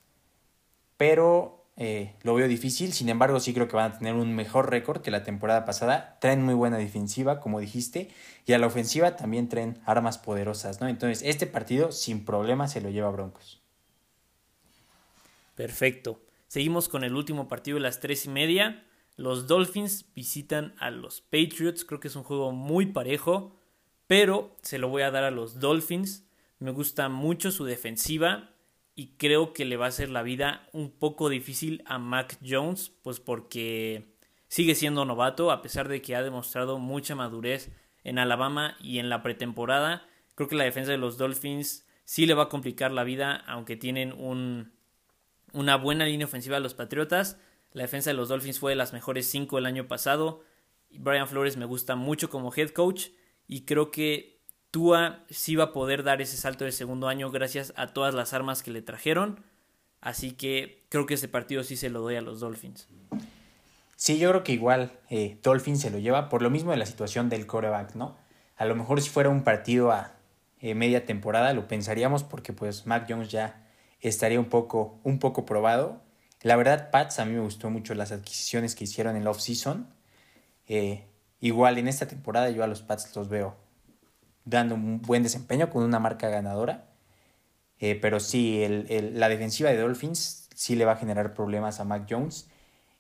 pero 0.98 1.65
eh, 1.78 2.16
lo 2.24 2.36
veo 2.36 2.48
difícil. 2.48 2.94
Sin 2.94 3.10
embargo, 3.10 3.40
sí 3.40 3.54
creo 3.54 3.68
que 3.68 3.76
van 3.76 3.92
a 3.92 3.98
tener 3.98 4.16
un 4.16 4.34
mejor 4.34 4.70
récord 4.70 5.02
que 5.02 5.12
la 5.12 5.24
temporada 5.24 5.66
pasada. 5.66 6.18
Traen 6.22 6.44
muy 6.44 6.54
buena 6.54 6.78
defensiva, 6.78 7.40
como 7.40 7.60
dijiste. 7.60 8.10
Y 8.46 8.54
a 8.54 8.58
la 8.58 8.68
ofensiva 8.68 9.16
también 9.16 9.50
traen 9.50 9.82
armas 9.86 10.18
poderosas, 10.18 10.80
¿no? 10.80 10.88
Entonces, 10.88 11.22
este 11.26 11.48
partido 11.48 11.92
sin 11.92 12.24
problema 12.24 12.68
se 12.68 12.82
lo 12.82 12.90
lleva 12.90 13.12
Broncos. 13.12 13.62
Perfecto. 15.56 16.22
Seguimos 16.48 16.88
con 16.88 17.04
el 17.04 17.16
último 17.16 17.48
partido 17.48 17.76
de 17.76 17.82
las 17.82 18.00
tres 18.00 18.26
y 18.26 18.30
media. 18.30 18.86
Los 19.18 19.48
Dolphins 19.48 20.06
visitan 20.14 20.76
a 20.80 20.92
los 20.92 21.22
Patriots. 21.22 21.84
Creo 21.84 22.00
que 22.00 22.08
es 22.08 22.16
un 22.16 22.24
juego 22.24 22.52
muy 22.52 22.86
parejo. 22.88 23.56
Pero 24.08 24.56
se 24.62 24.78
lo 24.78 24.88
voy 24.88 25.02
a 25.02 25.12
dar 25.12 25.24
a 25.24 25.32
los 25.32 25.60
Dolphins. 25.60 26.26
Me 26.60 26.72
gusta 26.72 27.10
mucho 27.10 27.52
su 27.52 27.66
defensiva 27.66 28.55
y 28.96 29.18
creo 29.18 29.54
que 29.54 29.66
le 29.66 29.78
va 29.78 29.86
a 29.86 29.90
hacer 29.90 30.10
la 30.10 30.24
vida 30.24 30.68
un 30.72 30.90
poco 30.90 31.30
difícil 31.30 31.84
a 31.86 32.00
Mac 32.00 32.38
Jones, 32.48 32.94
pues 33.04 33.20
porque 33.20 34.16
sigue 34.48 34.74
siendo 34.74 35.04
novato, 35.04 35.52
a 35.52 35.62
pesar 35.62 35.90
de 35.90 36.02
que 36.02 36.16
ha 36.16 36.24
demostrado 36.24 36.80
mucha 36.80 37.14
madurez 37.14 37.72
en 38.04 38.20
Alabama 38.20 38.78
y 38.80 39.00
en 39.00 39.10
la 39.10 39.22
pretemporada. 39.22 40.08
Creo 40.36 40.48
que 40.48 40.56
la 40.56 40.64
defensa 40.64 40.92
de 40.92 40.98
los 40.98 41.18
Dolphins 41.18 41.86
sí 42.06 42.26
le 42.26 42.36
va 42.36 42.44
a 42.44 42.50
complicar 42.50 42.92
la 42.92 43.04
vida, 43.04 43.44
aunque 43.48 43.76
tienen 43.76 44.14
un, 44.14 44.72
una 45.52 45.76
buena 45.76 46.06
línea 46.06 46.28
ofensiva 46.28 46.58
a 46.58 46.62
los 46.62 46.74
Patriotas. 46.74 47.38
La 47.74 47.82
defensa 47.82 48.12
de 48.12 48.16
los 48.16 48.30
Dolphins 48.30 48.60
fue 48.60 48.72
de 48.72 48.78
las 48.78 48.94
mejores 48.94 49.28
cinco 49.28 49.58
el 49.58 49.66
año 49.66 49.90
pasado. 49.90 50.44
Brian 50.90 51.28
Flores 51.28 51.58
me 51.58 51.66
gusta 51.66 51.98
mucho 51.98 52.30
como 52.30 52.54
head 52.56 52.70
coach 52.70 53.08
y 53.48 53.66
creo 53.66 53.92
que 53.92 54.35
Tua 54.76 55.24
sí 55.30 55.56
va 55.56 55.64
a 55.64 55.72
poder 55.72 56.04
dar 56.04 56.22
ese 56.22 56.36
salto 56.36 56.66
de 56.66 56.74
segundo 56.74 57.08
año 57.08 57.32
gracias 57.32 57.72
a 57.78 57.94
todas 57.94 58.14
las 58.14 58.34
armas 58.34 58.62
que 58.62 58.72
le 58.72 58.82
trajeron. 58.82 59.40
Así 60.02 60.34
que 60.34 60.84
creo 60.90 61.06
que 61.06 61.14
ese 61.14 61.30
partido 61.30 61.64
sí 61.64 61.78
se 61.78 61.90
lo 61.90 62.02
doy 62.02 62.18
a 62.18 62.22
los 62.22 62.42
Dolphins. 62.42 62.90
Sí, 63.96 64.20
yo 64.20 64.32
creo 64.32 64.44
que 64.44 64.52
igual 64.52 64.92
eh, 65.10 65.40
Dolphins 65.42 65.80
se 65.80 65.92
lo 65.92 65.98
lleva 65.98 66.28
por 66.28 66.42
lo 66.42 66.50
mismo 66.50 66.72
de 66.72 66.78
la 66.78 66.86
situación 66.86 67.30
del 67.30 67.48
coreback, 67.48 67.96
¿no? 67.96 68.18
A 68.58 68.66
lo 68.66 68.76
mejor 68.76 69.02
si 69.02 69.10
fuera 69.10 69.30
un 69.30 69.46
partido 69.46 69.94
a 69.94 70.12
eh, 70.60 70.76
media 70.76 71.06
temporada 71.06 71.54
lo 71.54 71.70
pensaríamos 71.70 72.26
porque 72.26 72.52
pues 72.52 72.86
Mac 72.86 73.06
Jones 73.08 73.30
ya 73.30 73.66
estaría 74.02 74.42
un 74.42 74.50
poco, 74.50 75.00
un 75.04 75.20
poco 75.20 75.46
probado. 75.46 76.02
La 76.42 76.58
verdad, 76.58 76.92
Pats, 76.92 77.20
a 77.20 77.24
mí 77.24 77.32
me 77.32 77.40
gustó 77.40 77.70
mucho 77.70 77.96
las 77.96 78.12
adquisiciones 78.12 78.76
que 78.76 78.84
hicieron 78.84 79.16
en 79.16 79.24
la 79.24 79.30
off-season. 79.30 79.88
Eh, 80.68 81.06
igual 81.40 81.78
en 81.78 81.88
esta 81.88 82.10
temporada 82.10 82.50
yo 82.50 82.62
a 82.62 82.68
los 82.68 82.82
Pats 82.82 83.16
los 83.16 83.30
veo 83.30 83.64
dando 84.46 84.76
un 84.76 85.02
buen 85.02 85.24
desempeño 85.24 85.70
con 85.70 85.84
una 85.84 86.00
marca 86.00 86.30
ganadora. 86.30 86.86
Eh, 87.80 87.96
pero 88.02 88.20
sí, 88.20 88.64
el, 88.64 89.20
la 89.20 89.28
defensiva 89.28 89.70
de 89.70 89.78
Dolphins 89.78 90.48
sí 90.56 90.76
le 90.76 90.86
va 90.86 90.94
a 90.94 90.98
generar 90.98 91.34
problemas 91.34 91.80
a 91.80 91.84
Mac 91.84 92.08
Jones. 92.10 92.48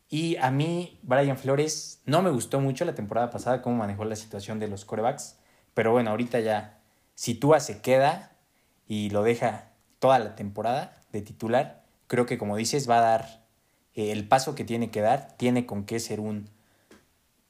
Y 0.10 0.36
a 0.38 0.52
mí, 0.52 1.00
Brian 1.04 1.38
Flores, 1.38 2.02
no 2.06 2.22
me 2.22 2.30
gustó 2.30 2.60
mucho 2.60 2.86
la 2.86 2.93
temporada 2.93 3.30
pasada 3.30 3.62
cómo 3.62 3.78
manejó 3.78 4.06
la 4.06 4.16
situación 4.16 4.60
de 4.60 4.68
los 4.68 4.86
corebacks. 4.86 5.38
Pero 5.74 5.91
bueno, 5.91 6.12
ahorita 6.12 6.39
ya, 6.39 6.80
si 7.16 7.36
Tua 7.36 7.60
se 7.60 7.82
queda 7.82 8.36
y 8.88 9.10
lo 9.10 9.24
deja 9.24 9.72
toda 10.00 10.20
la 10.20 10.36
temporada 10.36 11.02
de 11.12 11.22
titular, 11.22 11.84
creo 12.08 12.26
que 12.26 12.38
como 12.38 12.58
dices, 12.58 12.89
va 12.89 13.00
a 13.00 13.02
dar 13.02 13.46
eh, 13.93 14.12
el 14.12 14.28
paso 14.28 14.56
que 14.56 14.64
tiene 14.64 14.91
que 14.91 15.02
dar. 15.02 15.36
Tiene 15.38 15.66
con 15.66 15.86
qué 15.86 16.00
ser 16.00 16.20
un, 16.20 16.50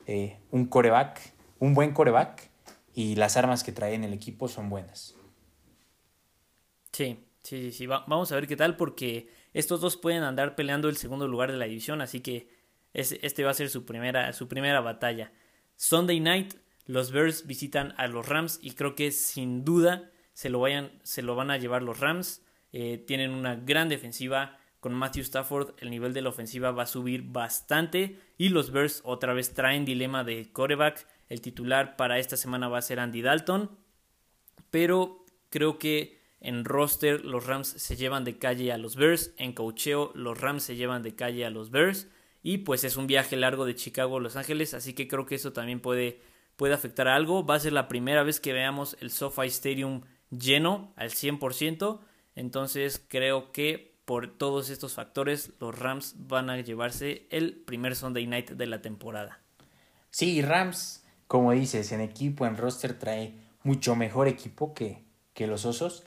eh, 0.06 0.40
un 0.52 0.66
coreback, 0.66 1.20
un 1.60 1.74
buen 1.74 1.94
coreback 1.94 2.50
y 2.96 3.16
las 3.16 3.36
armas 3.36 3.64
que 3.64 3.74
trae 3.74 3.94
en 3.94 4.06
el 4.06 4.14
equipo 4.14 4.48
son 4.48 4.70
buenas. 4.70 5.16
Sí, 6.94 7.20
sí, 7.44 7.74
sí, 7.74 7.86
vamos 7.88 8.32
a 8.32 8.36
ver 8.36 8.48
qué 8.48 8.56
tal 8.56 8.78
porque 8.78 9.30
estos 9.54 9.82
dos 9.82 9.98
pueden 9.98 10.24
andar 10.24 10.56
peleando 10.56 10.88
el 10.88 10.96
segundo 10.96 11.28
lugar 11.28 11.52
de 11.52 11.58
la 11.58 11.66
división, 11.66 12.02
así 12.02 12.22
que 12.22 12.48
este 12.94 13.44
va 13.44 13.52
a 13.52 13.54
ser 13.54 13.70
su 13.70 13.86
primera, 13.86 14.32
su 14.32 14.48
primera 14.48 14.80
batalla. 14.80 15.34
Sunday 15.76 16.22
night, 16.22 16.54
los 16.86 17.12
Bears 17.12 17.46
visitan 17.46 17.94
a 17.98 18.08
los 18.08 18.28
Rams 18.28 18.60
y 18.62 18.72
creo 18.72 18.96
que 18.96 19.12
sin 19.12 19.66
duda 19.66 20.12
se 20.34 20.50
lo, 20.50 20.62
vayan, 20.62 20.92
se 21.04 21.22
lo 21.22 21.36
van 21.36 21.52
a 21.52 21.58
llevar 21.58 21.84
los 21.84 22.00
Rams. 22.00 22.44
Eh, 22.72 23.04
tienen 23.06 23.32
una 23.32 23.56
gran 23.56 23.90
defensiva. 23.90 24.58
Con 24.80 24.94
Matthew 24.94 25.24
Stafford 25.24 25.74
el 25.80 25.90
nivel 25.90 26.14
de 26.14 26.22
la 26.22 26.30
ofensiva 26.30 26.72
va 26.72 26.84
a 26.84 26.86
subir 26.88 27.24
bastante 27.24 28.20
y 28.38 28.50
los 28.50 28.70
Bears 28.70 29.02
otra 29.04 29.34
vez 29.34 29.52
traen 29.54 29.84
dilema 29.84 30.24
de 30.24 30.52
quarterback 30.54 31.08
el 31.30 31.42
titular 31.42 31.96
para 31.96 32.20
esta 32.20 32.38
semana 32.38 32.68
va 32.68 32.78
a 32.78 32.84
ser 32.84 33.00
Andy 33.00 33.22
Dalton. 33.22 33.72
Pero 34.72 35.26
creo 35.50 35.80
que 35.80 36.22
en 36.40 36.66
roster 36.66 37.26
los 37.26 37.46
Rams 37.46 37.68
se 37.68 37.96
llevan 37.96 38.24
de 38.24 38.38
calle 38.38 38.72
a 38.72 38.78
los 38.78 38.96
Bears. 38.96 39.34
En 39.38 39.54
cocheo 39.54 40.12
los 40.16 40.40
Rams 40.40 40.64
se 40.64 40.76
llevan 40.76 41.04
de 41.04 41.16
calle 41.16 41.46
a 41.46 41.50
los 41.50 41.72
Bears. 41.72 42.08
Y 42.44 42.60
pues 42.60 42.84
es 42.84 42.98
un 42.98 43.08
viaje 43.08 43.36
largo 43.36 43.66
de 43.66 43.76
Chicago 43.76 44.18
a 44.18 44.22
Los 44.22 44.36
Ángeles. 44.36 44.74
Así 44.74 44.94
que 44.94 45.08
creo 45.08 45.26
que 45.26 45.36
eso 45.36 45.52
también 45.52 45.80
puede, 45.80 46.22
puede 46.56 46.76
afectar 46.76 47.08
a 47.08 47.16
algo. 47.16 47.46
Va 47.46 47.56
a 47.56 47.60
ser 47.60 47.74
la 47.74 47.88
primera 47.88 48.22
vez 48.24 48.40
que 48.40 48.54
veamos 48.54 48.96
el 49.00 49.10
SoFi 49.10 49.48
Stadium 49.48 50.02
lleno 50.30 50.94
al 50.96 51.10
100%. 51.10 52.00
Entonces 52.36 53.04
creo 53.08 53.52
que 53.52 53.96
por 54.06 54.38
todos 54.38 54.70
estos 54.70 54.94
factores, 54.94 55.54
los 55.60 55.78
Rams 55.78 56.16
van 56.18 56.50
a 56.50 56.62
llevarse 56.62 57.28
el 57.32 57.56
primer 57.56 57.96
Sunday 57.96 58.28
night 58.28 58.52
de 58.52 58.68
la 58.68 58.82
temporada. 58.82 59.42
Sí, 60.12 60.42
Rams, 60.42 61.05
como 61.28 61.52
dices, 61.52 61.92
en 61.92 62.02
equipo, 62.02 62.46
en 62.46 62.58
roster 62.58 62.98
trae 62.98 63.34
mucho 63.64 63.96
mejor 63.96 64.28
equipo 64.28 64.74
que, 64.74 65.04
que 65.34 65.48
los 65.48 65.66
Osos. 65.66 66.04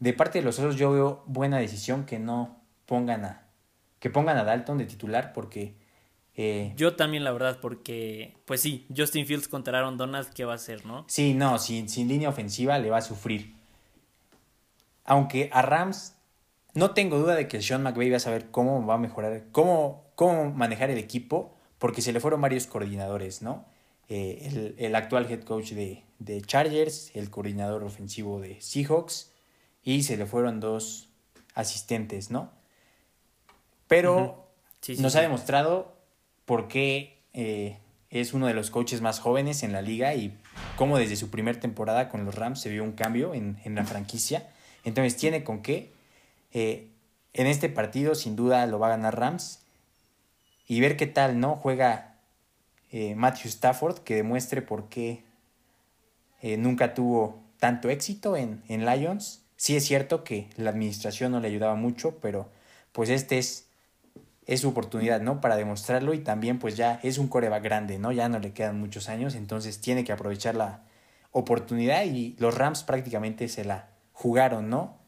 De 0.00 0.12
parte 0.12 0.38
de 0.38 0.44
los 0.44 0.58
Osos 0.58 0.76
yo 0.76 0.92
veo 0.92 1.22
buena 1.26 1.58
decisión 1.58 2.04
que 2.04 2.18
no 2.18 2.60
pongan 2.86 3.24
a 3.24 3.48
que 3.98 4.10
pongan 4.10 4.36
a 4.36 4.42
Dalton 4.42 4.78
de 4.78 4.86
titular 4.86 5.32
porque 5.32 5.76
eh, 6.34 6.72
yo 6.76 6.96
también 6.96 7.22
la 7.22 7.30
verdad 7.30 7.58
porque 7.60 8.36
pues 8.46 8.60
sí, 8.60 8.86
Justin 8.94 9.26
Fields 9.26 9.46
contra 9.46 9.78
Aaron 9.78 9.96
Donald 9.96 10.28
qué 10.34 10.44
va 10.44 10.52
a 10.52 10.56
hacer, 10.56 10.84
¿no? 10.84 11.04
Sí, 11.06 11.34
no, 11.34 11.58
sin, 11.58 11.88
sin 11.88 12.08
línea 12.08 12.28
ofensiva 12.28 12.78
le 12.78 12.90
va 12.90 12.98
a 12.98 13.02
sufrir. 13.02 13.54
Aunque 15.04 15.50
a 15.52 15.62
Rams 15.62 16.16
no 16.74 16.92
tengo 16.92 17.18
duda 17.18 17.34
de 17.34 17.48
que 17.48 17.60
Sean 17.60 17.82
McVay 17.82 18.10
va 18.10 18.16
a 18.16 18.20
saber 18.20 18.50
cómo 18.50 18.84
va 18.86 18.94
a 18.94 18.98
mejorar, 18.98 19.44
cómo, 19.52 20.04
cómo 20.14 20.50
manejar 20.50 20.90
el 20.90 20.98
equipo, 20.98 21.54
porque 21.78 22.00
se 22.00 22.12
le 22.12 22.20
fueron 22.20 22.40
varios 22.40 22.66
coordinadores, 22.66 23.42
¿no? 23.42 23.66
Eh, 24.08 24.48
el, 24.50 24.74
el, 24.78 24.94
actual 24.94 25.30
head 25.30 25.42
coach 25.42 25.72
de, 25.72 26.04
de, 26.18 26.42
Chargers, 26.42 27.10
el 27.14 27.30
coordinador 27.30 27.82
ofensivo 27.84 28.40
de 28.40 28.60
Seahawks, 28.60 29.32
y 29.82 30.02
se 30.02 30.16
le 30.16 30.26
fueron 30.26 30.60
dos 30.60 31.08
asistentes, 31.54 32.30
¿no? 32.30 32.50
Pero 33.88 34.48
sí, 34.80 34.96
sí, 34.96 35.02
nos 35.02 35.12
sí. 35.12 35.18
ha 35.18 35.22
demostrado 35.22 35.96
por 36.44 36.68
qué 36.68 37.22
eh, 37.32 37.78
es 38.10 38.34
uno 38.34 38.46
de 38.46 38.54
los 38.54 38.70
coaches 38.70 39.00
más 39.00 39.18
jóvenes 39.18 39.62
en 39.62 39.72
la 39.72 39.82
liga 39.82 40.14
y 40.14 40.36
cómo 40.76 40.98
desde 40.98 41.16
su 41.16 41.30
primer 41.30 41.58
temporada 41.58 42.08
con 42.08 42.24
los 42.24 42.34
Rams 42.34 42.60
se 42.60 42.68
vio 42.68 42.84
un 42.84 42.92
cambio 42.92 43.34
en, 43.34 43.58
en 43.64 43.74
la 43.74 43.84
franquicia. 43.84 44.50
Entonces 44.84 45.16
tiene 45.16 45.44
con 45.44 45.62
qué 45.62 45.92
eh, 46.52 46.90
en 47.32 47.46
este 47.46 47.68
partido 47.68 48.14
sin 48.14 48.36
duda 48.36 48.66
lo 48.66 48.78
va 48.78 48.88
a 48.88 48.90
ganar 48.90 49.18
Rams. 49.18 49.60
Y 50.66 50.80
ver 50.80 50.96
qué 50.96 51.06
tal, 51.06 51.40
¿no? 51.40 51.56
Juega 51.56 52.11
eh, 52.92 53.14
Matthew 53.16 53.48
Stafford, 53.48 53.98
que 53.98 54.14
demuestre 54.16 54.62
por 54.62 54.88
qué 54.88 55.24
eh, 56.40 56.56
nunca 56.56 56.94
tuvo 56.94 57.42
tanto 57.58 57.90
éxito 57.90 58.36
en, 58.36 58.62
en 58.68 58.86
Lions. 58.86 59.42
Sí 59.56 59.76
es 59.76 59.84
cierto 59.84 60.24
que 60.24 60.48
la 60.56 60.70
administración 60.70 61.32
no 61.32 61.40
le 61.40 61.48
ayudaba 61.48 61.74
mucho, 61.74 62.18
pero 62.20 62.48
pues 62.92 63.10
este 63.10 63.38
es, 63.38 63.68
es 64.46 64.60
su 64.60 64.68
oportunidad, 64.68 65.20
¿no? 65.20 65.40
Para 65.40 65.56
demostrarlo 65.56 66.14
y 66.14 66.20
también 66.20 66.58
pues 66.58 66.76
ya 66.76 67.00
es 67.02 67.18
un 67.18 67.28
coreback 67.28 67.62
grande, 67.62 67.98
¿no? 67.98 68.12
Ya 68.12 68.28
no 68.28 68.38
le 68.38 68.52
quedan 68.52 68.78
muchos 68.78 69.08
años, 69.08 69.34
entonces 69.34 69.80
tiene 69.80 70.04
que 70.04 70.12
aprovechar 70.12 70.54
la 70.54 70.82
oportunidad 71.30 72.04
y 72.04 72.36
los 72.38 72.56
Rams 72.56 72.82
prácticamente 72.84 73.48
se 73.48 73.64
la 73.64 73.88
jugaron, 74.12 74.68
¿no? 74.70 75.02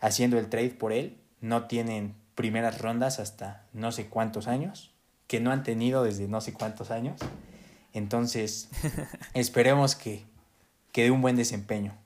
haciendo 0.00 0.38
el 0.38 0.48
trade 0.48 0.70
por 0.70 0.92
él. 0.92 1.18
No 1.40 1.66
tienen 1.66 2.14
primeras 2.34 2.80
rondas 2.80 3.20
hasta 3.20 3.66
no 3.72 3.92
sé 3.92 4.08
cuántos 4.08 4.48
años, 4.48 4.92
que 5.30 5.38
no 5.38 5.52
han 5.52 5.62
tenido 5.62 6.02
desde 6.02 6.26
no 6.26 6.40
sé 6.40 6.52
cuántos 6.52 6.90
años. 6.90 7.20
Entonces, 7.92 8.68
esperemos 9.34 9.94
que, 9.94 10.24
que 10.90 11.04
dé 11.04 11.12
un 11.12 11.22
buen 11.22 11.36
desempeño. 11.36 11.96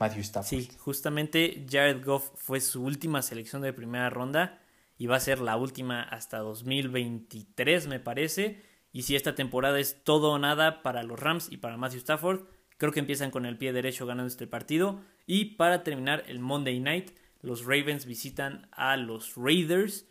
Matthew 0.00 0.22
Stafford. 0.22 0.48
Sí, 0.48 0.68
justamente 0.78 1.64
Jared 1.70 2.04
Goff 2.04 2.32
fue 2.34 2.60
su 2.60 2.82
última 2.82 3.22
selección 3.22 3.62
de 3.62 3.72
primera 3.72 4.10
ronda 4.10 4.60
y 4.98 5.06
va 5.06 5.14
a 5.14 5.20
ser 5.20 5.38
la 5.38 5.56
última 5.56 6.02
hasta 6.02 6.38
2023, 6.38 7.86
me 7.86 8.00
parece. 8.00 8.60
Y 8.90 9.02
si 9.02 9.14
esta 9.14 9.36
temporada 9.36 9.78
es 9.78 10.02
todo 10.02 10.32
o 10.32 10.38
nada 10.40 10.82
para 10.82 11.04
los 11.04 11.20
Rams 11.20 11.52
y 11.52 11.58
para 11.58 11.76
Matthew 11.76 12.00
Stafford, 12.00 12.46
creo 12.78 12.90
que 12.90 12.98
empiezan 12.98 13.30
con 13.30 13.46
el 13.46 13.58
pie 13.58 13.72
derecho 13.72 14.06
ganando 14.06 14.26
este 14.26 14.48
partido. 14.48 15.00
Y 15.24 15.54
para 15.54 15.84
terminar 15.84 16.24
el 16.26 16.40
Monday 16.40 16.80
Night, 16.80 17.12
los 17.42 17.64
Ravens 17.64 18.06
visitan 18.06 18.66
a 18.72 18.96
los 18.96 19.36
Raiders 19.36 20.08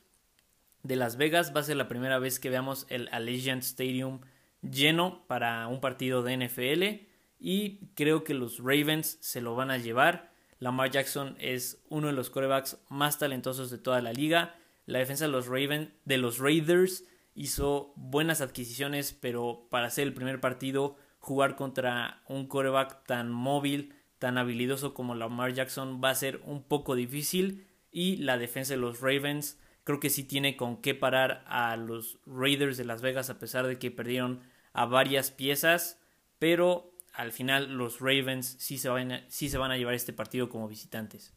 de 0.83 0.95
Las 0.95 1.17
Vegas. 1.17 1.53
Va 1.55 1.61
a 1.61 1.63
ser 1.63 1.77
la 1.77 1.87
primera 1.87 2.19
vez 2.19 2.39
que 2.39 2.49
veamos 2.49 2.85
el 2.89 3.09
Allegiant 3.11 3.63
Stadium 3.63 4.21
lleno 4.61 5.25
para 5.27 5.67
un 5.67 5.81
partido 5.81 6.23
de 6.23 6.37
NFL. 6.37 7.07
Y 7.39 7.87
creo 7.95 8.23
que 8.23 8.33
los 8.33 8.59
Ravens 8.59 9.17
se 9.21 9.41
lo 9.41 9.55
van 9.55 9.71
a 9.71 9.77
llevar. 9.77 10.31
Lamar 10.59 10.91
Jackson 10.91 11.35
es 11.39 11.83
uno 11.89 12.07
de 12.07 12.13
los 12.13 12.29
corebacks 12.29 12.77
más 12.87 13.19
talentosos 13.19 13.69
de 13.69 13.77
toda 13.77 14.01
la 14.01 14.13
liga. 14.13 14.55
La 14.85 14.99
defensa 14.99 15.25
de 15.25 15.31
los, 15.31 15.49
de 15.49 16.17
los 16.17 16.39
Raiders 16.39 17.05
hizo 17.35 17.93
buenas 17.95 18.41
adquisiciones, 18.41 19.13
pero 19.13 19.67
para 19.69 19.87
hacer 19.87 20.07
el 20.07 20.13
primer 20.13 20.39
partido, 20.39 20.95
jugar 21.19 21.55
contra 21.55 22.21
un 22.27 22.47
coreback 22.47 23.05
tan 23.05 23.31
móvil, 23.31 23.93
tan 24.19 24.37
habilidoso 24.37 24.93
como 24.93 25.15
Lamar 25.15 25.53
Jackson 25.53 26.01
va 26.01 26.11
a 26.11 26.15
ser 26.15 26.41
un 26.45 26.63
poco 26.63 26.95
difícil 26.95 27.67
y 27.91 28.17
la 28.17 28.37
defensa 28.37 28.73
de 28.73 28.79
los 28.79 29.01
Ravens 29.01 29.59
creo 29.83 29.99
que 29.99 30.09
sí 30.09 30.23
tiene 30.23 30.55
con 30.55 30.77
qué 30.77 30.95
parar 30.95 31.43
a 31.47 31.75
los 31.75 32.17
Raiders 32.25 32.77
de 32.77 32.85
Las 32.85 33.01
Vegas 33.01 33.29
a 33.29 33.39
pesar 33.39 33.67
de 33.67 33.79
que 33.79 33.91
perdieron 33.91 34.41
a 34.73 34.85
varias 34.85 35.31
piezas, 35.31 35.99
pero 36.39 36.91
al 37.13 37.31
final 37.31 37.73
los 37.77 37.99
Ravens 37.99 38.55
sí 38.59 38.77
se 38.77 38.89
van 38.89 39.11
a, 39.11 39.25
sí 39.29 39.49
se 39.49 39.57
van 39.57 39.71
a 39.71 39.77
llevar 39.77 39.93
este 39.93 40.13
partido 40.13 40.49
como 40.49 40.67
visitantes. 40.67 41.33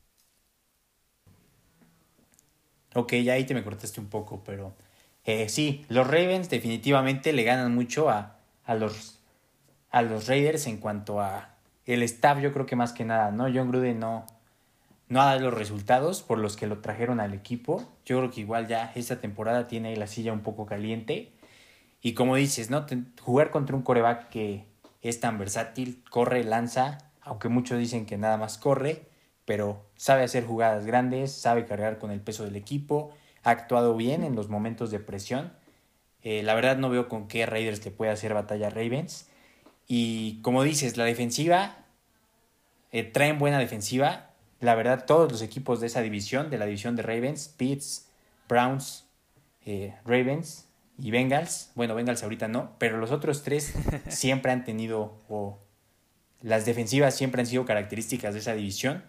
Ok, 2.95 3.15
ya 3.17 3.35
ahí 3.35 3.45
te 3.45 3.53
me 3.53 3.63
cortaste 3.63 4.01
un 4.01 4.09
poco, 4.09 4.43
pero 4.43 4.75
eh, 5.25 5.49
sí, 5.49 5.85
los 5.89 6.07
Ravens 6.07 6.49
definitivamente 6.49 7.33
le 7.33 7.43
ganan 7.45 7.75
mucho 7.75 8.09
a, 8.09 8.39
a, 8.65 8.75
los, 8.75 9.19
a 9.91 10.01
los 10.01 10.29
Raiders 10.29 10.67
en 10.67 10.79
cuanto 10.79 11.21
a 11.21 11.57
el 11.85 12.03
staff 12.03 12.41
yo 12.41 12.53
creo 12.53 12.67
que 12.67 12.75
más 12.75 12.93
que 12.93 13.05
nada, 13.05 13.31
¿no? 13.31 13.45
John 13.45 13.71
Gruden 13.71 14.01
no, 14.01 14.27
no 15.09 15.23
ha 15.23 15.27
dado 15.27 15.41
los 15.41 15.55
resultados 15.55 16.23
por 16.23 16.39
los 16.39 16.57
que 16.57 16.67
lo 16.67 16.79
trajeron 16.79 17.21
al 17.21 17.35
equipo. 17.35 17.83
Yo 18.05 18.19
creo 18.19 18.31
que 18.31 18.41
igual 18.41 18.67
ya 18.67 18.93
esta 18.95 19.21
temporada 19.21 19.67
tiene 19.67 19.97
la 19.97 20.07
silla 20.07 20.33
un 20.33 20.41
poco 20.41 20.67
caliente. 20.67 21.33
Y 22.03 22.15
como 22.15 22.37
dices, 22.37 22.71
¿no? 22.71 22.87
Jugar 23.21 23.51
contra 23.51 23.77
un 23.77 23.83
coreback 23.83 24.29
que 24.29 24.67
es 25.03 25.21
tan 25.21 25.39
versátil, 25.39 26.03
corre, 26.11 26.45
lanza, 26.45 26.99
aunque 27.21 27.49
muchos 27.49 27.79
dicen 27.79 28.07
que 28.07 28.19
nada 28.19 28.37
más 28.37 28.59
corre, 28.59 29.07
pero 29.45 29.87
sabe 29.97 30.23
hacer 30.23 30.45
jugadas 30.45 30.87
grandes, 30.87 31.33
sabe 31.33 31.65
cargar 31.65 31.99
con 31.99 32.11
el 32.11 32.21
peso 32.21 32.45
del 32.45 32.57
equipo, 32.57 33.13
ha 33.43 33.51
actuado 33.51 33.97
bien 33.97 34.25
en 34.25 34.35
los 34.35 34.49
momentos 34.49 34.91
de 34.91 34.99
presión. 34.99 35.53
Eh, 36.23 36.43
la 36.43 36.55
verdad 36.55 36.77
no 36.77 36.91
veo 36.91 37.09
con 37.09 37.29
qué 37.29 37.47
Raiders 37.47 37.85
le 37.85 37.93
puede 37.93 38.11
hacer 38.11 38.35
batalla 38.35 38.67
a 38.67 38.71
Ravens. 38.71 39.29
Y 39.87 40.41
como 40.43 40.65
dices, 40.65 40.97
la 40.97 41.05
defensiva, 41.05 41.77
eh, 42.91 43.05
traen 43.05 43.39
buena 43.39 43.59
defensiva. 43.59 44.31
La 44.61 44.75
verdad, 44.75 45.05
todos 45.07 45.31
los 45.31 45.43
equipos 45.43 45.81
de 45.81 45.89
esa 45.89 46.01
división, 46.01 46.51
de 46.51 46.59
la 46.59 46.65
división 46.65 46.97
de 46.97 47.03
Ravens, 47.03 47.49
Pitts, 47.49 48.09
Browns, 48.49 49.07
eh, 49.65 49.95
Ravens 50.05 50.69
y 50.99 51.11
Bengals, 51.11 51.73
bueno, 51.75 51.95
Bengals 51.95 52.23
ahorita 52.23 52.49
no, 52.49 52.75
pero 52.79 52.97
los 52.97 53.11
otros 53.11 53.43
tres 53.43 53.75
siempre 54.09 54.53
han 54.53 54.65
tenido, 54.65 55.21
o 55.29 55.59
las 56.41 56.65
defensivas 56.65 57.15
siempre 57.15 57.43
han 57.43 57.47
sido 57.47 57.67
características 57.67 58.33
de 58.33 58.41
esa 58.41 58.55
división. 58.55 59.05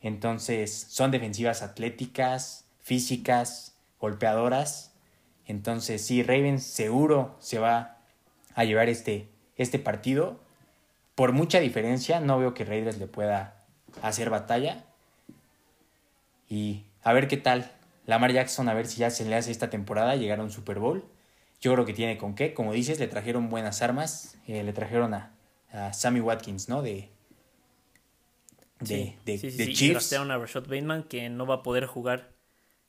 Entonces, 0.00 0.86
son 0.90 1.10
defensivas 1.10 1.62
atléticas, 1.62 2.66
físicas, 2.80 3.76
golpeadoras. 3.98 4.94
Entonces, 5.46 6.04
sí, 6.04 6.22
Ravens 6.22 6.62
seguro 6.62 7.36
se 7.40 7.58
va 7.58 7.98
a 8.54 8.64
llevar 8.64 8.88
este, 8.88 9.30
este 9.56 9.78
partido. 9.78 10.38
Por 11.14 11.32
mucha 11.32 11.58
diferencia, 11.58 12.20
no 12.20 12.38
veo 12.38 12.54
que 12.54 12.64
Raiders 12.64 12.98
le 12.98 13.06
pueda 13.06 13.63
hacer 14.02 14.30
batalla. 14.30 14.84
Y 16.48 16.84
a 17.02 17.12
ver 17.12 17.28
qué 17.28 17.36
tal. 17.36 17.70
Lamar 18.06 18.32
Jackson, 18.32 18.68
a 18.68 18.74
ver 18.74 18.86
si 18.86 18.98
ya 18.98 19.10
se 19.10 19.24
le 19.24 19.34
hace 19.34 19.50
esta 19.50 19.70
temporada 19.70 20.16
llegar 20.16 20.40
a 20.40 20.42
un 20.42 20.50
Super 20.50 20.78
Bowl. 20.78 21.04
Yo 21.60 21.72
creo 21.72 21.86
que 21.86 21.94
tiene 21.94 22.18
con 22.18 22.34
qué. 22.34 22.52
Como 22.52 22.72
dices, 22.72 22.98
le 22.98 23.08
trajeron 23.08 23.48
buenas 23.48 23.80
armas. 23.80 24.36
Eh, 24.46 24.62
le 24.62 24.72
trajeron 24.72 25.14
a, 25.14 25.32
a, 25.72 25.92
Sammy 25.92 26.20
Watkins, 26.20 26.68
¿no? 26.68 26.82
De, 26.82 27.08
de, 28.80 29.16
de, 29.24 29.38
sí, 29.38 29.50
sí, 29.50 29.56
de 29.56 29.72
Chiefs. 29.72 30.12
a 30.12 30.38
Rashad 30.38 30.64
Bateman 30.64 31.04
que 31.04 31.28
no 31.30 31.46
va 31.46 31.56
a 31.56 31.62
poder 31.62 31.86
jugar. 31.86 32.32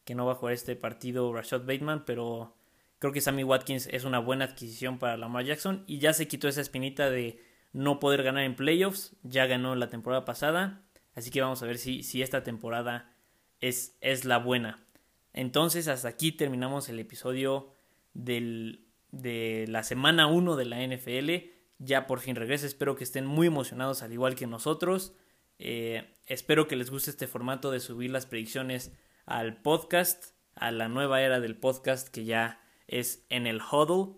Que 0.03 0.16
no 0.16 0.26
va 0.26 0.34
a 0.34 0.36
jugar 0.36 0.53
este 0.53 0.76
partido 0.76 1.34
Rashad 1.34 1.62
Bateman, 1.62 2.03
pero 2.06 2.56
Creo 2.99 3.12
que 3.14 3.22
Sammy 3.22 3.43
Watkins 3.43 3.88
es 3.91 4.03
una 4.06 4.20
buena 4.20 4.45
adquisición 4.45 4.99
para 4.99 5.18
Lamar 5.18 5.45
Jackson 5.45 5.84
y 5.86 5.99
ya 5.99 6.14
se 6.14 6.28
quitó 6.28 6.47
esa 6.47 6.62
espinita 6.62 7.10
de 7.10 7.39
no 7.74 7.99
poder 7.99 8.24
ganar 8.24 8.43
en 8.43 8.56
playoffs. 8.56 9.16
Ya 9.24 9.45
ganó 9.47 9.76
la 9.76 9.89
temporada 9.89 10.24
pasada. 10.24 10.82
Así 11.16 11.32
que 11.32 11.41
vamos 11.41 11.63
a 11.63 11.66
ver 11.66 11.78
si, 11.78 12.03
si 12.03 12.22
esta 12.22 12.43
temporada 12.43 13.13
es, 13.61 13.97
es 14.01 14.26
la 14.26 14.38
buena. 14.38 14.86
Entonces, 15.34 15.88
hasta 15.88 16.09
aquí 16.09 16.32
terminamos 16.32 16.89
el 16.89 16.99
episodio 16.99 17.74
del, 18.13 18.86
de 19.11 19.66
la 19.68 19.84
semana 19.84 20.28
1 20.28 20.55
de 20.55 20.66
la 20.66 20.86
NFL. 20.86 21.51
Ya 21.80 22.07
por 22.07 22.20
fin 22.20 22.36
regresa. 22.36 22.68
Espero 22.68 22.95
que 22.95 23.03
estén 23.03 23.26
muy 23.26 23.47
emocionados, 23.47 24.03
al 24.03 24.13
igual 24.13 24.36
que 24.36 24.47
nosotros. 24.47 25.13
Eh, 25.57 26.13
espero 26.26 26.68
que 26.68 26.76
les 26.76 26.89
guste 26.89 27.11
este 27.11 27.28
formato 27.28 27.72
de 27.72 27.80
subir 27.80 28.11
las 28.11 28.26
predicciones 28.26 28.91
al 29.26 29.61
podcast, 29.61 30.34
a 30.55 30.72
la 30.72 30.88
nueva 30.88 31.22
era 31.22 31.39
del 31.39 31.57
podcast 31.57 32.09
que 32.09 32.26
ya 32.26 32.61
es 32.88 33.26
en 33.30 33.47
el 33.47 33.61
huddle. 33.61 34.16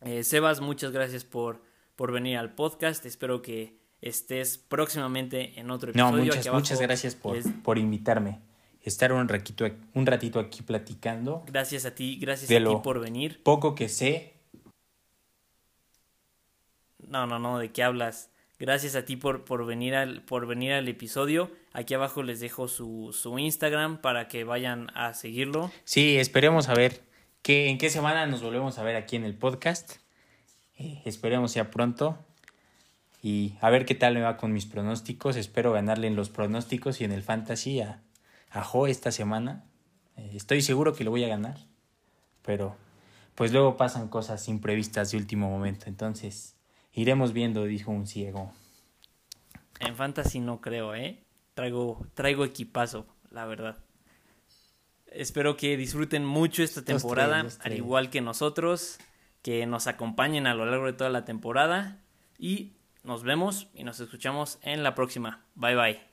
Eh, 0.00 0.24
Sebas, 0.24 0.60
muchas 0.60 0.92
gracias 0.92 1.24
por, 1.24 1.62
por 1.96 2.12
venir 2.12 2.36
al 2.38 2.54
podcast. 2.54 3.04
Espero 3.06 3.42
que 3.42 3.81
estés 4.02 4.58
próximamente 4.58 5.58
en 5.58 5.70
otro 5.70 5.90
episodio. 5.90 6.16
No, 6.16 6.24
muchas, 6.24 6.52
muchas 6.52 6.80
gracias 6.80 7.14
por, 7.14 7.40
por 7.62 7.78
invitarme. 7.78 8.40
estar 8.82 9.12
un 9.12 9.28
ratito, 9.28 9.64
un 9.94 10.04
ratito 10.04 10.40
aquí 10.40 10.62
platicando. 10.62 11.44
Gracias 11.46 11.86
a 11.86 11.94
ti, 11.94 12.18
gracias 12.20 12.50
a 12.50 12.64
ti 12.64 12.76
por 12.82 13.00
venir. 13.00 13.42
Poco 13.42 13.74
que 13.74 13.88
sé. 13.88 14.34
No, 17.08 17.26
no, 17.26 17.38
no, 17.38 17.58
¿de 17.58 17.70
qué 17.70 17.82
hablas? 17.82 18.30
Gracias 18.58 18.94
a 18.94 19.04
ti 19.04 19.16
por, 19.16 19.44
por, 19.44 19.66
venir, 19.66 19.94
al, 19.94 20.22
por 20.22 20.46
venir 20.46 20.72
al 20.72 20.88
episodio. 20.88 21.50
Aquí 21.72 21.94
abajo 21.94 22.22
les 22.22 22.40
dejo 22.40 22.68
su, 22.68 23.10
su 23.12 23.38
Instagram 23.38 24.00
para 24.00 24.28
que 24.28 24.44
vayan 24.44 24.88
a 24.94 25.14
seguirlo. 25.14 25.70
Sí, 25.84 26.16
esperemos 26.16 26.68
a 26.68 26.74
ver 26.74 27.02
que, 27.42 27.68
en 27.68 27.78
qué 27.78 27.90
semana 27.90 28.26
nos 28.26 28.42
volvemos 28.42 28.78
a 28.78 28.82
ver 28.82 28.96
aquí 28.96 29.16
en 29.16 29.24
el 29.24 29.36
podcast. 29.36 29.96
Eh, 30.78 31.02
esperemos 31.04 31.54
ya 31.54 31.70
pronto. 31.70 32.18
Y 33.22 33.56
a 33.60 33.70
ver 33.70 33.86
qué 33.86 33.94
tal 33.94 34.14
me 34.14 34.20
va 34.20 34.36
con 34.36 34.52
mis 34.52 34.66
pronósticos. 34.66 35.36
Espero 35.36 35.72
ganarle 35.72 36.08
en 36.08 36.16
los 36.16 36.28
pronósticos 36.28 37.00
y 37.00 37.04
en 37.04 37.12
el 37.12 37.22
fantasy 37.22 37.80
a, 37.80 38.02
a 38.50 38.64
Jo 38.64 38.88
esta 38.88 39.12
semana. 39.12 39.64
Eh, 40.16 40.32
estoy 40.34 40.60
seguro 40.60 40.92
que 40.94 41.04
lo 41.04 41.12
voy 41.12 41.22
a 41.22 41.28
ganar. 41.28 41.56
Pero 42.42 42.76
pues 43.36 43.52
luego 43.52 43.76
pasan 43.76 44.08
cosas 44.08 44.48
imprevistas 44.48 45.12
de 45.12 45.18
último 45.18 45.48
momento. 45.48 45.86
Entonces 45.86 46.56
iremos 46.92 47.32
viendo, 47.32 47.64
dijo 47.64 47.92
un 47.92 48.08
ciego. 48.08 48.52
En 49.78 49.94
fantasy 49.94 50.40
no 50.40 50.60
creo, 50.60 50.94
¿eh? 50.96 51.22
Traigo, 51.54 52.04
traigo 52.14 52.44
equipazo, 52.44 53.06
la 53.30 53.46
verdad. 53.46 53.78
Espero 55.06 55.56
que 55.56 55.76
disfruten 55.76 56.24
mucho 56.24 56.62
esta 56.62 56.82
temporada, 56.82 57.46
al 57.60 57.72
igual 57.72 58.10
que 58.10 58.20
nosotros, 58.20 58.98
que 59.42 59.66
nos 59.66 59.86
acompañen 59.86 60.46
a 60.46 60.54
lo 60.54 60.64
largo 60.64 60.86
de 60.86 60.94
toda 60.94 61.10
la 61.10 61.24
temporada 61.24 62.00
y 62.38 62.72
nos 63.04 63.22
vemos 63.22 63.68
y 63.74 63.84
nos 63.84 64.00
escuchamos 64.00 64.58
en 64.62 64.82
la 64.82 64.94
próxima. 64.94 65.44
Bye 65.54 65.76
bye. 65.76 66.11